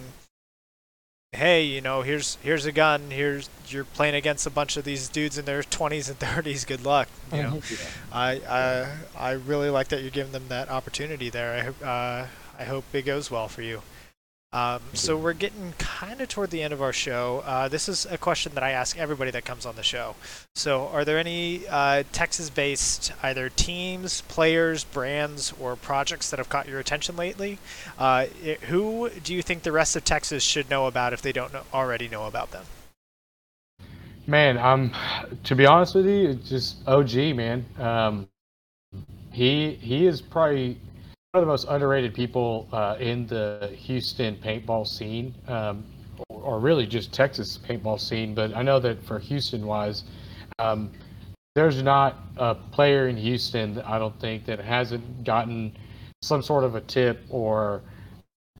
"Hey, 1.32 1.62
you 1.62 1.80
know, 1.80 2.03
here's 2.03 2.36
here's 2.42 2.66
a 2.66 2.72
gun. 2.72 3.11
Here's 3.11 3.49
you're 3.68 3.84
playing 3.84 4.14
against 4.14 4.47
a 4.47 4.51
bunch 4.51 4.76
of 4.76 4.84
these 4.84 5.09
dudes 5.09 5.38
in 5.38 5.44
their 5.44 5.62
20s 5.62 6.09
and 6.09 6.18
30s. 6.18 6.66
Good 6.66 6.84
luck." 6.84 7.09
You 7.32 7.42
know, 7.42 7.62
yeah. 7.70 7.76
I 8.12 8.30
I 8.49 8.97
I 9.16 9.30
really 9.32 9.70
like 9.70 9.88
that 9.88 10.03
you're 10.03 10.11
giving 10.11 10.32
them 10.32 10.49
that 10.49 10.70
opportunity 10.70 11.30
there. 11.30 11.74
I 11.82 11.86
uh, 11.86 12.26
I 12.59 12.64
hope 12.64 12.84
it 12.92 13.03
goes 13.03 13.30
well 13.30 13.49
for 13.49 13.62
you. 13.62 13.82
Um, 14.57 14.80
so 14.94 15.18
we're 15.18 15.34
getting 15.34 15.74
kind 15.76 16.18
of 16.22 16.30
toward 16.30 16.50
the 16.50 16.62
end 16.62 16.72
of 16.72 16.80
our 16.80 16.92
show. 16.92 17.42
Uh, 17.44 17.68
this 17.68 17.90
is 17.90 18.07
a 18.07 18.16
question 18.16 18.54
that 18.54 18.64
I 18.64 18.70
ask 18.70 18.98
everybody 18.98 19.30
that 19.32 19.44
comes 19.44 19.66
on 19.66 19.76
the 19.76 19.82
show. 19.82 20.16
So, 20.54 20.88
are 20.88 21.04
there 21.04 21.18
any 21.18 21.68
uh, 21.68 22.04
Texas-based 22.12 23.12
either 23.22 23.50
teams, 23.50 24.22
players, 24.22 24.82
brands, 24.84 25.52
or 25.61 25.76
projects 25.76 26.30
that 26.30 26.38
have 26.38 26.48
caught 26.48 26.66
your 26.68 26.80
attention 26.80 27.16
lately? 27.16 27.59
Uh, 27.98 28.28
it, 28.42 28.62
who 28.62 29.11
do 29.22 29.34
you 29.34 29.42
think 29.42 29.62
the 29.62 29.72
rest 29.72 29.94
of 29.94 30.04
Texas 30.07 30.42
should 30.42 30.70
know 30.70 30.86
about 30.86 31.12
if 31.12 31.20
they 31.20 31.32
don't 31.32 31.52
know, 31.52 31.64
already 31.74 32.09
know 32.09 32.24
about 32.24 32.52
them? 32.52 32.64
Man, 34.26 34.57
um, 34.57 34.90
to 35.44 35.54
be 35.54 35.66
honest 35.66 35.94
with 35.94 36.07
you, 36.07 36.30
it's 36.30 36.48
just 36.48 36.76
OG, 36.88 37.14
man. 37.36 37.66
Um, 37.78 38.26
he 39.32 39.74
he 39.74 40.07
is 40.07 40.22
probably 40.22 40.78
of 41.39 41.43
the 41.43 41.47
most 41.47 41.66
underrated 41.68 42.14
people 42.14 42.68
uh, 42.72 42.97
in 43.01 43.26
the 43.26 43.72
Houston 43.76 44.37
paintball 44.37 44.87
scene, 44.87 45.34
um, 45.49 45.84
or 46.28 46.59
really 46.59 46.87
just 46.87 47.12
Texas 47.12 47.59
paintball 47.59 48.01
scene. 48.01 48.34
But 48.34 48.55
I 48.55 48.62
know 48.62 48.78
that 48.80 49.03
for 49.05 49.18
Houston 49.18 49.66
wise, 49.66 50.05
um, 50.59 50.91
there's 51.55 51.82
not 51.82 52.18
a 52.37 52.55
player 52.55 53.09
in 53.09 53.16
Houston, 53.16 53.74
that 53.74 53.87
I 53.87 53.99
don't 53.99 54.18
think, 54.20 54.45
that 54.47 54.61
hasn't 54.61 55.24
gotten 55.24 55.76
some 56.22 56.43
sort 56.43 56.64
of 56.64 56.74
a 56.74 56.80
tip 56.82 57.22
or 57.28 57.82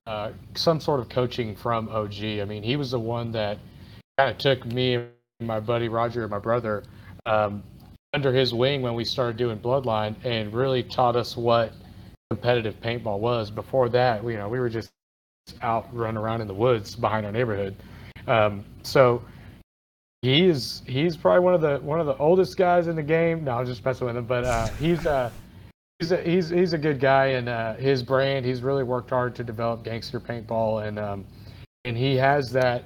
uh, 0.07 0.33
some 0.55 0.81
sort 0.81 1.01
of 1.01 1.09
coaching 1.09 1.55
from 1.55 1.89
OG. 1.89 2.23
I 2.23 2.45
mean, 2.45 2.63
he 2.63 2.77
was 2.77 2.91
the 2.91 3.01
one 3.01 3.33
that 3.33 3.59
kind 4.19 4.31
of 4.31 4.39
took 4.39 4.65
me 4.67 4.95
and 4.95 5.09
my 5.41 5.61
buddy 5.61 5.89
Roger 5.89 6.23
and 6.23 6.31
my 6.31 6.39
brother 6.39 6.85
um, 7.27 7.63
under 8.13 8.33
his 8.33 8.55
wing 8.55 8.83
when 8.83 8.95
we 8.95 9.05
started 9.05 9.37
doing 9.37 9.59
Bloodline 9.59 10.15
and 10.25 10.53
really 10.53 10.83
taught 10.83 11.17
us 11.17 11.37
what– 11.37 11.73
competitive 12.31 12.81
paintball 12.81 13.21
was. 13.21 13.51
Before 13.51 13.89
that, 13.91 14.25
you 14.25 14.37
know, 14.37 14.49
we 14.49 14.59
were 14.59 14.69
just 14.69 14.91
out 15.63 15.89
running 15.95 16.17
around 16.17 16.41
in 16.41 16.49
the 16.49 16.55
woods 16.55 16.97
behind 16.97 17.25
our 17.25 17.33
neighborhood. 17.33 17.77
Um, 18.27 18.65
so 18.83 19.23
He 20.23 20.49
is 20.49 20.83
he's 20.87 21.17
probably 21.17 21.41
one 21.41 21.55
of 21.55 21.61
the 21.61 21.79
one 21.79 22.01
of 22.01 22.07
the 22.07 22.17
oldest 22.17 22.57
guys 22.57 22.89
in 22.89 22.97
the 22.97 23.03
game. 23.03 23.45
No, 23.45 23.59
I'm 23.59 23.67
just 23.67 23.85
messing 23.85 24.07
with 24.09 24.17
him, 24.17 24.25
but 24.25 24.45
uh, 24.45 24.67
he's 24.79 25.07
uh 25.07 25.31
he's 26.01 26.11
a, 26.11 26.23
he's 26.23 26.49
he's 26.49 26.73
a 26.73 26.79
good 26.79 26.99
guy, 26.99 27.27
and 27.27 27.49
uh, 27.49 27.75
his 27.75 28.03
brand. 28.03 28.45
He's 28.45 28.63
really 28.63 28.83
worked 28.83 29.11
hard 29.11 29.37
to 29.37 29.45
develop 29.45 29.85
gangster 29.85 30.19
paintball, 30.19 30.87
and 30.89 30.99
um, 30.99 31.25
and 31.85 31.97
he 31.97 32.17
has 32.17 32.51
that 32.53 32.85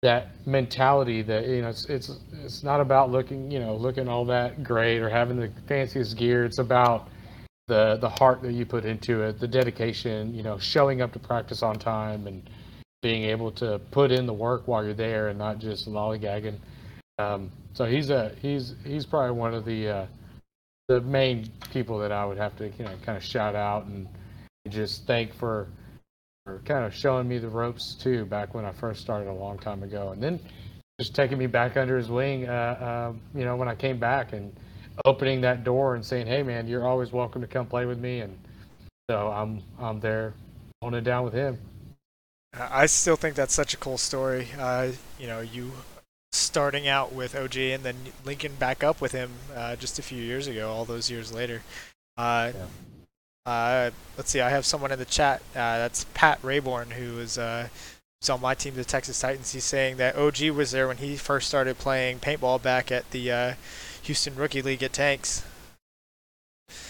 that 0.00 0.28
mentality 0.46 1.20
that 1.22 1.46
you 1.46 1.60
know 1.60 1.68
it's 1.68 1.84
it's 1.90 2.10
it's 2.42 2.62
not 2.62 2.80
about 2.80 3.10
looking 3.10 3.50
you 3.50 3.60
know 3.60 3.76
looking 3.76 4.08
all 4.08 4.24
that 4.24 4.64
great 4.64 5.00
or 5.00 5.10
having 5.10 5.36
the 5.36 5.50
fanciest 5.66 6.16
gear. 6.16 6.46
It's 6.46 6.58
about 6.58 7.08
the 7.68 7.96
the 8.00 8.08
heart 8.08 8.42
that 8.42 8.52
you 8.52 8.66
put 8.66 8.84
into 8.84 9.22
it, 9.22 9.38
the 9.38 9.48
dedication, 9.48 10.34
you 10.34 10.42
know, 10.42 10.58
showing 10.58 11.00
up 11.00 11.12
to 11.12 11.18
practice 11.18 11.62
on 11.62 11.78
time 11.78 12.26
and 12.26 12.48
being 13.02 13.24
able 13.24 13.50
to 13.50 13.80
put 13.90 14.12
in 14.12 14.26
the 14.26 14.32
work 14.32 14.66
while 14.66 14.84
you're 14.84 14.94
there 14.94 15.28
and 15.28 15.38
not 15.38 15.58
just 15.58 15.88
lollygagging. 15.88 16.56
Um, 17.18 17.50
so 17.74 17.84
he's 17.84 18.10
a 18.10 18.32
he's 18.40 18.74
he's 18.84 19.06
probably 19.06 19.36
one 19.36 19.54
of 19.54 19.64
the 19.64 19.88
uh, 19.88 20.06
the 20.88 21.00
main 21.00 21.48
people 21.70 21.98
that 21.98 22.12
I 22.12 22.24
would 22.24 22.38
have 22.38 22.56
to 22.56 22.68
you 22.68 22.84
know 22.84 22.92
kind 23.04 23.16
of 23.16 23.24
shout 23.24 23.54
out 23.54 23.86
and 23.86 24.08
just 24.68 25.06
thank 25.06 25.34
for 25.34 25.68
for 26.44 26.60
kind 26.64 26.84
of 26.84 26.94
showing 26.94 27.28
me 27.28 27.38
the 27.38 27.48
ropes 27.48 27.94
too 27.94 28.24
back 28.24 28.54
when 28.54 28.64
I 28.64 28.72
first 28.72 29.00
started 29.00 29.30
a 29.30 29.34
long 29.34 29.58
time 29.58 29.82
ago, 29.82 30.10
and 30.10 30.22
then 30.22 30.40
just 31.00 31.14
taking 31.14 31.38
me 31.38 31.46
back 31.46 31.76
under 31.76 31.96
his 31.96 32.08
wing, 32.08 32.48
uh, 32.48 32.52
uh, 32.52 33.12
you 33.34 33.44
know, 33.44 33.56
when 33.56 33.68
I 33.68 33.74
came 33.74 33.98
back 33.98 34.32
and 34.32 34.54
opening 35.04 35.40
that 35.42 35.64
door 35.64 35.94
and 35.94 36.04
saying, 36.04 36.26
"Hey, 36.26 36.42
man, 36.42 36.66
you're 36.66 36.86
always 36.86 37.12
welcome 37.12 37.40
to 37.40 37.46
come 37.46 37.66
play 37.66 37.86
with 37.86 37.98
me," 37.98 38.20
and 38.20 38.36
so 39.10 39.28
I'm 39.30 39.62
I'm 39.78 40.00
there, 40.00 40.34
holding 40.80 40.98
it 40.98 41.04
down 41.04 41.24
with 41.24 41.34
him. 41.34 41.58
I 42.54 42.86
still 42.86 43.16
think 43.16 43.34
that's 43.34 43.54
such 43.54 43.72
a 43.74 43.78
cool 43.78 43.98
story. 43.98 44.48
Uh, 44.58 44.92
you 45.18 45.26
know, 45.26 45.40
you 45.40 45.72
starting 46.32 46.88
out 46.88 47.12
with 47.12 47.34
OG 47.34 47.56
and 47.56 47.82
then 47.82 47.96
linking 48.24 48.54
back 48.54 48.82
up 48.82 49.00
with 49.00 49.12
him 49.12 49.30
uh, 49.54 49.76
just 49.76 49.98
a 49.98 50.02
few 50.02 50.22
years 50.22 50.46
ago, 50.46 50.70
all 50.70 50.84
those 50.84 51.10
years 51.10 51.32
later. 51.32 51.62
Uh, 52.16 52.52
yeah. 52.54 52.66
Uh, 53.44 53.90
let's 54.16 54.30
see, 54.30 54.40
I 54.40 54.50
have 54.50 54.64
someone 54.64 54.92
in 54.92 54.98
the 54.98 55.04
chat. 55.04 55.40
Uh, 55.50 55.78
that's 55.78 56.06
Pat 56.14 56.40
Rayborn, 56.42 56.92
who 56.92 57.18
is 57.18 57.38
uh, 57.38 57.68
on 58.30 58.40
my 58.40 58.54
team, 58.54 58.74
the 58.74 58.84
Texas 58.84 59.20
Titans. 59.20 59.52
He's 59.52 59.64
saying 59.64 59.96
that 59.96 60.16
OG 60.16 60.50
was 60.50 60.70
there 60.70 60.86
when 60.86 60.98
he 60.98 61.16
first 61.16 61.48
started 61.48 61.78
playing 61.78 62.20
paintball 62.20 62.62
back 62.62 62.92
at 62.92 63.10
the 63.10 63.56
Houston 64.02 64.34
Rookie 64.34 64.62
League 64.62 64.82
at 64.82 64.92
Tanks. 64.92 65.44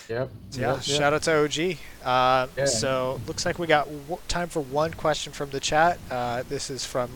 Yep. 0.08 0.30
Yeah, 0.52 0.74
yep, 0.74 0.82
shout 0.82 1.12
out 1.12 1.22
to 1.22 1.44
OG. 1.44 1.76
Uh, 2.04 2.46
yeah. 2.56 2.64
So 2.66 3.20
looks 3.26 3.46
like 3.46 3.58
we 3.58 3.66
got 3.66 3.88
time 4.28 4.48
for 4.48 4.60
one 4.60 4.92
question 4.94 5.32
from 5.32 5.50
the 5.50 5.60
chat. 5.60 5.98
Uh, 6.10 6.42
this 6.48 6.70
is 6.70 6.84
from 6.84 7.10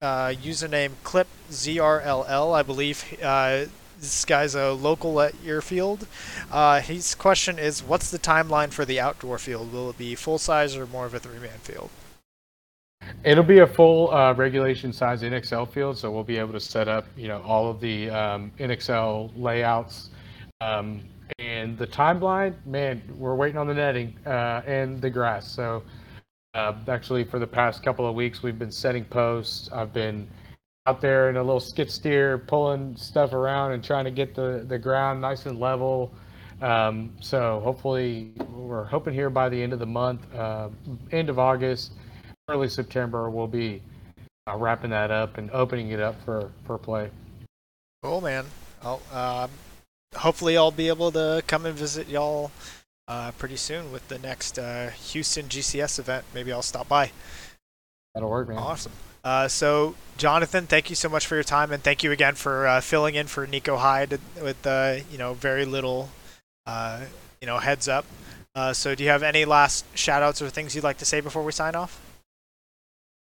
uh, 0.00 0.28
username 0.28 0.92
Clip 1.04 1.26
ZRLL, 1.50 2.54
I 2.54 2.62
believe. 2.62 3.16
Uh, 3.22 3.66
this 3.98 4.24
guy's 4.24 4.54
a 4.54 4.72
local 4.72 5.20
at 5.20 5.34
your 5.44 5.60
field. 5.62 6.06
Uh, 6.50 6.80
his 6.80 7.14
question 7.14 7.58
is, 7.58 7.82
what's 7.82 8.10
the 8.10 8.18
timeline 8.18 8.72
for 8.72 8.84
the 8.84 8.98
outdoor 8.98 9.38
field? 9.38 9.72
Will 9.72 9.90
it 9.90 9.98
be 9.98 10.14
full 10.16 10.38
size 10.38 10.76
or 10.76 10.86
more 10.86 11.06
of 11.06 11.14
a 11.14 11.20
three-man 11.20 11.58
field? 11.62 11.90
It'll 13.24 13.44
be 13.44 13.60
a 13.60 13.66
full 13.66 14.12
uh, 14.12 14.34
regulation 14.34 14.92
size 14.92 15.22
NXL 15.22 15.70
field, 15.72 15.96
so 15.96 16.10
we'll 16.10 16.24
be 16.24 16.38
able 16.38 16.52
to 16.52 16.60
set 16.60 16.88
up, 16.88 17.06
you 17.16 17.28
know, 17.28 17.40
all 17.42 17.70
of 17.70 17.80
the 17.80 18.10
um, 18.10 18.52
NXL 18.58 19.30
layouts. 19.36 20.10
Um, 20.60 21.02
and 21.38 21.78
the 21.78 21.86
timeline, 21.86 22.54
man, 22.66 23.02
we're 23.16 23.34
waiting 23.34 23.58
on 23.58 23.66
the 23.66 23.74
netting 23.74 24.16
uh, 24.26 24.62
and 24.66 25.00
the 25.00 25.10
grass. 25.10 25.50
So 25.50 25.82
uh, 26.54 26.74
actually, 26.88 27.24
for 27.24 27.38
the 27.38 27.46
past 27.46 27.82
couple 27.82 28.06
of 28.06 28.14
weeks, 28.14 28.42
we've 28.42 28.58
been 28.58 28.72
setting 28.72 29.04
posts. 29.04 29.70
I've 29.72 29.92
been 29.92 30.28
out 30.86 31.00
there 31.00 31.30
in 31.30 31.36
a 31.36 31.42
little 31.42 31.60
skid 31.60 31.90
steer, 31.90 32.38
pulling 32.38 32.96
stuff 32.96 33.32
around 33.32 33.72
and 33.72 33.82
trying 33.82 34.04
to 34.04 34.10
get 34.10 34.34
the, 34.34 34.64
the 34.68 34.78
ground 34.78 35.20
nice 35.20 35.46
and 35.46 35.58
level. 35.60 36.12
Um, 36.60 37.12
so 37.20 37.60
hopefully, 37.64 38.32
we're 38.50 38.84
hoping 38.84 39.14
here 39.14 39.30
by 39.30 39.48
the 39.48 39.60
end 39.60 39.72
of 39.72 39.78
the 39.78 39.86
month, 39.86 40.32
uh, 40.34 40.68
end 41.10 41.28
of 41.28 41.38
August, 41.38 41.92
early 42.52 42.68
September, 42.68 43.30
we'll 43.30 43.46
be 43.46 43.82
uh, 44.46 44.56
wrapping 44.56 44.90
that 44.90 45.10
up 45.10 45.38
and 45.38 45.50
opening 45.50 45.90
it 45.90 46.00
up 46.00 46.22
for, 46.24 46.50
for 46.64 46.78
play. 46.78 47.10
Cool, 48.02 48.20
man. 48.20 48.46
I'll, 48.82 49.00
uh, 49.12 49.48
hopefully, 50.14 50.56
I'll 50.56 50.70
be 50.70 50.88
able 50.88 51.12
to 51.12 51.42
come 51.46 51.66
and 51.66 51.74
visit 51.74 52.08
y'all 52.08 52.50
uh, 53.08 53.30
pretty 53.32 53.56
soon 53.56 53.92
with 53.92 54.06
the 54.08 54.18
next 54.18 54.58
uh, 54.58 54.90
Houston 54.90 55.46
GCS 55.46 55.98
event. 55.98 56.24
Maybe 56.34 56.52
I'll 56.52 56.62
stop 56.62 56.88
by. 56.88 57.10
That'll 58.14 58.30
work, 58.30 58.48
man. 58.48 58.58
Awesome. 58.58 58.92
Uh, 59.24 59.46
so, 59.46 59.94
Jonathan, 60.16 60.66
thank 60.66 60.90
you 60.90 60.96
so 60.96 61.08
much 61.08 61.26
for 61.26 61.36
your 61.36 61.44
time, 61.44 61.70
and 61.70 61.82
thank 61.82 62.02
you 62.02 62.10
again 62.10 62.34
for 62.34 62.66
uh, 62.66 62.80
filling 62.80 63.14
in 63.14 63.28
for 63.28 63.46
Nico 63.46 63.76
Hyde 63.76 64.18
with 64.42 64.66
uh, 64.66 64.96
you 65.10 65.16
know 65.18 65.34
very 65.34 65.64
little 65.64 66.10
uh, 66.66 67.02
you 67.40 67.46
know 67.46 67.58
heads 67.58 67.86
up. 67.86 68.04
Uh, 68.54 68.72
so, 68.72 68.96
do 68.96 69.04
you 69.04 69.10
have 69.10 69.22
any 69.22 69.44
last 69.44 69.86
shout 69.96 70.22
outs 70.22 70.42
or 70.42 70.50
things 70.50 70.74
you'd 70.74 70.84
like 70.84 70.98
to 70.98 71.04
say 71.04 71.20
before 71.20 71.44
we 71.44 71.52
sign 71.52 71.76
off? 71.76 72.01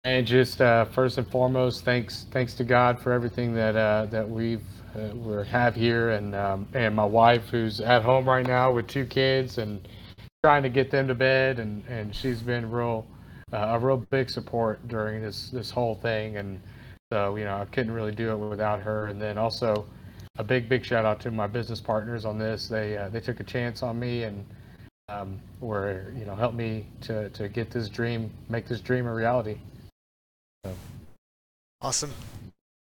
And 0.03 0.25
just 0.25 0.59
uh, 0.61 0.85
first 0.85 1.19
and 1.19 1.27
foremost, 1.27 1.85
thanks 1.85 2.25
thanks 2.31 2.55
to 2.55 2.63
God 2.63 2.99
for 2.99 3.11
everything 3.11 3.53
that 3.53 4.09
that 4.09 4.27
we've 4.27 4.63
we 4.95 5.45
have 5.45 5.75
here, 5.75 6.09
and 6.11 6.33
um, 6.33 6.67
and 6.73 6.95
my 6.95 7.05
wife 7.05 7.49
who's 7.49 7.79
at 7.79 8.01
home 8.01 8.27
right 8.27 8.45
now 8.45 8.71
with 8.71 8.87
two 8.87 9.05
kids 9.05 9.59
and 9.59 9.87
trying 10.43 10.63
to 10.63 10.69
get 10.69 10.89
them 10.89 11.07
to 11.07 11.13
bed, 11.13 11.59
and 11.59 11.83
and 11.87 12.15
she's 12.15 12.41
been 12.41 12.71
real 12.71 13.05
uh, 13.53 13.57
a 13.57 13.79
real 13.79 13.97
big 14.09 14.31
support 14.31 14.87
during 14.87 15.21
this 15.21 15.51
this 15.51 15.69
whole 15.69 15.93
thing, 15.93 16.37
and 16.37 16.59
so 17.13 17.35
you 17.35 17.45
know 17.45 17.57
I 17.57 17.65
couldn't 17.65 17.93
really 17.93 18.11
do 18.11 18.31
it 18.31 18.37
without 18.37 18.81
her. 18.81 19.05
And 19.05 19.21
then 19.21 19.37
also 19.37 19.85
a 20.39 20.43
big 20.43 20.67
big 20.67 20.83
shout 20.83 21.05
out 21.05 21.19
to 21.21 21.29
my 21.29 21.45
business 21.45 21.79
partners 21.79 22.25
on 22.25 22.39
this. 22.39 22.67
They 22.67 22.97
uh, 22.97 23.09
they 23.09 23.19
took 23.19 23.39
a 23.39 23.43
chance 23.43 23.83
on 23.83 23.99
me 23.99 24.23
and 24.23 24.43
um, 25.09 25.39
were 25.59 26.11
you 26.17 26.25
know 26.25 26.35
helped 26.35 26.55
me 26.55 26.87
to 27.01 27.29
to 27.29 27.47
get 27.49 27.69
this 27.69 27.87
dream 27.87 28.31
make 28.49 28.67
this 28.67 28.81
dream 28.81 29.05
a 29.05 29.13
reality. 29.13 29.59
So. 30.65 30.75
Awesome. 31.81 32.13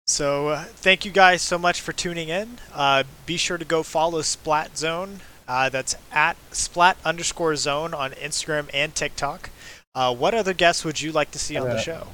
So 0.07 0.49
uh, 0.49 0.65
thank 0.65 1.05
you 1.05 1.11
guys 1.11 1.41
so 1.41 1.59
much 1.59 1.81
for 1.81 1.93
tuning 1.93 2.29
in. 2.29 2.59
Uh, 2.75 3.05
be 3.27 3.37
sure 3.37 3.59
to 3.59 3.65
go 3.65 3.83
follow 3.83 4.23
Splat 4.23 4.77
Zone. 4.77 5.21
Uh, 5.47 5.69
that's 5.69 5.97
at 6.13 6.37
splat 6.53 6.97
underscore 7.05 7.57
zone 7.57 7.93
on 7.93 8.13
Instagram 8.13 8.71
and 8.73 8.95
TikTok. 8.95 9.51
Uh, 9.97 10.15
what 10.15 10.33
other 10.33 10.55
guests 10.55 10.85
would 10.85 11.01
you 11.01 11.11
like 11.11 11.33
to 11.33 11.41
see 11.41 11.57
on 11.57 11.69
the 11.69 11.75
uh, 11.75 11.81
show? 11.81 12.07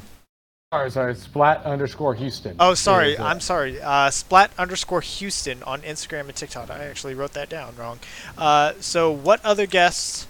Sorry, 0.72 0.90
sorry, 0.90 1.14
Splat 1.14 1.62
underscore 1.64 2.14
Houston. 2.14 2.56
Oh, 2.58 2.74
sorry, 2.74 3.16
I'm 3.18 3.40
sorry. 3.40 3.80
Uh, 3.80 4.10
Splat 4.10 4.50
underscore 4.58 5.00
Houston 5.00 5.62
on 5.62 5.82
Instagram 5.82 6.28
and 6.28 6.34
TikTok. 6.34 6.70
I 6.70 6.84
actually 6.86 7.14
wrote 7.14 7.34
that 7.34 7.48
down 7.48 7.76
wrong. 7.76 8.00
Uh, 8.38 8.72
so, 8.80 9.10
what 9.10 9.44
other 9.44 9.66
guests 9.66 10.26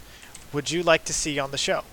would 0.52 0.70
you 0.70 0.82
like 0.82 1.04
to 1.04 1.12
see 1.12 1.38
on 1.38 1.52
the 1.52 1.58
show? 1.58 1.84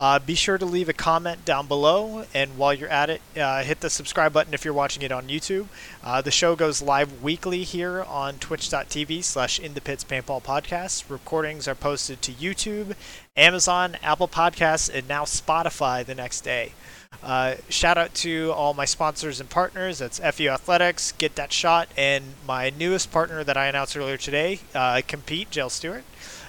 Uh, 0.00 0.16
be 0.20 0.36
sure 0.36 0.56
to 0.56 0.64
leave 0.64 0.88
a 0.88 0.92
comment 0.92 1.44
down 1.44 1.66
below, 1.66 2.24
and 2.32 2.56
while 2.56 2.72
you're 2.72 2.88
at 2.88 3.10
it, 3.10 3.20
uh, 3.36 3.64
hit 3.64 3.80
the 3.80 3.90
subscribe 3.90 4.32
button 4.32 4.54
if 4.54 4.64
you're 4.64 4.72
watching 4.72 5.02
it 5.02 5.10
on 5.10 5.26
YouTube. 5.26 5.66
Uh, 6.04 6.22
the 6.22 6.30
show 6.30 6.54
goes 6.54 6.80
live 6.80 7.20
weekly 7.20 7.64
here 7.64 8.04
on 8.04 8.38
twitch.tv 8.38 9.24
slash 9.24 9.58
In 9.58 9.74
the 9.74 9.80
Pits 9.80 10.04
Paintball 10.04 10.44
Podcast. 10.44 11.10
Recordings 11.10 11.66
are 11.66 11.74
posted 11.74 12.22
to 12.22 12.30
YouTube, 12.30 12.94
Amazon, 13.36 13.96
Apple 14.00 14.28
Podcasts, 14.28 14.88
and 14.88 15.08
now 15.08 15.24
Spotify 15.24 16.06
the 16.06 16.14
next 16.14 16.42
day. 16.42 16.74
Uh, 17.20 17.56
shout 17.68 17.98
out 17.98 18.14
to 18.14 18.52
all 18.52 18.74
my 18.74 18.84
sponsors 18.84 19.40
and 19.40 19.50
partners. 19.50 19.98
That's 19.98 20.20
FU 20.20 20.46
Athletics, 20.46 21.10
Get 21.10 21.34
That 21.34 21.52
Shot, 21.52 21.88
and 21.96 22.24
my 22.46 22.70
newest 22.70 23.10
partner 23.10 23.42
that 23.42 23.56
I 23.56 23.66
announced 23.66 23.96
earlier 23.96 24.16
today, 24.16 24.60
uh, 24.76 25.02
Compete, 25.08 25.50
Jill 25.50 25.70
Stewart. 25.70 26.04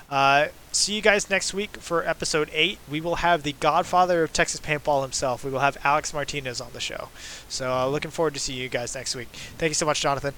Uh, 0.09 0.47
see 0.71 0.95
you 0.95 1.01
guys 1.01 1.29
next 1.29 1.53
week 1.53 1.77
for 1.77 2.07
episode 2.07 2.49
8. 2.51 2.79
We 2.89 3.01
will 3.01 3.15
have 3.15 3.43
the 3.43 3.53
godfather 3.53 4.23
of 4.23 4.33
Texas 4.33 4.59
paintball 4.59 5.03
himself. 5.03 5.43
We 5.43 5.51
will 5.51 5.59
have 5.59 5.77
Alex 5.83 6.13
Martinez 6.13 6.59
on 6.59 6.71
the 6.73 6.79
show. 6.79 7.09
So 7.47 7.71
uh, 7.71 7.87
looking 7.87 8.11
forward 8.11 8.33
to 8.33 8.39
seeing 8.39 8.59
you 8.59 8.69
guys 8.69 8.95
next 8.95 9.15
week. 9.15 9.29
Thank 9.57 9.71
you 9.71 9.75
so 9.75 9.85
much, 9.85 10.01
Jonathan. 10.01 10.33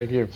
Thank 0.00 0.12
you. 0.12 0.28